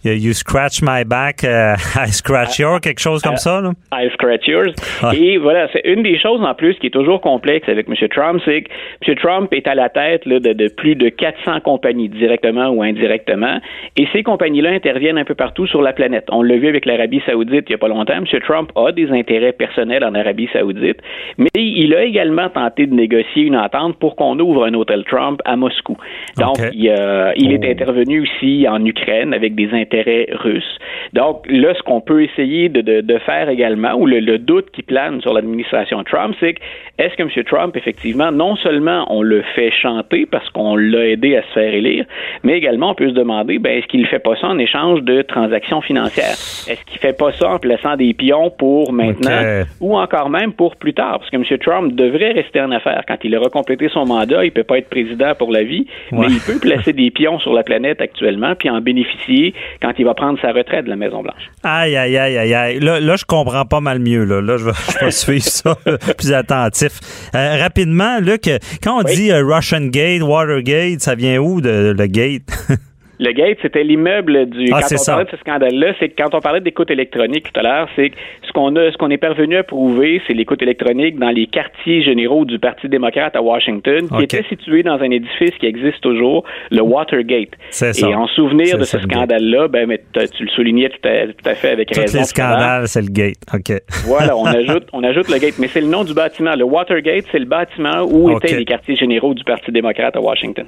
you 0.03 0.33
scratch 0.33 0.81
my 0.81 1.03
back, 1.03 1.43
euh, 1.43 1.75
I 1.95 2.11
scratch 2.11 2.59
yours, 2.59 2.79
quelque 2.81 2.99
chose 2.99 3.21
comme 3.21 3.37
ça. 3.37 3.61
I 3.91 4.09
scratch 4.13 4.47
yours. 4.47 4.73
Et 5.13 5.37
voilà, 5.37 5.67
c'est 5.73 5.81
une 5.85 6.03
des 6.03 6.19
choses 6.19 6.41
en 6.41 6.53
plus 6.53 6.75
qui 6.75 6.87
est 6.87 6.91
toujours 6.91 7.21
complexe 7.21 7.67
avec 7.69 7.87
M. 7.87 7.95
Trump, 8.09 8.41
c'est 8.45 8.63
que 8.63 8.69
M. 9.07 9.15
Trump 9.15 9.53
est 9.53 9.67
à 9.67 9.75
la 9.75 9.89
tête 9.89 10.25
là, 10.25 10.39
de, 10.39 10.53
de, 10.53 10.67
plus 10.69 10.95
de 10.95 11.09
400 11.09 11.61
compagnies, 11.61 12.09
directement 12.09 12.69
ou 12.69 12.83
indirectement, 12.83 13.59
et 13.95 14.07
ces 14.13 14.23
compagnies-là 14.23 14.71
interviennent 14.71 15.17
un 15.17 15.25
peu 15.25 15.35
partout 15.35 15.67
sur 15.67 15.81
la 15.81 15.93
planète. 15.93 16.25
On 16.31 16.41
l'a 16.41 16.57
vu 16.57 16.67
avec 16.67 16.85
l'Arabie 16.85 17.21
saoudite 17.25 17.65
il 17.67 17.71
n'y 17.71 17.75
a 17.75 17.77
pas 17.77 17.87
longtemps. 17.87 18.13
M. 18.13 18.25
Trump 18.41 18.71
a 18.75 18.91
des 18.91 19.09
intérêts 19.11 19.53
personnels 19.53 20.03
en 20.03 20.13
Arabie 20.13 20.49
saoudite, 20.53 20.97
mais 21.37 21.47
il 21.55 21.93
a 21.95 22.03
également 22.03 22.49
tenté 22.49 22.85
de 22.87 22.93
négocier 22.93 23.26
une 23.35 23.57
entente 23.57 23.97
pour 23.97 24.15
qu'on 24.15 24.39
ouvre 24.39 24.65
un 24.65 24.73
hôtel 24.73 25.03
Trump 25.05 25.41
à 25.45 25.55
Moscou. 25.55 25.97
Donc, 26.37 26.57
il, 26.73 26.93
il 27.35 27.53
est 27.53 27.59
oh. 27.63 27.71
intervenu 27.71 28.21
aussi 28.21 28.67
en 28.67 28.83
Ukraine 28.85 29.33
avec 29.33 29.55
des 29.55 29.69
intérêts 29.73 30.27
russes. 30.31 30.77
Donc, 31.13 31.45
là, 31.49 31.73
ce 31.75 31.81
qu'on 31.83 32.01
peut 32.01 32.23
essayer 32.23 32.69
de, 32.69 32.81
de, 32.81 33.17
faire 33.19 33.49
également, 33.49 33.93
ou 33.93 34.05
le, 34.05 34.37
doute 34.37 34.69
qui 34.71 34.83
plane 34.83 35.21
sur 35.21 35.33
l'administration 35.33 36.03
Trump, 36.03 36.35
c'est 36.39 36.53
que 36.53 36.59
est-ce 36.97 37.15
que 37.15 37.23
M. 37.23 37.43
Trump, 37.45 37.75
effectivement, 37.75 38.31
non 38.31 38.55
seulement 38.55 39.05
on 39.09 39.21
le 39.21 39.43
fait 39.55 39.71
chanter 39.71 40.25
parce 40.25 40.49
qu'on 40.49 40.75
l'a 40.75 41.07
aidé 41.07 41.35
à 41.35 41.43
se 41.43 41.53
faire 41.53 41.73
élire, 41.73 42.05
mais 42.43 42.57
également 42.57 42.91
on 42.91 42.95
peut 42.95 43.09
se 43.09 43.13
demander, 43.13 43.59
ben, 43.59 43.77
est-ce 43.77 43.87
qu'il 43.87 44.01
ne 44.01 44.07
fait 44.07 44.19
pas 44.19 44.35
ça 44.35 44.47
en 44.47 44.57
échange 44.57 45.01
de 45.03 45.21
transactions 45.21 45.81
financières? 45.81 46.33
Est-ce 46.33 46.83
qu'il 46.85 46.95
ne 46.95 46.99
fait 46.99 47.17
pas 47.17 47.31
ça 47.33 47.51
en 47.51 47.59
plaçant 47.59 47.95
des 47.95 48.13
pions 48.13 48.49
pour 48.49 48.91
maintenant 48.93 49.63
ou 49.79 49.97
encore 49.97 50.29
même 50.29 50.53
pour 50.53 50.75
plus 50.75 50.93
tard? 50.93 51.19
Parce 51.19 51.29
que 51.29 51.35
M. 51.35 51.43
Trump 51.59 51.93
devrait 51.93 52.31
rester 52.31 52.61
en 52.61 52.71
affaires 52.71 53.03
quand 53.07 53.16
quand 53.17 53.27
il 53.27 53.35
aura 53.35 53.49
complété 53.49 53.89
son 53.89 54.05
mandat, 54.05 54.45
il 54.45 54.51
peut 54.51 54.63
pas 54.63 54.77
être 54.77 54.89
président 54.89 55.33
pour 55.35 55.51
la 55.51 55.63
vie, 55.63 55.87
mais 56.11 56.27
il 56.29 56.39
peut 56.39 56.59
placer 56.59 56.93
des 56.93 57.11
pions 57.11 57.39
sur 57.39 57.53
la 57.53 57.63
planète 57.63 58.01
actuellement, 58.01 58.55
puis 58.55 58.69
en 58.69 58.81
bénéficier 58.81 59.53
quand 59.81 59.93
il 59.97 60.05
va 60.05 60.13
prendre 60.13 60.39
sa 60.41 60.51
retraite 60.51 60.85
de 60.85 60.89
la 60.89 60.95
Maison-Blanche. 60.95 61.51
Aïe, 61.63 61.95
aïe, 61.95 62.17
aïe, 62.17 62.37
aïe, 62.37 62.53
aïe. 62.53 62.79
Là, 62.79 62.99
là, 62.99 63.15
je 63.15 63.25
comprends 63.25 63.65
pas 63.65 63.79
mal 63.79 63.99
mieux. 63.99 64.23
Là, 64.23 64.41
là 64.41 64.57
je, 64.57 64.65
vais, 64.65 64.71
je 64.99 65.05
vais 65.05 65.11
suivre 65.11 65.43
ça 65.43 65.75
plus 66.17 66.33
attentif. 66.33 66.99
Euh, 67.35 67.57
rapidement, 67.57 68.19
Luc, 68.19 68.49
quand 68.83 68.99
on 68.99 69.03
dit 69.03 69.31
euh, 69.31 69.43
Russian 69.43 69.87
Gate, 69.87 70.21
Watergate, 70.21 70.99
ça 70.99 71.15
vient 71.15 71.37
où 71.37 71.61
de, 71.61 71.95
le 71.97 72.07
gate? 72.07 72.43
Le 73.19 73.31
gate, 73.31 73.57
c'était 73.61 73.83
l'immeuble 73.83 74.47
du. 74.49 74.69
Ah, 74.71 74.79
quand 74.81 74.93
on 74.93 74.97
ça. 74.97 75.11
parlait 75.13 75.25
de 75.25 75.31
ce 75.31 75.37
scandale-là, 75.37 75.93
c'est 75.99 76.09
que 76.09 76.21
quand 76.21 76.35
on 76.35 76.39
parlait 76.39 76.61
d'écoute 76.61 76.91
électronique 76.91 77.51
tout 77.51 77.59
à 77.59 77.63
l'heure, 77.63 77.89
c'est 77.95 78.11
ce 78.45 78.51
qu'on 78.51 78.75
a, 78.75 78.91
ce 78.91 78.97
qu'on 78.97 79.09
est 79.09 79.17
parvenu 79.17 79.57
à 79.57 79.63
prouver, 79.63 80.21
c'est 80.27 80.33
l'écoute 80.33 80.61
électronique 80.61 81.17
dans 81.17 81.29
les 81.29 81.47
quartiers 81.47 82.03
généraux 82.03 82.45
du 82.45 82.59
Parti 82.59 82.87
démocrate 82.89 83.35
à 83.35 83.41
Washington, 83.41 84.07
qui 84.17 84.23
était 84.23 84.43
situé 84.47 84.83
dans 84.83 84.99
un 85.01 85.09
édifice 85.09 85.51
qui 85.59 85.65
existe 85.65 86.01
toujours, 86.01 86.43
le 86.69 86.81
Watergate. 86.81 87.49
C'est 87.71 87.89
Et 87.89 87.93
ça. 87.93 88.07
en 88.09 88.27
souvenir 88.27 88.77
de 88.77 88.83
ce 88.83 88.99
scandale-là, 88.99 89.67
ben, 89.67 89.87
mais 89.87 90.01
tu 90.13 90.43
le 90.43 90.49
soulignais 90.49 90.89
tout 90.89 91.07
à, 91.07 91.27
tout 91.27 91.49
à 91.49 91.55
fait 91.55 91.69
avec 91.71 91.89
Tous 91.89 91.99
raison. 91.99 92.13
les 92.13 92.17
à 92.17 92.19
l'heure. 92.19 92.27
scandales, 92.27 92.87
c'est 92.87 93.01
le 93.01 93.09
gate. 93.09 93.37
OK. 93.53 93.73
Voilà, 94.05 94.37
on 94.37 94.45
ajoute, 94.45 94.83
on 94.93 95.03
ajoute 95.03 95.29
le 95.29 95.39
gate, 95.39 95.55
mais 95.59 95.67
c'est 95.67 95.81
le 95.81 95.87
nom 95.87 96.03
du 96.03 96.13
bâtiment. 96.13 96.55
Le 96.55 96.65
Watergate, 96.65 97.25
c'est 97.31 97.39
le 97.39 97.45
bâtiment 97.45 98.03
où 98.03 98.29
étaient 98.37 98.55
les 98.57 98.65
quartiers 98.65 98.95
généraux 98.95 99.33
du 99.33 99.43
Parti 99.43 99.71
démocrate 99.71 100.15
à 100.15 100.21
Washington. 100.21 100.67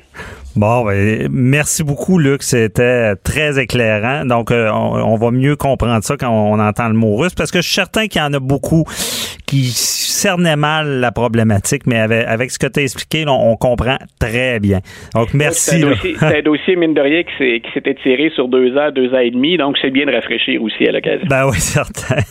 Bon, 0.55 0.83
ben, 0.85 1.27
merci 1.31 1.83
beaucoup, 1.83 2.17
Luc. 2.17 2.38
C'était 2.43 3.15
très 3.17 3.61
éclairant. 3.61 4.25
Donc, 4.25 4.51
euh, 4.51 4.69
on, 4.71 5.13
on 5.13 5.15
va 5.15 5.31
mieux 5.31 5.55
comprendre 5.55 6.03
ça 6.03 6.17
quand 6.17 6.29
on 6.29 6.59
entend 6.59 6.87
le 6.87 6.95
mot 6.95 7.15
russe, 7.15 7.33
parce 7.33 7.51
que 7.51 7.61
je 7.61 7.67
suis 7.67 7.75
certain 7.75 8.07
qu'il 8.07 8.21
y 8.21 8.23
en 8.23 8.33
a 8.33 8.39
beaucoup 8.39 8.85
qui 9.49 9.63
cernaient 9.63 10.55
mal 10.55 10.99
la 10.99 11.11
problématique, 11.11 11.87
mais 11.87 11.97
avec, 11.99 12.27
avec 12.27 12.51
ce 12.51 12.59
que 12.59 12.67
tu 12.67 12.79
as 12.79 12.83
expliqué, 12.83 13.25
là, 13.25 13.31
on, 13.33 13.55
comprend 13.55 13.97
très 14.19 14.59
bien. 14.59 14.79
Donc, 15.15 15.29
C'est 15.31 15.37
merci. 15.37 15.75
un 15.75 15.79
là. 15.79 15.95
dossier, 15.95 16.15
c'est 16.19 16.37
un 16.37 16.41
dossier, 16.41 16.75
mine 16.75 16.93
de 16.93 17.01
rien, 17.01 17.23
qui 17.23 17.33
s'est 17.37 17.83
étiré 17.85 18.31
sur 18.35 18.47
deux 18.47 18.77
ans, 18.77 18.91
deux 18.91 19.13
ans 19.13 19.19
et 19.19 19.31
demi, 19.31 19.57
donc 19.57 19.77
c'est 19.81 19.89
bien 19.89 20.05
de 20.05 20.11
rafraîchir 20.11 20.61
aussi 20.61 20.87
à 20.87 20.91
l'occasion. 20.91 21.25
Ben 21.27 21.47
oui, 21.47 21.57
certain. 21.59 22.21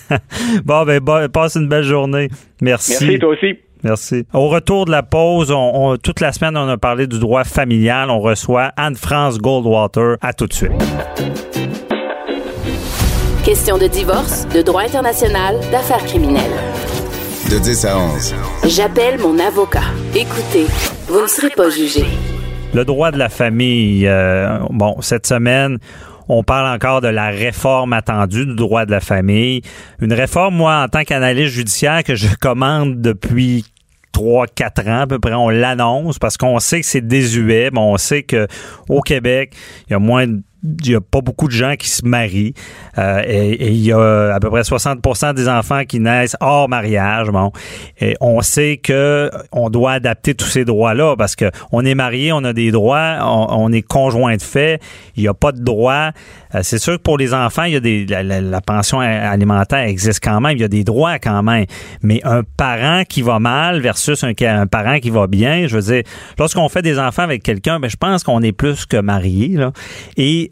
bon, 0.64 0.84
ben, 0.84 1.00
bon, 1.00 1.28
passe 1.28 1.56
une 1.56 1.68
belle 1.68 1.82
journée. 1.82 2.28
Merci. 2.62 3.04
Merci, 3.04 3.18
toi 3.18 3.30
aussi. 3.30 3.58
Merci. 3.84 4.24
Au 4.32 4.48
retour 4.48 4.84
de 4.86 4.90
la 4.90 5.02
pause, 5.02 5.50
on, 5.50 5.92
on- 5.92 5.96
toute 5.96 6.20
la 6.20 6.32
semaine, 6.32 6.56
on 6.56 6.68
a 6.68 6.76
parlé 6.78 7.06
du 7.06 7.18
droit 7.18 7.44
familial. 7.44 8.10
On 8.10 8.20
reçoit 8.20 8.72
Anne-France 8.76 9.38
Goldwater. 9.38 10.16
À 10.20 10.32
tout 10.32 10.46
de 10.46 10.52
suite. 10.52 10.72
Question 13.44 13.78
de 13.78 13.86
divorce, 13.86 14.46
de 14.54 14.60
droit 14.62 14.82
international, 14.82 15.56
d'affaires 15.72 16.04
criminelles. 16.04 16.52
De 17.50 17.58
10 17.58 17.84
à 17.86 17.96
11. 17.98 18.34
J'appelle 18.66 19.18
mon 19.20 19.38
avocat. 19.38 19.84
Écoutez, 20.14 20.66
vous 21.06 21.22
ne 21.22 21.26
serez 21.26 21.48
pas 21.50 21.70
jugé. 21.70 22.04
Le 22.74 22.84
droit 22.84 23.10
de 23.10 23.16
la 23.16 23.30
famille. 23.30 24.06
euh, 24.06 24.58
bon, 24.68 24.96
cette 25.00 25.26
semaine, 25.26 25.78
on 26.28 26.42
parle 26.42 26.74
encore 26.74 27.00
de 27.00 27.08
la 27.08 27.28
réforme 27.28 27.92
attendue 27.92 28.46
du 28.46 28.54
droit 28.54 28.84
de 28.86 28.90
la 28.90 29.00
famille. 29.00 29.62
Une 30.00 30.12
réforme, 30.12 30.54
moi, 30.56 30.82
en 30.84 30.88
tant 30.88 31.02
qu'analyste 31.04 31.54
judiciaire, 31.54 32.04
que 32.04 32.14
je 32.14 32.28
commande 32.36 33.00
depuis 33.00 33.64
trois, 34.12 34.46
quatre 34.46 34.86
ans 34.88 35.00
à 35.02 35.06
peu 35.06 35.18
près, 35.18 35.34
on 35.34 35.48
l'annonce 35.48 36.18
parce 36.18 36.36
qu'on 36.36 36.58
sait 36.58 36.80
que 36.80 36.86
c'est 36.86 37.06
désuet, 37.06 37.70
mais 37.72 37.78
on 37.80 37.96
sait 37.96 38.24
que 38.24 38.46
au 38.88 39.00
Québec, 39.00 39.54
il 39.86 39.92
y 39.92 39.94
a 39.94 39.98
moins 39.98 40.26
de- 40.26 40.42
il 40.64 40.90
y 40.90 40.94
a 40.94 41.00
pas 41.00 41.20
beaucoup 41.20 41.46
de 41.46 41.52
gens 41.52 41.74
qui 41.78 41.88
se 41.88 42.04
marient 42.04 42.54
euh, 42.98 43.22
et, 43.24 43.68
il 43.68 43.84
y 43.84 43.92
a 43.92 44.34
à 44.34 44.40
peu 44.40 44.50
près 44.50 44.62
60% 44.62 45.34
des 45.34 45.48
enfants 45.48 45.84
qui 45.84 46.00
naissent 46.00 46.36
hors 46.40 46.68
mariage. 46.68 47.28
Bon, 47.28 47.52
et 48.00 48.16
on 48.20 48.40
sait 48.40 48.78
que 48.82 49.30
on 49.52 49.70
doit 49.70 49.92
adapter 49.92 50.34
tous 50.34 50.46
ces 50.46 50.64
droits-là 50.64 51.16
parce 51.16 51.36
que 51.36 51.50
on 51.70 51.84
est 51.84 51.94
marié, 51.94 52.32
on 52.32 52.42
a 52.44 52.52
des 52.52 52.70
droits, 52.70 53.18
on, 53.22 53.72
est 53.72 53.82
conjoint 53.82 54.36
de 54.36 54.42
fait, 54.42 54.80
il 55.16 55.22
n'y 55.22 55.28
a 55.28 55.34
pas 55.34 55.52
de 55.52 55.62
droits. 55.62 56.10
Euh, 56.54 56.60
c'est 56.62 56.78
sûr 56.78 56.94
que 56.94 57.02
pour 57.02 57.18
les 57.18 57.34
enfants, 57.34 57.64
il 57.64 57.74
y 57.74 57.76
a 57.76 57.80
des 57.80 58.06
la, 58.06 58.60
pension 58.60 59.00
alimentaire 59.00 59.86
existe 59.86 60.22
quand 60.22 60.40
même, 60.40 60.56
il 60.56 60.60
y 60.60 60.64
a 60.64 60.68
des 60.68 60.84
droits 60.84 61.18
quand 61.18 61.42
même. 61.42 61.66
Mais 62.02 62.20
un 62.24 62.42
parent 62.42 63.04
qui 63.08 63.22
va 63.22 63.38
mal 63.38 63.80
versus 63.80 64.24
un, 64.24 64.66
parent 64.66 64.98
qui 64.98 65.10
va 65.10 65.26
bien, 65.26 65.66
je 65.66 65.76
veux 65.76 65.94
dire, 65.94 66.02
lorsqu'on 66.38 66.68
fait 66.68 66.82
des 66.82 66.98
enfants 66.98 67.22
avec 67.22 67.42
quelqu'un, 67.42 67.78
ben 67.78 67.88
je 67.88 67.96
pense 67.96 68.24
qu'on 68.24 68.42
est 68.42 68.52
plus 68.52 68.86
que 68.86 68.96
marié 68.96 69.48
là. 69.48 69.72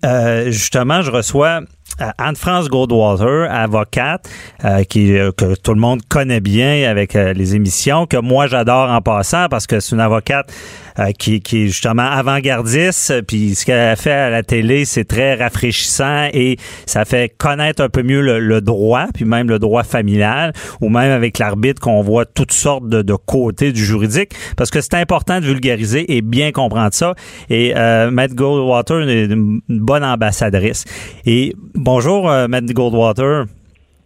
Euh, 0.04 0.50
justement, 0.50 1.02
je 1.02 1.10
reçois 1.10 1.60
euh, 2.00 2.10
Anne-France 2.18 2.68
Goldwater, 2.68 3.50
avocate, 3.50 4.28
euh, 4.64 4.84
qui 4.84 5.14
que 5.36 5.54
tout 5.54 5.74
le 5.74 5.80
monde 5.80 6.00
connaît 6.08 6.40
bien 6.40 6.88
avec 6.88 7.14
les 7.14 7.54
émissions, 7.54 8.06
que 8.06 8.16
moi 8.16 8.46
j'adore 8.46 8.90
en 8.90 9.00
passant 9.00 9.48
parce 9.48 9.66
que 9.66 9.80
c'est 9.80 9.94
une 9.94 10.00
avocate 10.00 10.52
euh, 10.98 11.12
qui, 11.12 11.40
qui 11.40 11.64
est 11.64 11.66
justement 11.66 12.02
avant-gardiste, 12.02 13.22
puis 13.26 13.54
ce 13.54 13.64
qu'elle 13.64 13.78
a 13.78 13.96
fait 13.96 14.12
à 14.12 14.30
la 14.30 14.42
télé, 14.42 14.84
c'est 14.84 15.04
très 15.04 15.34
rafraîchissant 15.34 16.28
et 16.32 16.56
ça 16.86 17.04
fait 17.04 17.34
connaître 17.36 17.82
un 17.82 17.88
peu 17.88 18.02
mieux 18.02 18.20
le, 18.20 18.38
le 18.38 18.60
droit, 18.60 19.06
puis 19.14 19.24
même 19.24 19.48
le 19.48 19.58
droit 19.58 19.82
familial, 19.82 20.52
ou 20.80 20.88
même 20.88 21.10
avec 21.10 21.38
l'arbitre 21.38 21.80
qu'on 21.80 22.02
voit 22.02 22.24
toutes 22.24 22.52
sortes 22.52 22.88
de, 22.88 23.02
de 23.02 23.14
côtés 23.14 23.72
du 23.72 23.84
juridique, 23.84 24.32
parce 24.56 24.70
que 24.70 24.80
c'est 24.80 24.94
important 24.94 25.40
de 25.40 25.46
vulgariser 25.46 26.16
et 26.16 26.22
bien 26.22 26.52
comprendre 26.52 26.92
ça. 26.92 27.14
Et 27.50 27.74
euh, 27.76 28.10
Matt 28.10 28.34
Goldwater 28.34 29.08
est 29.08 29.24
une, 29.24 29.60
une 29.68 29.80
bonne 29.80 30.04
ambassadrice. 30.04 30.84
Et 31.24 31.54
bonjour, 31.74 32.30
euh, 32.30 32.48
Matt 32.48 32.64
Goldwater. 32.66 33.46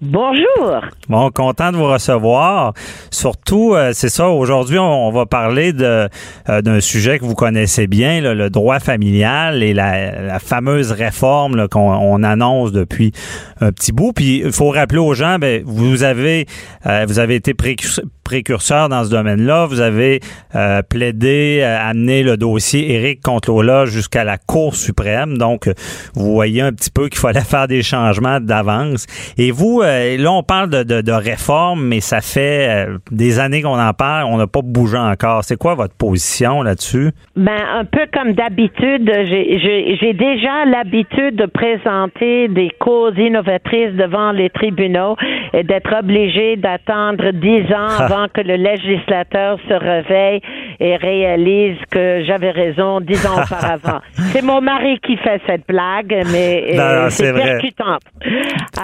Bonjour. 0.03 0.81
Bon, 1.11 1.31
content 1.31 1.73
de 1.73 1.77
vous 1.77 1.87
recevoir. 1.87 2.73
Surtout, 3.11 3.75
euh, 3.75 3.91
c'est 3.93 4.09
ça, 4.09 4.31
aujourd'hui, 4.31 4.79
on, 4.79 5.11
va 5.11 5.27
parler 5.27 5.75
euh, 5.79 6.09
d'un 6.49 6.81
sujet 6.81 7.19
que 7.19 7.25
vous 7.27 7.35
connaissez 7.35 7.87
bien, 7.87 8.23
le 8.23 8.49
droit 8.49 8.81
familial 8.81 9.63
et 9.63 9.75
la, 9.75 10.39
fameuse 10.39 10.91
réforme 10.93 11.69
qu'on 11.69 11.93
on 11.93 12.23
annonce 12.23 12.73
depuis 12.73 13.13
un 13.61 13.73
petit 13.73 13.93
bout. 13.93 14.15
Puis, 14.15 14.41
il 14.43 14.53
faut 14.53 14.71
rappeler 14.71 15.01
aux 15.01 15.13
gens, 15.13 15.39
ben, 15.39 15.63
vous 15.67 16.03
avez 16.03 16.47
euh, 16.87 17.05
vous 17.07 17.19
avez 17.19 17.35
été 17.35 17.53
précurseur, 17.53 18.07
précurseur 18.31 18.89
dans 18.89 19.03
ce 19.03 19.11
domaine-là. 19.11 19.67
Vous 19.67 19.81
avez 19.81 20.21
euh, 20.55 20.83
plaidé, 20.83 21.63
euh, 21.63 21.77
amené 21.81 22.23
le 22.23 22.37
dossier 22.37 22.93
Éric 22.95 23.21
contre 23.23 23.51
Lola 23.51 23.87
jusqu'à 23.87 24.23
la 24.23 24.39
Cour 24.39 24.77
suprême. 24.77 25.37
Donc, 25.37 25.69
vous 26.15 26.33
voyez 26.33 26.61
un 26.61 26.71
petit 26.71 26.93
peu 26.93 27.09
qu'il 27.09 27.19
fallait 27.19 27.41
faire 27.41 27.67
des 27.67 27.83
changements 27.83 28.39
d'avance. 28.39 29.07
Et 29.37 29.51
vous, 29.51 29.81
euh, 29.83 30.17
là, 30.17 30.31
on 30.31 30.45
parle 30.45 30.71
de, 30.71 30.85
de, 30.85 31.01
de 31.01 31.11
réforme, 31.11 31.85
mais 31.85 31.99
ça 31.99 32.21
fait 32.21 32.69
euh, 32.69 32.99
des 33.11 33.41
années 33.41 33.63
qu'on 33.63 33.81
en 33.81 33.93
parle, 33.95 34.27
on 34.27 34.37
n'a 34.37 34.47
pas 34.47 34.63
bougé 34.63 34.97
encore. 34.97 35.43
C'est 35.43 35.59
quoi 35.59 35.75
votre 35.75 35.97
position 35.97 36.63
là-dessus? 36.63 37.11
Ben, 37.35 37.59
un 37.81 37.85
peu 37.85 38.07
comme 38.15 38.35
d'habitude, 38.35 39.11
j'ai 39.27 40.13
déjà 40.13 40.65
l'habitude 40.67 41.35
de 41.35 41.47
présenter 41.47 42.47
des 42.47 42.71
causes 42.79 43.19
innovatrices 43.19 43.95
devant 43.95 44.31
les 44.31 44.51
tribunaux 44.51 45.17
et 45.53 45.65
d'être 45.65 45.93
obligé 45.99 46.55
d'attendre 46.55 47.33
dix 47.33 47.63
ans 47.75 47.99
avant 47.99 48.20
que 48.29 48.41
le 48.41 48.57
législateur 48.57 49.59
se 49.69 49.75
réveille 49.75 50.41
et 50.79 50.97
réalise 50.97 51.79
que 51.91 52.23
j'avais 52.25 52.51
raison 52.51 53.01
dix 53.01 53.25
ans 53.27 53.43
auparavant. 53.43 54.01
C'est 54.33 54.43
mon 54.43 54.61
mari 54.61 54.99
qui 55.01 55.17
fait 55.17 55.41
cette 55.47 55.67
blague, 55.67 56.25
mais 56.33 56.79
euh, 56.79 57.11
c'est 57.11 57.33
percutant. 57.33 57.99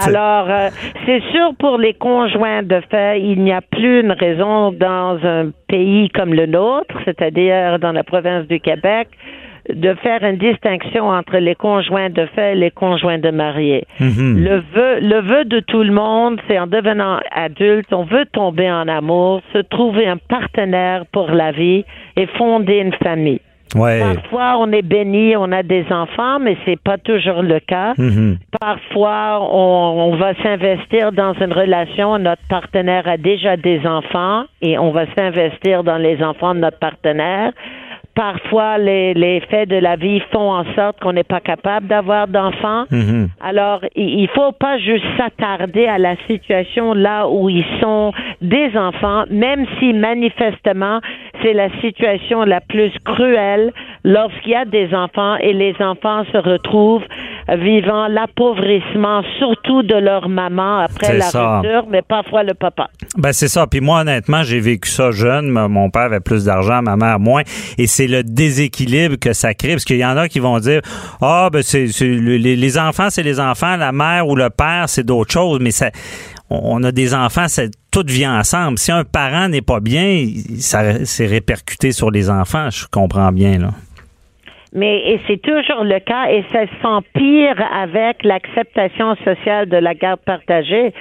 Alors, 0.06 0.46
euh, 0.50 0.68
c'est 1.06 1.20
sûr 1.30 1.54
pour 1.58 1.78
les 1.78 1.94
conjoints 1.94 2.62
de 2.62 2.80
fait, 2.90 3.20
il 3.20 3.42
n'y 3.42 3.52
a 3.52 3.60
plus 3.60 4.00
une 4.00 4.12
raison 4.12 4.72
dans 4.72 5.18
un 5.22 5.50
pays 5.68 6.08
comme 6.10 6.34
le 6.34 6.46
nôtre, 6.46 6.94
c'est-à-dire 7.04 7.78
dans 7.78 7.92
la 7.92 8.04
province 8.04 8.46
du 8.46 8.60
Québec, 8.60 9.08
de 9.72 9.94
faire 9.94 10.22
une 10.22 10.36
distinction 10.36 11.08
entre 11.08 11.38
les 11.38 11.54
conjoints 11.54 12.10
de 12.10 12.26
fait 12.34 12.52
et 12.52 12.54
les 12.54 12.70
conjoints 12.70 13.18
de 13.18 13.30
mariés. 13.30 13.84
Mhm. 14.00 14.44
Le 14.44 14.62
vœu, 14.74 15.00
le 15.00 15.20
vœu 15.20 15.44
de 15.44 15.60
tout 15.60 15.82
le 15.82 15.92
monde, 15.92 16.40
c'est 16.48 16.58
en 16.58 16.66
devenant 16.66 17.18
adulte, 17.32 17.92
on 17.92 18.04
veut 18.04 18.26
tomber 18.26 18.70
en 18.70 18.86
amour, 18.88 19.42
se 19.52 19.58
trouver 19.58 20.06
un 20.06 20.18
partenaire 20.18 21.04
pour 21.12 21.30
la 21.30 21.52
vie 21.52 21.84
et 22.16 22.26
fonder 22.38 22.78
une 22.78 22.94
famille. 22.94 23.40
Ouais. 23.74 24.00
Parfois, 24.00 24.56
on 24.60 24.70
est 24.70 24.82
béni, 24.82 25.36
on 25.36 25.50
a 25.50 25.62
des 25.62 25.84
enfants, 25.90 26.38
mais 26.38 26.56
c'est 26.64 26.80
pas 26.80 26.98
toujours 26.98 27.42
le 27.42 27.58
cas. 27.58 27.94
Mhm. 27.98 28.38
Parfois, 28.60 29.40
on, 29.52 30.12
on 30.12 30.16
va 30.16 30.34
s'investir 30.42 31.10
dans 31.12 31.34
une 31.34 31.52
relation, 31.52 32.18
notre 32.18 32.46
partenaire 32.48 33.08
a 33.08 33.16
déjà 33.16 33.56
des 33.56 33.84
enfants 33.86 34.44
et 34.62 34.78
on 34.78 34.92
va 34.92 35.06
s'investir 35.16 35.82
dans 35.82 35.98
les 35.98 36.22
enfants 36.22 36.54
de 36.54 36.60
notre 36.60 36.78
partenaire. 36.78 37.52
Parfois, 38.16 38.78
les, 38.78 39.14
les 39.14 39.40
faits 39.40 39.68
de 39.68 39.76
la 39.76 39.94
vie 39.94 40.20
font 40.32 40.50
en 40.50 40.64
sorte 40.74 40.98
qu'on 41.00 41.12
n'est 41.12 41.22
pas 41.22 41.40
capable 41.40 41.86
d'avoir 41.86 42.26
d'enfants. 42.26 42.84
Mhm. 42.90 43.28
Alors, 43.40 43.82
il 43.94 44.16
il 44.26 44.28
faut 44.28 44.52
pas 44.52 44.78
juste 44.78 45.04
s'attarder 45.16 45.86
à 45.86 45.98
la 45.98 46.16
situation 46.26 46.94
là 46.94 47.28
où 47.28 47.48
ils 47.48 47.64
sont 47.80 48.12
des 48.40 48.76
enfants, 48.76 49.24
même 49.30 49.66
si 49.78 49.92
manifestement 49.92 51.00
c'est 51.42 51.52
la 51.52 51.68
situation 51.80 52.42
la 52.42 52.60
plus 52.60 52.92
cruelle 53.04 53.72
lorsqu'il 54.04 54.52
y 54.52 54.56
a 54.56 54.64
des 54.64 54.92
enfants 54.94 55.36
et 55.36 55.52
les 55.52 55.74
enfants 55.80 56.24
se 56.32 56.38
retrouvent 56.38 57.04
vivant 57.48 58.08
l'appauvrissement, 58.08 59.22
surtout 59.38 59.82
de 59.82 59.94
leur 59.94 60.28
maman 60.28 60.80
après 60.80 61.16
la 61.16 61.26
ça. 61.26 61.58
rupture, 61.60 61.86
mais 61.90 62.02
parfois 62.02 62.42
le 62.42 62.54
papa. 62.54 62.88
Ben 63.16 63.32
c'est 63.32 63.48
ça. 63.48 63.66
Puis 63.66 63.80
moi, 63.80 64.00
honnêtement, 64.00 64.42
j'ai 64.42 64.60
vécu 64.60 64.88
ça 64.90 65.10
jeune. 65.12 65.48
Mon 65.50 65.90
père 65.90 66.02
avait 66.02 66.20
plus 66.20 66.44
d'argent, 66.44 66.82
ma 66.82 66.96
mère 66.96 67.20
moins. 67.20 67.42
Et 67.78 67.86
c'est 67.86 68.08
le 68.08 68.22
déséquilibre 68.22 69.16
que 69.16 69.32
ça 69.32 69.54
crée. 69.54 69.70
Parce 69.72 69.84
qu'il 69.84 69.98
y 69.98 70.04
en 70.04 70.16
a 70.16 70.28
qui 70.28 70.40
vont 70.40 70.58
dire 70.58 70.80
Ah, 71.20 71.48
ben 71.52 71.62
c'est, 71.62 71.86
c'est- 71.88 72.06
le- 72.06 72.36
les, 72.36 72.56
les 72.56 72.78
enfants, 72.78 73.10
c'est 73.10 73.22
les 73.22 73.38
enfants, 73.40 73.76
la 73.76 73.92
mère 73.92 74.26
ou 74.28 74.34
le 74.36 74.50
père, 74.50 74.84
c'est 74.88 75.04
d'autres 75.04 75.32
choses. 75.32 75.60
Mais 75.60 75.70
ça, 75.70 75.90
on 76.50 76.76
on 76.76 76.82
a 76.84 76.92
des 76.92 77.14
enfants, 77.14 77.46
c'est 77.48 77.70
tout 77.90 78.04
vient 78.06 78.38
ensemble. 78.38 78.78
Si 78.78 78.92
un 78.92 79.04
parent 79.04 79.48
n'est 79.48 79.62
pas 79.62 79.80
bien, 79.80 80.26
ça 80.58 81.04
c'est 81.04 81.26
répercuté 81.26 81.92
sur 81.92 82.10
les 82.10 82.28
enfants. 82.30 82.68
Je 82.70 82.86
comprends 82.90 83.32
bien 83.32 83.58
là. 83.58 83.70
Mais 84.78 84.98
et 85.10 85.20
c'est 85.26 85.40
toujours 85.40 85.84
le 85.84 85.98
cas 86.00 86.28
et 86.30 86.44
ça 86.52 86.64
s'empire 86.82 87.56
avec 87.72 88.22
l'acceptation 88.24 89.14
sociale 89.24 89.70
de 89.70 89.78
la 89.78 89.94
garde 89.94 90.20
partagée 90.20 90.92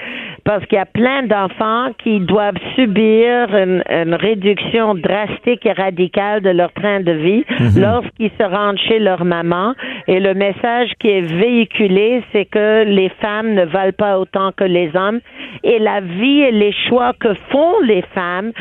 parce 0.46 0.66
qu'il 0.68 0.78
y 0.78 0.82
a 0.82 0.86
plein 0.86 1.24
d'enfants 1.24 1.90
qui 2.02 2.22
doivent 2.22 2.58
subir 2.76 3.54
une, 3.54 3.84
une 3.90 4.14
réduction 4.14 4.96
drastique 4.96 5.66
et 5.66 5.74
radicale 5.74 6.40
de 6.42 6.52
leur 6.52 6.72
train 6.72 7.02
de 7.02 7.12
vie 7.12 7.44
lorsqu'ils 7.78 8.32
se 8.40 8.44
rendent 8.44 8.78
chez 8.88 9.00
leur 9.00 9.26
maman. 9.26 9.74
Et 10.08 10.22
le 10.22 10.34
message 10.34 10.92
qui 11.02 11.10
est 11.10 11.22
véhiculé 11.46 12.24
c'est 12.32 12.46
que 12.46 12.84
les 12.86 13.10
femmes 13.22 13.54
ne 13.56 13.66
valent 13.66 13.92
pas 13.98 14.20
autant 14.20 14.52
que 14.56 14.64
les 14.64 14.90
hommes. 14.96 15.20
Et 15.64 15.80
la 15.80 16.00
vie 16.00 16.42
et 16.42 16.52
les 16.52 16.74
choix 16.88 17.12
que 17.20 17.34
font 17.52 17.74
les 17.84 18.04
femmes 18.14 18.52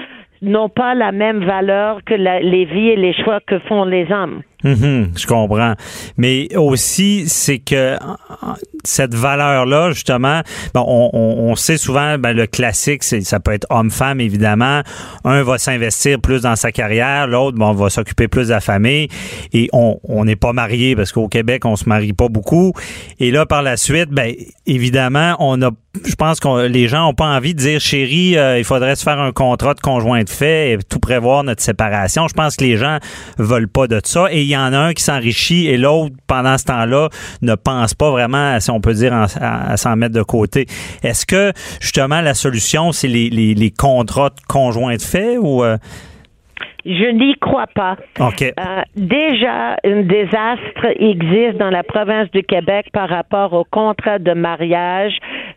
n'ont 0.42 0.68
pas 0.68 0.94
la 0.96 1.12
même 1.12 1.44
valeur 1.44 2.00
que 2.04 2.14
la- 2.14 2.40
les 2.40 2.64
vies 2.64 2.88
et 2.90 2.96
les 2.96 3.12
choix 3.14 3.38
que 3.46 3.58
font 3.60 3.84
les 3.84 4.10
hommes. 4.10 4.42
Mhm, 4.64 5.12
je 5.16 5.26
comprends. 5.26 5.74
Mais 6.16 6.48
aussi, 6.56 7.24
c'est 7.28 7.58
que 7.58 7.96
cette 8.82 9.14
valeur-là, 9.14 9.92
justement, 9.92 10.40
bon, 10.74 10.84
on, 10.86 11.10
on- 11.50 11.54
sait 11.56 11.76
souvent, 11.76 12.18
ben, 12.18 12.32
le 12.32 12.46
classique, 12.46 13.04
ça 13.04 13.38
peut 13.40 13.52
être 13.52 13.66
homme-femme, 13.70 14.20
évidemment. 14.20 14.80
Un 15.24 15.42
va 15.44 15.56
s'investir 15.58 16.20
plus 16.20 16.42
dans 16.42 16.56
sa 16.56 16.72
carrière, 16.72 17.26
l'autre 17.28 17.56
bon, 17.56 17.72
va 17.72 17.90
s'occuper 17.90 18.26
plus 18.26 18.48
de 18.48 18.52
la 18.52 18.60
famille. 18.60 19.08
Et 19.52 19.68
on 19.72 20.24
n'est 20.24 20.36
pas 20.36 20.52
marié 20.52 20.96
parce 20.96 21.12
qu'au 21.12 21.28
Québec, 21.28 21.64
on 21.64 21.76
se 21.76 21.88
marie 21.88 22.12
pas 22.12 22.28
beaucoup. 22.28 22.72
Et 23.20 23.30
là, 23.30 23.46
par 23.46 23.62
la 23.62 23.76
suite, 23.76 24.10
ben, 24.10 24.34
évidemment, 24.66 25.36
on 25.38 25.60
a 25.62 25.70
je 26.04 26.16
pense 26.16 26.40
que 26.40 26.66
les 26.66 26.88
gens 26.88 27.10
ont 27.10 27.14
pas 27.14 27.26
envie 27.36 27.54
de 27.54 27.60
dire 27.60 27.80
chérie, 27.80 28.36
euh, 28.36 28.58
il 28.58 28.64
faudrait 28.64 28.96
se 28.96 29.04
faire 29.04 29.20
un 29.20 29.30
contrat 29.30 29.74
de 29.74 29.80
conjoint 29.80 30.24
de 30.24 30.28
fait 30.28 30.72
et 30.72 30.78
tout 30.78 30.98
prévoir 30.98 31.44
notre 31.44 31.62
séparation. 31.62 32.26
Je 32.26 32.34
pense 32.34 32.56
que 32.56 32.64
les 32.64 32.76
gens 32.76 32.98
veulent 33.38 33.68
pas 33.68 33.86
de 33.86 34.00
ça 34.02 34.26
y 34.54 34.58
en 34.58 34.72
a 34.72 34.78
un 34.78 34.92
qui 34.92 35.02
s'enrichit 35.02 35.66
et 35.68 35.76
l'autre 35.76 36.14
pendant 36.26 36.56
ce 36.58 36.64
temps-là 36.64 37.08
ne 37.42 37.54
pense 37.54 37.94
pas 37.94 38.10
vraiment, 38.10 38.58
si 38.60 38.70
on 38.70 38.80
peut 38.80 38.94
dire, 38.94 39.12
en- 39.12 39.26
à, 39.40 39.72
à 39.72 39.76
s'en 39.76 39.96
mettre 39.96 40.14
de 40.14 40.22
côté. 40.22 40.66
Est-ce 41.02 41.26
que 41.26 41.52
justement 41.80 42.20
la 42.20 42.34
solution 42.34 42.92
c'est 42.92 43.08
les, 43.08 43.30
les, 43.30 43.54
les 43.54 43.70
contrats 43.70 44.30
de 44.30 44.40
conjoint 44.48 44.96
de 44.96 45.02
fait 45.02 45.36
ou 45.38 45.62
euh, 45.64 45.76
Je 46.86 47.10
n'y 47.12 47.34
crois 47.40 47.66
pas. 47.74 47.96
ok 48.20 48.42
Euh, 48.42 48.82
déjà, 48.96 49.76
un 49.84 50.02
désastre 50.02 50.86
existe 50.98 51.56
dans 51.58 51.70
la 51.70 51.82
province 51.82 52.30
du 52.32 52.42
Québec 52.42 52.86
par 52.92 53.08
rapport 53.08 53.52
aux 53.54 53.64
contrats 53.64 54.18
de 54.18 54.32
mariage 54.34 55.12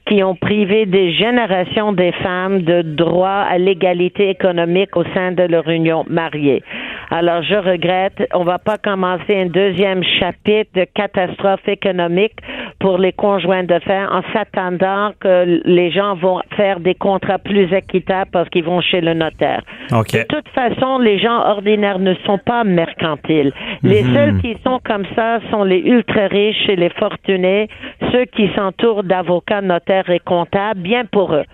qui 0.08 0.24
ont 0.24 0.36
privé 0.36 0.86
des 0.86 1.12
générations 1.14 1.92
des 1.94 2.12
femmes 2.24 2.62
de 2.62 2.82
droit 2.82 3.44
à 3.50 3.58
l'égalité 3.58 4.30
économique 4.30 4.96
au 4.96 5.04
sein 5.14 5.32
de 5.32 5.44
leur 5.44 5.68
union 5.68 6.06
mariée. 6.10 6.64
Alors, 7.10 7.42
je 7.42 7.56
regrette, 7.56 8.28
on 8.34 8.44
va 8.44 8.58
pas 8.60 8.78
commencer 8.78 9.36
un 9.36 9.46
deuxième 9.46 10.04
chapitre 10.20 10.72
de 10.76 10.86
catastrophe 10.94 11.68
économique 11.68 12.34
pour 12.80 12.98
les 12.98 13.14
conjoints 13.14 13.64
de 13.64 13.80
fait 13.80 14.06
en 14.12 14.22
s'attendant 14.34 15.12
que 15.20 15.62
les 15.66 15.90
gens 15.92 16.16
vont 16.16 16.42
faire 16.56 16.80
des 16.80 16.96
contrats 16.96 17.38
plus 17.40 17.72
équitables 17.74 18.30
parce 18.32 18.50
qu'ils 18.50 18.66
vont 18.66 18.82
chez 18.82 19.02
le 19.02 19.14
notaire. 19.14 19.62
ok 19.94 20.12
De 20.14 20.24
toute 20.24 20.50
façon, 20.50 21.00
les 21.00 21.18
gens 21.20 21.40
ordinaires 21.46 22.00
ne 22.00 22.14
sont 22.26 22.38
pas 22.40 22.64
mercantiles. 22.64 23.52
Les 23.84 24.04
Mhm. 24.04 24.14
seuls 24.14 24.42
qui 24.42 24.56
sont 24.66 24.80
comme 24.84 25.06
ça 25.16 25.40
sont 25.50 25.64
les 25.64 25.80
ultra 25.80 26.28
riches 26.28 26.68
et 26.68 26.76
les 26.76 26.90
fortunés, 26.90 27.68
ceux 28.12 28.26
qui 28.26 28.50
s'entourent 28.56 29.04
d'avocats, 29.04 29.62
notaires 29.62 29.97
et 30.10 30.20
comptables, 30.20 30.80
bien 30.82 31.06
pour 31.06 31.34
eux. 31.34 31.46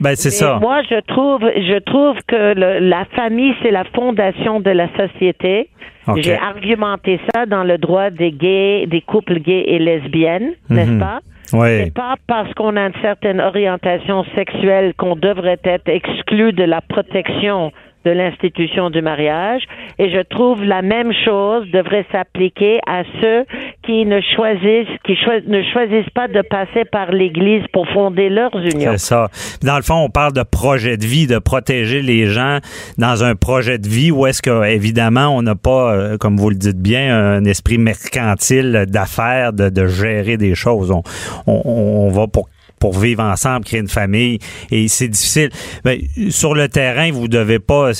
ben 0.00 0.14
c'est 0.14 0.30
ça 0.30 0.58
Moi, 0.60 0.82
je 0.90 1.00
trouve, 1.00 1.40
je 1.42 1.78
trouve 1.78 2.16
que 2.26 2.54
le- 2.54 2.78
la 2.80 3.04
famille, 3.16 3.54
c'est 3.62 3.70
la 3.70 3.84
fondation 3.84 4.60
de 4.60 4.70
la 4.70 4.88
société. 4.96 5.68
J'ai 6.16 6.34
argumenté 6.36 7.20
ça 7.32 7.46
dans 7.46 7.62
le 7.62 7.78
droit 7.78 8.10
des 8.10 8.32
gays, 8.32 8.86
des 8.86 9.00
couples 9.00 9.38
gays 9.38 9.64
et 9.68 9.78
lesbiennes, 9.78 10.52
n'est-ce 10.68 10.90
Mhm. 10.90 10.98
pas? 10.98 11.20
oui 11.52 11.84
C'est 11.84 11.94
pas 11.94 12.14
parce 12.26 12.52
qu'on 12.54 12.76
a 12.76 12.86
une 12.86 13.00
certaine 13.00 13.40
orientation 13.40 14.24
sexuelle 14.34 14.92
qu'on 14.96 15.16
devrait 15.16 15.58
être 15.64 15.88
exclu 15.88 16.52
de 16.52 16.64
la 16.64 16.80
protection 16.80 17.72
de 18.04 18.10
l'institution 18.10 18.90
du 18.90 19.02
mariage. 19.02 19.62
Et 19.98 20.10
je 20.10 20.20
trouve 20.22 20.62
la 20.64 20.82
même 20.82 21.12
chose 21.24 21.66
devrait 21.70 22.06
s'appliquer 22.10 22.80
à 22.86 23.02
ceux 23.20 23.44
qui 23.84 24.04
ne 24.06 24.20
choisissent, 24.34 24.88
qui 25.04 25.16
ne 25.46 25.62
choisissent 25.72 26.10
pas 26.14 26.28
de 26.28 26.42
passer 26.42 26.84
par 26.90 27.10
l'Église 27.12 27.64
pour 27.72 27.86
fonder 27.88 28.28
leurs 28.28 28.56
unions. 28.56 28.92
C'est 28.92 28.98
ça. 28.98 29.28
Dans 29.62 29.76
le 29.76 29.82
fond, 29.82 30.04
on 30.04 30.10
parle 30.10 30.32
de 30.32 30.42
projet 30.42 30.96
de 30.96 31.04
vie, 31.04 31.26
de 31.26 31.38
protéger 31.38 32.02
les 32.02 32.26
gens 32.26 32.58
dans 32.98 33.24
un 33.24 33.34
projet 33.34 33.78
de 33.78 33.88
vie 33.88 34.10
où 34.10 34.26
est-ce 34.26 34.42
que, 34.42 34.64
évidemment, 34.66 35.28
on 35.36 35.42
n'a 35.42 35.54
pas, 35.54 35.92
euh, 35.92 36.16
comme 36.18 36.36
vous 36.36 36.50
le 36.50 36.56
dites 36.56 36.80
bien, 36.80 37.14
un 37.16 37.44
esprit 37.44 37.78
mercantile 37.78 38.86
d'affaires, 38.88 39.52
de, 39.52 39.68
de 39.68 39.86
gérer 39.86 40.36
des 40.36 40.54
choses. 40.54 40.90
On, 40.90 41.02
on, 41.46 41.62
on 41.64 42.08
va 42.10 42.26
pour 42.26 42.48
pour 42.80 42.98
vivre 42.98 43.22
ensemble, 43.22 43.64
créer 43.64 43.80
une 43.80 43.88
famille, 43.88 44.38
et 44.70 44.88
c'est 44.88 45.06
difficile. 45.08 45.50
Ben, 45.84 45.98
sur 46.30 46.54
le 46.54 46.66
terrain, 46.68 47.10
vous 47.12 47.28
devez 47.28 47.58
pas, 47.60 47.90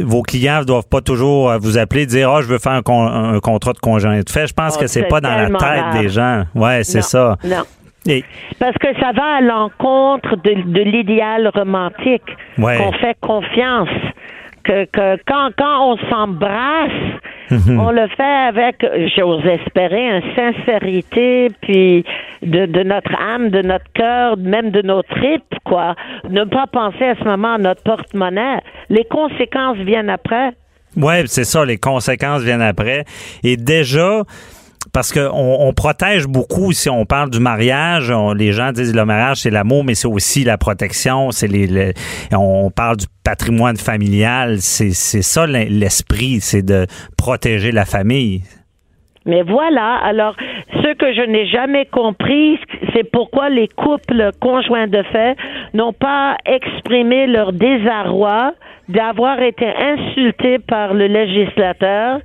vos 0.00 0.22
clients 0.22 0.60
ne 0.60 0.64
doivent 0.64 0.88
pas 0.88 1.00
toujours 1.00 1.50
euh, 1.50 1.58
vous 1.58 1.78
appeler, 1.78 2.04
dire 2.06 2.30
ah 2.30 2.42
je 2.42 2.46
veux 2.48 2.58
faire 2.58 2.72
un, 2.72 2.82
con- 2.82 3.06
un 3.06 3.38
contrat 3.40 3.72
de 3.72 3.78
conjoint 3.78 4.18
de 4.20 4.28
fait. 4.28 4.46
Je 4.48 4.52
pense 4.52 4.74
Oh, 4.76 4.80
que 4.80 4.86
c'est 4.88 5.04
pas 5.04 5.20
dans 5.20 5.34
la 5.34 5.46
tête 5.46 5.60
rare. 5.60 6.00
des 6.02 6.08
gens. 6.08 6.44
Ouais, 6.54 6.82
c'est 6.84 7.02
ça. 7.02 7.36
Non. 7.44 7.62
Et, 8.06 8.24
Parce 8.58 8.76
que 8.78 8.88
ça 8.98 9.12
va 9.12 9.36
à 9.36 9.40
l'encontre 9.42 10.36
de, 10.36 10.72
de 10.72 10.80
l'idéal 10.80 11.48
romantique. 11.54 12.22
Ouais. 12.58 12.78
Qu'on 12.78 12.92
fait 12.92 13.16
confiance. 13.20 13.88
Que, 14.64 14.84
que 14.86 15.16
quand, 15.26 15.50
quand 15.56 15.92
on 15.92 15.96
s'embrasse, 16.10 16.90
Mhm. 17.50 17.80
on 17.80 17.90
le 17.90 18.06
fait 18.16 18.22
avec, 18.22 18.76
j'ose 19.16 19.44
espérer, 19.44 20.08
une 20.18 20.22
sincérité, 20.36 21.48
puis 21.60 22.04
de, 22.42 22.66
de 22.66 22.82
notre 22.84 23.10
âme, 23.20 23.50
de 23.50 23.60
notre 23.62 23.90
cœur, 23.92 24.36
même 24.36 24.70
de 24.70 24.82
nos 24.82 25.02
tripes, 25.02 25.56
quoi. 25.64 25.96
Ne 26.28 26.44
pas 26.44 26.68
penser 26.68 27.04
à 27.04 27.16
ce 27.16 27.24
moment 27.24 27.54
à 27.54 27.58
notre 27.58 27.82
porte-monnaie. 27.82 28.60
Les 28.88 29.02
conséquences 29.04 29.78
viennent 29.78 30.10
après. 30.10 30.50
Ouais, 30.96 31.24
c'est 31.26 31.42
ça, 31.42 31.64
les 31.64 31.76
conséquences 31.78 32.42
viennent 32.42 32.62
après. 32.62 33.04
Et 33.42 33.56
déjà, 33.56 34.22
parce 34.92 35.12
que 35.12 35.28
on, 35.32 35.72
protège 35.72 36.26
beaucoup 36.26 36.72
si 36.72 36.88
on 36.88 37.04
parle 37.04 37.30
du 37.30 37.38
mariage. 37.40 38.10
on- 38.10 38.32
les 38.32 38.52
gens 38.52 38.72
disent 38.72 38.94
le 38.94 39.04
mariage 39.04 39.38
c'est 39.38 39.50
l'amour, 39.50 39.84
mais 39.84 39.94
c'est 39.94 40.08
aussi 40.08 40.42
la 40.44 40.58
protection. 40.58 41.30
C'est 41.30 41.48
les, 41.48 41.66
le- 41.66 41.92
on 42.36 42.70
parle 42.70 42.96
du 42.96 43.06
patrimoine 43.24 43.76
familial. 43.76 44.56
C'est 44.60 44.90
c'est 44.92 45.22
ça 45.22 45.46
l'esprit, 45.46 46.40
c'est 46.40 46.62
de 46.62 46.86
protéger 47.16 47.72
la 47.72 47.84
famille. 47.84 48.42
Mais 49.26 49.42
voilà, 49.42 49.96
alors 50.02 50.34
ce 50.72 50.94
que 50.94 51.12
je 51.12 51.20
n'ai 51.30 51.46
jamais 51.46 51.84
compris, 51.84 52.58
c'est 52.94 53.04
pourquoi 53.04 53.50
les 53.50 53.68
couples 53.68 54.30
conjoints 54.40 54.86
de 54.88 55.02
fait 55.12 55.36
n'ont 55.74 55.92
pas 55.92 56.36
exprimé 56.46 57.26
leur 57.26 57.52
désarroi 57.52 58.54
d'avoir 58.88 59.40
été 59.42 59.66
insultés 59.66 60.58
par 60.58 60.94
le 60.94 61.06
législateur 61.06 62.20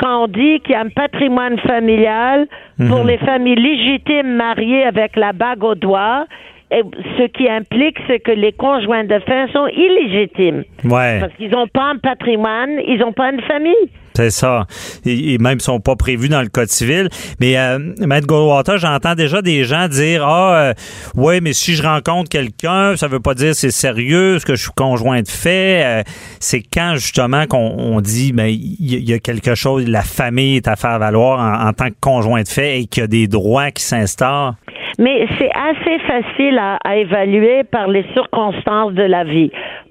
quand 0.00 0.24
on 0.24 0.28
dit 0.28 0.60
qu'il 0.60 0.72
y 0.72 0.74
a 0.74 0.80
un 0.80 0.88
patrimoine 0.88 1.58
familial 1.58 2.48
pour 2.88 3.04
les 3.04 3.18
familles 3.18 3.56
légitimes 3.56 4.34
mariées 4.34 4.84
avec 4.84 5.14
la 5.16 5.32
bague 5.32 5.62
au 5.62 5.74
doigt. 5.74 6.26
Et 6.72 6.82
ce 7.18 7.26
qui 7.26 7.48
implique, 7.48 7.98
c'est 8.06 8.20
que 8.20 8.30
les 8.30 8.52
conjoints 8.52 9.04
de 9.04 9.18
fait 9.20 9.50
sont 9.52 9.66
illégitimes. 9.66 10.62
Ouais. 10.84 11.18
Parce 11.20 11.32
qu'ils 11.34 11.50
n'ont 11.50 11.66
pas 11.66 11.90
un 11.94 11.98
patrimoine, 11.98 12.78
ils 12.86 12.98
n'ont 12.98 13.12
pas 13.12 13.32
une 13.32 13.42
famille. 13.42 13.90
C'est 14.14 14.30
ça. 14.30 14.66
Et, 15.04 15.34
et 15.34 15.38
même 15.38 15.58
ils 15.58 15.62
sont 15.62 15.80
pas 15.80 15.96
prévus 15.96 16.28
dans 16.28 16.42
le 16.42 16.48
code 16.48 16.68
civil. 16.68 17.08
Mais 17.40 17.56
euh, 17.56 17.78
Maître 18.00 18.26
Goldwater, 18.26 18.76
j'entends 18.78 19.14
déjà 19.14 19.40
des 19.40 19.64
gens 19.64 19.88
dire 19.88 20.24
ah 20.26 20.54
euh, 20.54 20.74
ouais, 21.16 21.40
mais 21.40 21.52
si 21.52 21.74
je 21.74 21.82
rencontre 21.82 22.28
quelqu'un, 22.28 22.96
ça 22.96 23.08
veut 23.08 23.20
pas 23.20 23.34
dire 23.34 23.54
c'est 23.54 23.70
sérieux, 23.70 24.38
ce 24.38 24.46
que 24.46 24.56
je 24.56 24.62
suis 24.62 24.72
conjoint 24.76 25.22
de 25.22 25.28
fait. 25.28 25.82
Euh, 25.84 26.02
c'est 26.38 26.62
quand 26.62 26.94
justement 26.96 27.46
qu'on 27.46 27.74
on 27.78 28.00
dit 28.00 28.32
ben 28.32 28.46
il 28.46 28.76
y, 28.80 28.96
il 28.96 29.08
y 29.08 29.12
a 29.14 29.18
quelque 29.18 29.54
chose, 29.54 29.88
la 29.88 30.02
famille 30.02 30.56
est 30.56 30.68
à 30.68 30.76
faire 30.76 30.98
valoir 30.98 31.40
en, 31.40 31.68
en 31.68 31.72
tant 31.72 31.88
que 31.88 31.96
conjoint 32.00 32.42
de 32.42 32.48
fait 32.48 32.80
et 32.80 32.86
qu'il 32.86 33.02
y 33.02 33.04
a 33.04 33.08
des 33.08 33.26
droits 33.26 33.70
qui 33.70 33.82
s'instaurent? 33.82 34.54
Mais 35.00 35.26
c'est 35.38 35.50
assez 35.50 35.98
facile 36.00 36.58
à, 36.58 36.76
à 36.84 36.96
évaluer 36.96 37.64
par 37.64 37.88
les 37.88 38.04
circonstances 38.14 38.92
de 38.92 39.02
la 39.02 39.24
vie. 39.24 39.50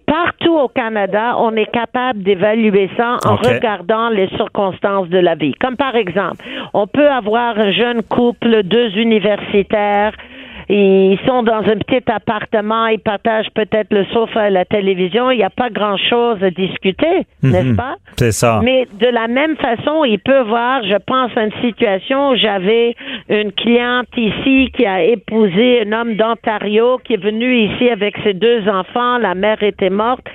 partout 0.09 0.55
au 0.57 0.67
Canada, 0.67 1.35
on 1.37 1.55
est 1.55 1.71
capable 1.71 2.23
d'évaluer 2.23 2.89
ça 2.97 3.17
en 3.25 3.35
regardant 3.35 4.09
les 4.09 4.27
circonstances 4.29 5.07
de 5.09 5.19
la 5.19 5.35
vie. 5.35 5.53
Comme 5.61 5.77
par 5.77 5.95
exemple, 5.95 6.43
on 6.73 6.87
peut 6.87 7.09
avoir 7.09 7.57
un 7.59 7.71
jeune 7.71 8.01
couple, 8.03 8.63
deux 8.63 8.89
universitaires, 8.97 10.13
ils 10.69 11.17
sont 11.25 11.41
dans 11.43 11.63
un 11.63 11.77
petit 11.77 12.03
appartement, 12.11 12.85
ils 12.87 12.99
partagent 12.99 13.49
peut-être 13.55 13.91
le 13.91 14.05
sofa 14.13 14.47
et 14.47 14.51
la 14.51 14.65
télévision, 14.65 15.31
il 15.31 15.37
n'y 15.37 15.43
a 15.43 15.49
pas 15.49 15.69
grand-chose 15.69 16.43
à 16.43 16.51
discuter, 16.51 17.25
n'est-ce 17.41 17.69
Mhm. 17.71 17.75
pas? 17.75 17.95
C'est 18.17 18.31
ça. 18.31 18.61
Mais 18.63 18.87
de 18.99 19.07
la 19.07 19.27
même 19.27 19.55
façon, 19.57 20.03
il 20.05 20.19
peut 20.19 20.41
voir, 20.41 20.83
je 20.83 20.97
pense 21.05 21.35
à 21.35 21.43
une 21.45 21.59
situation 21.61 22.29
où 22.29 22.35
j'avais 22.35 22.95
une 23.29 23.51
cliente 23.51 24.07
ici 24.15 24.69
qui 24.75 24.85
a 24.85 25.03
épousé 25.03 25.81
un 25.87 25.91
homme 25.91 26.15
d'Ontario 26.15 26.99
qui 27.03 27.13
est 27.15 27.23
venu 27.23 27.55
ici 27.55 27.89
avec 27.89 28.15
ses 28.23 28.33
deux 28.33 28.67
enfants, 28.69 29.17
la 29.17 29.33
mère 29.35 29.61
était 29.63 29.89
morte. 29.89 30.25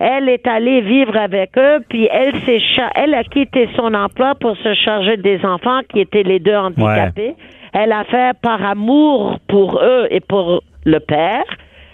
Elle 0.00 0.28
est 0.28 0.46
allée 0.48 0.80
vivre 0.80 1.16
avec 1.16 1.56
eux, 1.56 1.78
puis 1.88 2.08
elle 2.10 2.34
s'est 2.44 2.58
elle 2.96 3.14
a 3.14 3.22
quitté 3.22 3.68
son 3.76 3.94
emploi 3.94 4.34
pour 4.40 4.56
se 4.56 4.74
charger 4.74 5.16
des 5.16 5.44
enfants 5.46 5.80
qui 5.88 6.00
étaient 6.00 6.24
les 6.24 6.40
deux 6.40 6.56
handicapés. 6.56 7.34
Elle 7.74 7.90
a 7.90 8.04
fait 8.04 8.36
par 8.40 8.64
amour 8.64 9.38
pour 9.48 9.80
eux 9.82 10.06
et 10.10 10.20
pour 10.20 10.62
le 10.84 11.00
père. 11.00 11.44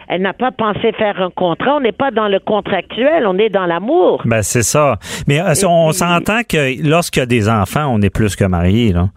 Elle 0.09 0.23
n'a 0.23 0.35
pas 0.35 0.51
pensé 0.51 0.93
faire 0.93 1.23
un 1.23 1.31
contrat. 1.31 1.77
On 1.77 1.81
n'est 1.81 1.93
pas 1.93 2.11
dans 2.11 2.29
le 2.29 2.39
contractuel, 2.39 3.27
on 3.27 3.39
est 3.39 3.49
dans 3.49 3.65
l'amour. 3.65 4.21
Ben, 4.25 4.43
c'est 4.43 4.65
ça. 4.65 4.99
Mais 5.27 5.41
euh, 5.41 5.55
on 5.67 5.93
s'entend 5.93 6.41
que 6.43 6.87
lorsqu'il 6.87 7.21
y 7.21 7.23
a 7.23 7.27
des 7.27 7.49
enfants, 7.49 7.87
on 7.91 8.03
est 8.03 8.11
plus 8.11 8.37
que 8.37 8.45
mariés, 8.45 8.93
là. 8.93 9.09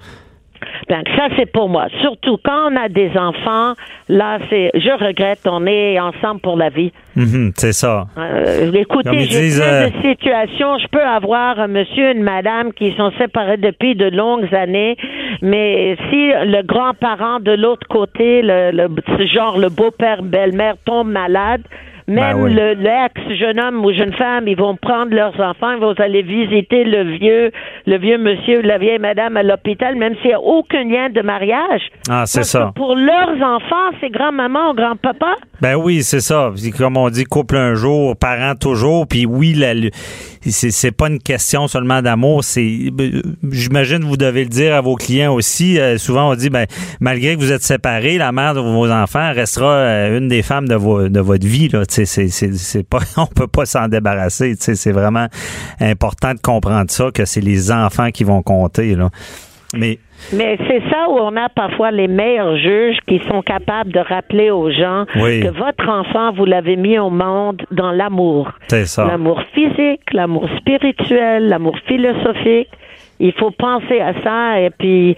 Ben, 0.90 1.04
ça, 1.16 1.28
c'est 1.38 1.52
pour 1.52 1.70
moi. 1.70 1.88
Surtout 2.02 2.38
quand 2.44 2.72
on 2.72 2.76
a 2.76 2.90
des 2.90 3.12
enfants, 3.18 3.74
là, 4.10 4.40
c'est, 4.50 4.72
je 4.76 4.92
regrette, 5.06 5.40
on 5.46 5.66
est 5.66 6.00
ensemble 6.00 6.42
pour 6.42 6.58
la 6.58 6.70
vie. 6.70 6.92
Mhm, 7.16 7.52
c'est 7.56 7.74
ça. 7.74 8.08
Euh, 8.18 8.72
écoutez, 8.74 9.10
j'ai 9.26 9.42
disent, 9.42 9.60
plein 9.62 9.68
euh, 9.86 9.90
de 9.90 10.10
situations. 10.10 10.78
Je 10.80 10.88
peux 10.88 11.02
avoir 11.04 11.60
un 11.60 11.68
monsieur, 11.68 12.12
une 12.12 12.24
madame 12.24 12.74
qui 12.74 12.94
sont 12.98 13.12
séparés 13.18 13.58
depuis 13.58 13.96
de 13.96 14.06
longues 14.10 14.54
années, 14.54 14.98
mais 15.42 15.96
si 16.10 16.32
le 16.32 16.62
grand-parent 16.64 17.40
de 17.40 17.52
l'autre 17.52 17.88
côté, 17.88 18.42
le, 18.42 18.72
le- 18.72 19.26
genre 19.28 19.58
le 19.58 19.70
beau-père, 19.70 20.24
belle-mère 20.24 20.76
tombe 20.86 21.10
malade, 21.10 21.62
même 22.08 22.38
Ben 22.38 22.44
oui. 22.44 22.54
le 22.54 22.74
l'ex 22.74 23.14
jeune 23.38 23.60
homme 23.60 23.84
ou 23.86 23.92
jeune 23.94 24.14
femme, 24.14 24.48
ils 24.48 24.58
vont 24.58 24.76
prendre 24.76 25.14
leurs 25.14 25.40
enfants, 25.40 25.72
ils 25.74 25.80
vont 25.80 25.94
aller 26.00 26.22
visiter 26.22 26.84
le 26.84 27.04
vieux, 27.18 27.52
le 27.86 27.98
vieux 27.98 28.18
monsieur, 28.18 28.62
la 28.62 28.78
vieille 28.78 29.00
madame 29.00 29.38
à 29.38 29.44
l'hôpital, 29.44 29.96
même 29.96 30.16
s'il 30.22 30.30
n'y 30.30 30.34
a 30.34 30.42
aucun 30.42 30.84
lien 30.84 31.10
de 31.10 31.22
mariage. 31.22 31.82
Ah, 32.10 32.24
c'est 32.26 32.44
ça. 32.44 32.72
pour 32.76 32.96
leurs 32.96 33.42
enfants, 33.42 33.90
c'est 34.02 34.10
grand-maman 34.10 34.72
ou 34.72 34.74
grand-papa. 34.74 35.36
Ben 35.64 35.76
oui, 35.78 36.04
c'est 36.04 36.20
ça. 36.20 36.52
Comme 36.78 36.98
on 36.98 37.10
dit, 37.10 37.24
couple 37.24 37.56
un 37.56 37.74
jour, 37.74 38.18
parent 38.18 38.54
toujours. 38.54 39.08
Puis 39.08 39.26
oui, 39.26 39.54
la- 39.54 39.74
c'est 40.46 40.92
pas 40.92 41.08
une 41.08 41.20
question 41.20 41.70
seulement 41.70 42.02
d'amour. 42.02 42.44
C'est, 42.44 42.90
ben, 42.92 43.22
j'imagine, 43.50 44.04
vous 44.04 44.18
devez 44.18 44.44
le 44.44 44.50
dire 44.50 44.76
à 44.76 44.82
vos 44.82 44.96
clients 44.96 45.34
aussi. 45.34 45.80
Euh, 45.80 45.98
souvent, 45.98 46.30
on 46.32 46.36
dit, 46.36 46.50
ben 46.50 46.66
malgré 47.00 47.36
que 47.36 47.40
vous 47.40 47.54
êtes 47.54 47.64
séparés, 47.64 48.18
la 48.18 48.34
mère 48.34 48.56
de 48.56 48.60
vos 48.60 48.92
enfants 48.92 49.32
restera 49.34 49.72
euh, 49.74 50.18
une 50.18 50.28
des 50.28 50.42
femmes 50.42 50.68
de, 50.68 51.08
de 51.08 51.20
votre 51.22 51.48
vie. 51.48 51.70
Là, 51.70 51.84
c'est, 51.88 52.04
c'est, 52.06 52.84
pas, 52.84 53.00
on 53.16 53.28
peut 53.28 53.48
pas 53.48 53.66
s'en 53.66 53.88
débarrasser. 53.88 54.56
C'est 54.60 54.92
vraiment 54.92 55.28
important 55.80 56.34
de 56.34 56.42
comprendre 56.42 56.92
ça, 56.92 57.10
que 57.14 57.24
c'est 57.24 57.40
les 57.40 57.72
enfants 57.72 58.12
qui 58.12 58.26
vont 58.26 58.42
compter. 58.42 58.96
Là. 58.98 59.12
Mais 59.74 59.98
Mais 60.32 60.58
c'est 60.68 60.82
ça 60.90 61.10
où 61.10 61.18
on 61.20 61.36
a 61.36 61.50
parfois 61.50 61.92
les 61.92 62.08
meilleurs 62.08 62.56
juges 62.58 62.98
qui 63.08 63.20
sont 63.30 63.42
capables 63.42 63.92
de 63.92 64.00
rappeler 64.00 64.50
aux 64.52 64.72
gens 64.72 65.06
Oui. 65.18 65.42
que 65.42 65.50
votre 65.50 65.88
enfant, 65.90 66.32
vous 66.32 66.46
l'avez 66.46 66.76
mis 66.76 66.98
au 66.98 67.10
monde 67.10 67.62
dans 67.72 67.92
l'amour. 67.92 68.52
c'est 68.68 68.86
ça. 68.86 69.06
L'amour 69.06 69.42
physique, 69.54 70.02
l'amour 70.14 70.48
spirituel, 70.58 71.50
l'amour 71.50 71.78
philosophique. 71.88 72.70
Il 73.20 73.32
faut 73.34 73.52
penser 73.52 74.00
à 74.00 74.14
ça 74.24 74.60
et 74.60 74.70
puis 74.72 75.16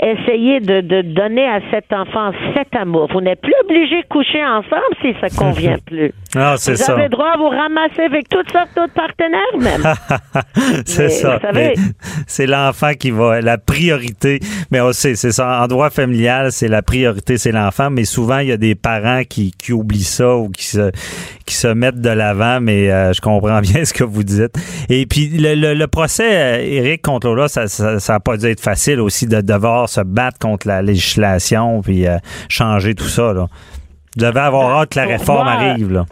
essayer 0.00 0.60
de, 0.60 0.80
de 0.80 1.02
donner 1.02 1.46
à 1.46 1.60
cet 1.70 1.92
enfant 1.92 2.32
cet 2.54 2.74
amour. 2.74 3.08
Vous 3.12 3.20
n'êtes 3.20 3.40
plus 3.40 3.54
obligé 3.64 4.02
de 4.02 4.06
coucher 4.08 4.44
ensemble 4.44 4.94
si 5.00 5.14
ça 5.20 5.28
convient 5.28 5.76
plus. 5.86 6.12
Ah, 6.34 6.54
c'est 6.56 6.72
Vous 6.72 6.76
ça. 6.78 6.94
avez 6.94 7.08
droit 7.08 7.28
à 7.34 7.36
vous 7.36 7.48
ramasser 7.48 8.02
avec 8.02 8.28
toutes 8.28 8.50
sortes 8.50 8.70
d'autres 8.74 8.94
partenaires 8.94 9.40
même. 9.58 9.82
c'est 10.86 11.10
ça. 11.10 11.38
vous 11.52 11.82
C'est 12.26 12.46
l'enfant 12.46 12.92
qui 12.98 13.10
va, 13.10 13.40
la 13.40 13.58
priorité. 13.58 14.40
Mais 14.70 14.80
on 14.80 14.92
sait, 14.92 15.14
c'est 15.14 15.32
ça. 15.32 15.62
En 15.62 15.66
droit 15.66 15.90
familial, 15.90 16.50
c'est 16.52 16.68
la 16.68 16.82
priorité, 16.82 17.36
c'est 17.36 17.52
l'enfant. 17.52 17.90
Mais 17.90 18.04
souvent, 18.04 18.38
il 18.38 18.48
y 18.48 18.52
a 18.52 18.56
des 18.56 18.74
parents 18.74 19.22
qui, 19.28 19.52
qui 19.52 19.72
oublient 19.72 20.02
ça 20.04 20.36
ou 20.36 20.48
qui 20.48 20.64
se, 20.66 20.90
qui 21.44 21.54
se 21.54 21.68
mettent 21.68 22.00
de 22.00 22.10
l'avant. 22.10 22.60
Mais 22.60 22.90
euh, 22.90 23.12
je 23.12 23.20
comprends 23.20 23.60
bien 23.60 23.84
ce 23.84 23.92
que 23.92 24.04
vous 24.04 24.22
dites. 24.24 24.54
Et 24.88 25.04
puis, 25.06 25.28
le, 25.28 25.54
le, 25.54 25.74
le 25.74 25.86
procès, 25.86 26.30
euh, 26.30 26.58
Éric, 26.62 27.02
contre 27.02 27.26
Lola, 27.28 27.48
ça, 27.48 27.68
ça, 27.68 28.00
ça 28.00 28.14
a 28.14 28.20
pas 28.20 28.36
dû 28.38 28.46
être 28.46 28.60
facile 28.60 29.00
aussi 29.00 29.26
de 29.26 29.40
devoir 29.40 29.88
se 29.92 30.00
battre 30.00 30.38
contre 30.38 30.66
la 30.66 30.82
législation 30.82 31.82
puis 31.82 32.06
euh, 32.06 32.18
changer 32.48 32.94
tout 32.94 33.08
ça, 33.08 33.32
là. 33.32 33.48
Vous 34.14 34.26
devez 34.26 34.40
avoir 34.40 34.78
hâte 34.78 34.90
que 34.90 34.98
la 34.98 35.06
réforme 35.06 35.48
arrive, 35.48 35.90
là. 35.90 36.06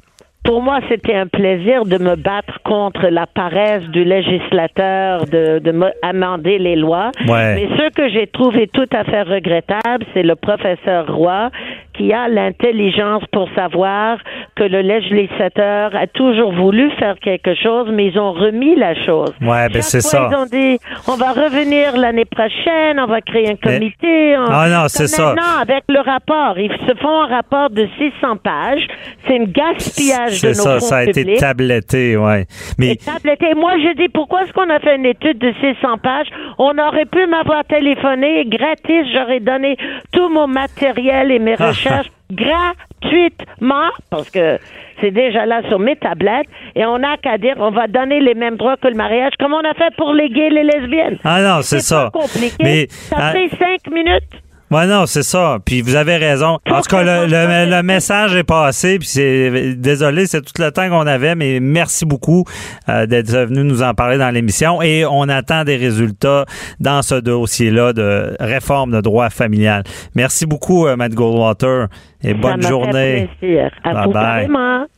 Pour 0.51 0.62
moi, 0.62 0.80
c'était 0.88 1.14
un 1.14 1.28
plaisir 1.28 1.84
de 1.84 1.96
me 1.96 2.16
battre 2.16 2.59
contre 2.64 3.07
la 3.07 3.28
paresse 3.28 3.84
du 3.90 4.03
législateur 4.03 5.24
de, 5.26 5.61
de 5.61 5.70
me 5.70 5.92
amender 6.03 6.59
les 6.59 6.74
lois. 6.74 7.12
Ouais. 7.28 7.55
Mais 7.55 7.68
ce 7.78 7.88
que 7.94 8.09
j'ai 8.09 8.26
trouvé 8.26 8.66
tout 8.66 8.88
à 8.92 9.05
fait 9.05 9.22
regrettable, 9.22 10.05
c'est 10.12 10.24
le 10.24 10.34
professeur 10.34 11.07
Roy 11.14 11.51
qui 11.94 12.12
a 12.12 12.28
l'intelligence 12.28 13.22
pour 13.30 13.48
savoir 13.55 14.18
que 14.57 14.64
le 14.64 14.80
législateur 14.80 15.94
a 15.94 16.07
toujours 16.09 16.53
voulu 16.53 16.90
faire 16.98 17.16
quelque 17.20 17.55
chose, 17.55 17.88
mais 17.92 18.07
ils 18.07 18.18
ont 18.18 18.32
remis 18.32 18.74
la 18.74 18.94
chose. 19.05 19.32
Ouais, 19.42 19.68
ben 19.68 19.82
c'est 19.82 20.01
ça. 20.01 20.28
Ils 20.32 20.36
ont 20.36 20.46
dit, 20.46 20.78
on 21.07 21.14
va 21.16 21.30
revenir 21.32 21.96
l'année 21.96 22.24
prochaine, 22.24 22.98
on 22.98 23.07
va 23.07 23.20
créer 23.20 23.51
un 23.51 23.57
Mais- 23.64 23.78
comité. 23.78 24.36
on- 24.38 24.51
Ah 24.51 24.68
non, 24.68 24.88
c'est 24.88 25.07
ça. 25.09 25.34
Maintenant, 25.34 25.61
avec 25.61 25.84
le 25.88 26.01
rapport, 26.01 26.59
ils 26.59 26.72
se 26.88 26.94
font 26.96 27.22
un 27.22 27.26
rapport 27.26 27.70
de 27.70 27.86
600 27.98 28.36
pages. 28.42 28.86
C'est 29.28 29.38
un 29.38 29.44
gaspillage 29.44 30.39
de 30.43 30.49
nos 30.49 30.55
C'est 30.55 30.62
ça, 30.62 30.80
ça 30.80 30.97
a 30.99 31.05
été 31.05 31.34
tabletté, 31.36 32.16
ouais. 32.16 32.47
Mais 32.78 32.93
Et 32.93 32.97
tabletté. 32.97 33.55
Moi, 33.55 33.72
je 33.78 33.97
dis, 33.97 34.09
pourquoi 34.09 34.43
est-ce 34.43 34.53
qu'on 34.53 34.70
a 34.70 34.78
fait 34.80 34.97
une 34.97 35.07
étude 35.07 35.38
de 35.38 35.53
600 35.61 35.99
pages? 36.03 36.28
On 36.59 36.76
aurait 36.78 37.07
pu 37.07 37.26
m'avoir 37.26 37.64
téléphoné 37.64 38.45
gratis. 38.47 39.07
J'aurais 39.14 39.41
donné 39.41 39.76
tout 40.12 40.28
mon 40.28 40.47
matériel 40.47 41.30
et 41.30 41.38
mes 41.38 41.55
recherches 41.55 42.11
gratuitement 42.32 43.91
parce 44.11 44.30
que 44.30 44.59
c'est 45.01 45.11
déjà 45.11 45.47
là 45.47 45.62
sur 45.68 45.78
mes 45.78 45.97
tablettes 45.97 46.47
et 46.76 46.84
on 46.84 46.99
n'a 46.99 47.16
qu'à 47.16 47.38
dire 47.38 47.55
on 47.59 47.70
va 47.70 47.86
donner 47.88 48.20
les 48.20 48.34
mêmes 48.34 48.57
droits 48.57 48.76
que 48.76 48.88
le 48.88 48.95
mariage 48.95 49.32
comme 49.38 49.53
on 49.53 49.68
a 49.68 49.74
fait 49.74 49.95
pour 49.97 50.12
les 50.12 50.28
gays 50.28 50.47
et 50.47 50.51
les 50.51 50.64
lesbiennes. 50.64 51.18
Ah 51.24 51.43
non, 51.43 51.62
c'est 51.62 51.80
ça. 51.80 52.11
pas 52.12 52.20
compliqué. 52.20 52.57
Mais 52.61 52.86
ça 52.88 53.16
ah, 53.18 53.32
fait 53.32 53.49
cinq 53.49 53.93
minutes. 53.93 54.30
Ouais, 54.70 54.86
non, 54.86 55.06
c'est 55.06 55.22
ça. 55.22 55.58
Puis 55.64 55.82
vous 55.82 55.94
avez 55.96 56.16
raison. 56.16 56.58
En 56.70 56.80
tout 56.80 56.88
cas, 56.90 57.02
le, 57.02 57.26
le- 57.26 57.70
le 57.70 57.82
message 57.82 58.34
est 58.34 58.44
passé. 58.44 58.98
Puis 58.98 59.08
c'est 59.08 59.74
désolé, 59.76 60.26
c'est 60.26 60.40
tout 60.42 60.52
le 60.60 60.70
temps 60.70 60.88
qu'on 60.88 61.06
avait, 61.06 61.34
mais 61.34 61.58
merci 61.60 62.04
beaucoup 62.04 62.44
euh, 62.88 63.06
d'être 63.06 63.30
venu 63.30 63.64
nous 63.64 63.82
en 63.82 63.94
parler 63.94 64.18
dans 64.18 64.30
l'émission. 64.30 64.82
Et 64.82 65.04
on 65.04 65.28
attend 65.28 65.64
des 65.64 65.76
résultats 65.76 66.44
dans 66.80 67.02
ce 67.02 67.14
dossier-là 67.16 67.92
de 67.92 68.36
réforme 68.40 68.92
de 68.92 69.00
droit 69.00 69.30
familial. 69.30 69.82
Merci 70.14 70.46
beaucoup, 70.46 70.86
euh, 70.86 70.96
Matt 70.96 71.12
Goldwater, 71.14 71.88
et 72.22 72.34
bonne 72.34 72.62
journée. 72.62 73.28
plaisir. 73.40 73.70
À 73.84 73.92
Bye 74.06 74.12
bye. 74.12 74.44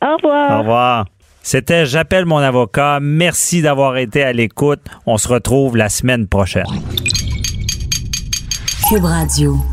Au 0.01 0.15
revoir. 0.17 0.51
Au 0.51 0.59
revoir. 0.59 1.05
C'était 1.45 1.85
J'appelle 1.85 2.25
mon 2.25 2.37
avocat. 2.37 2.99
Merci 3.01 3.61
d'avoir 3.61 3.97
été 3.97 4.23
à 4.23 4.31
l'écoute. 4.31 4.79
On 5.05 5.17
se 5.17 5.27
retrouve 5.27 5.75
la 5.75 5.89
semaine 5.89 6.27
prochaine. 6.27 6.63
Cube 8.89 9.05
Radio. 9.05 9.72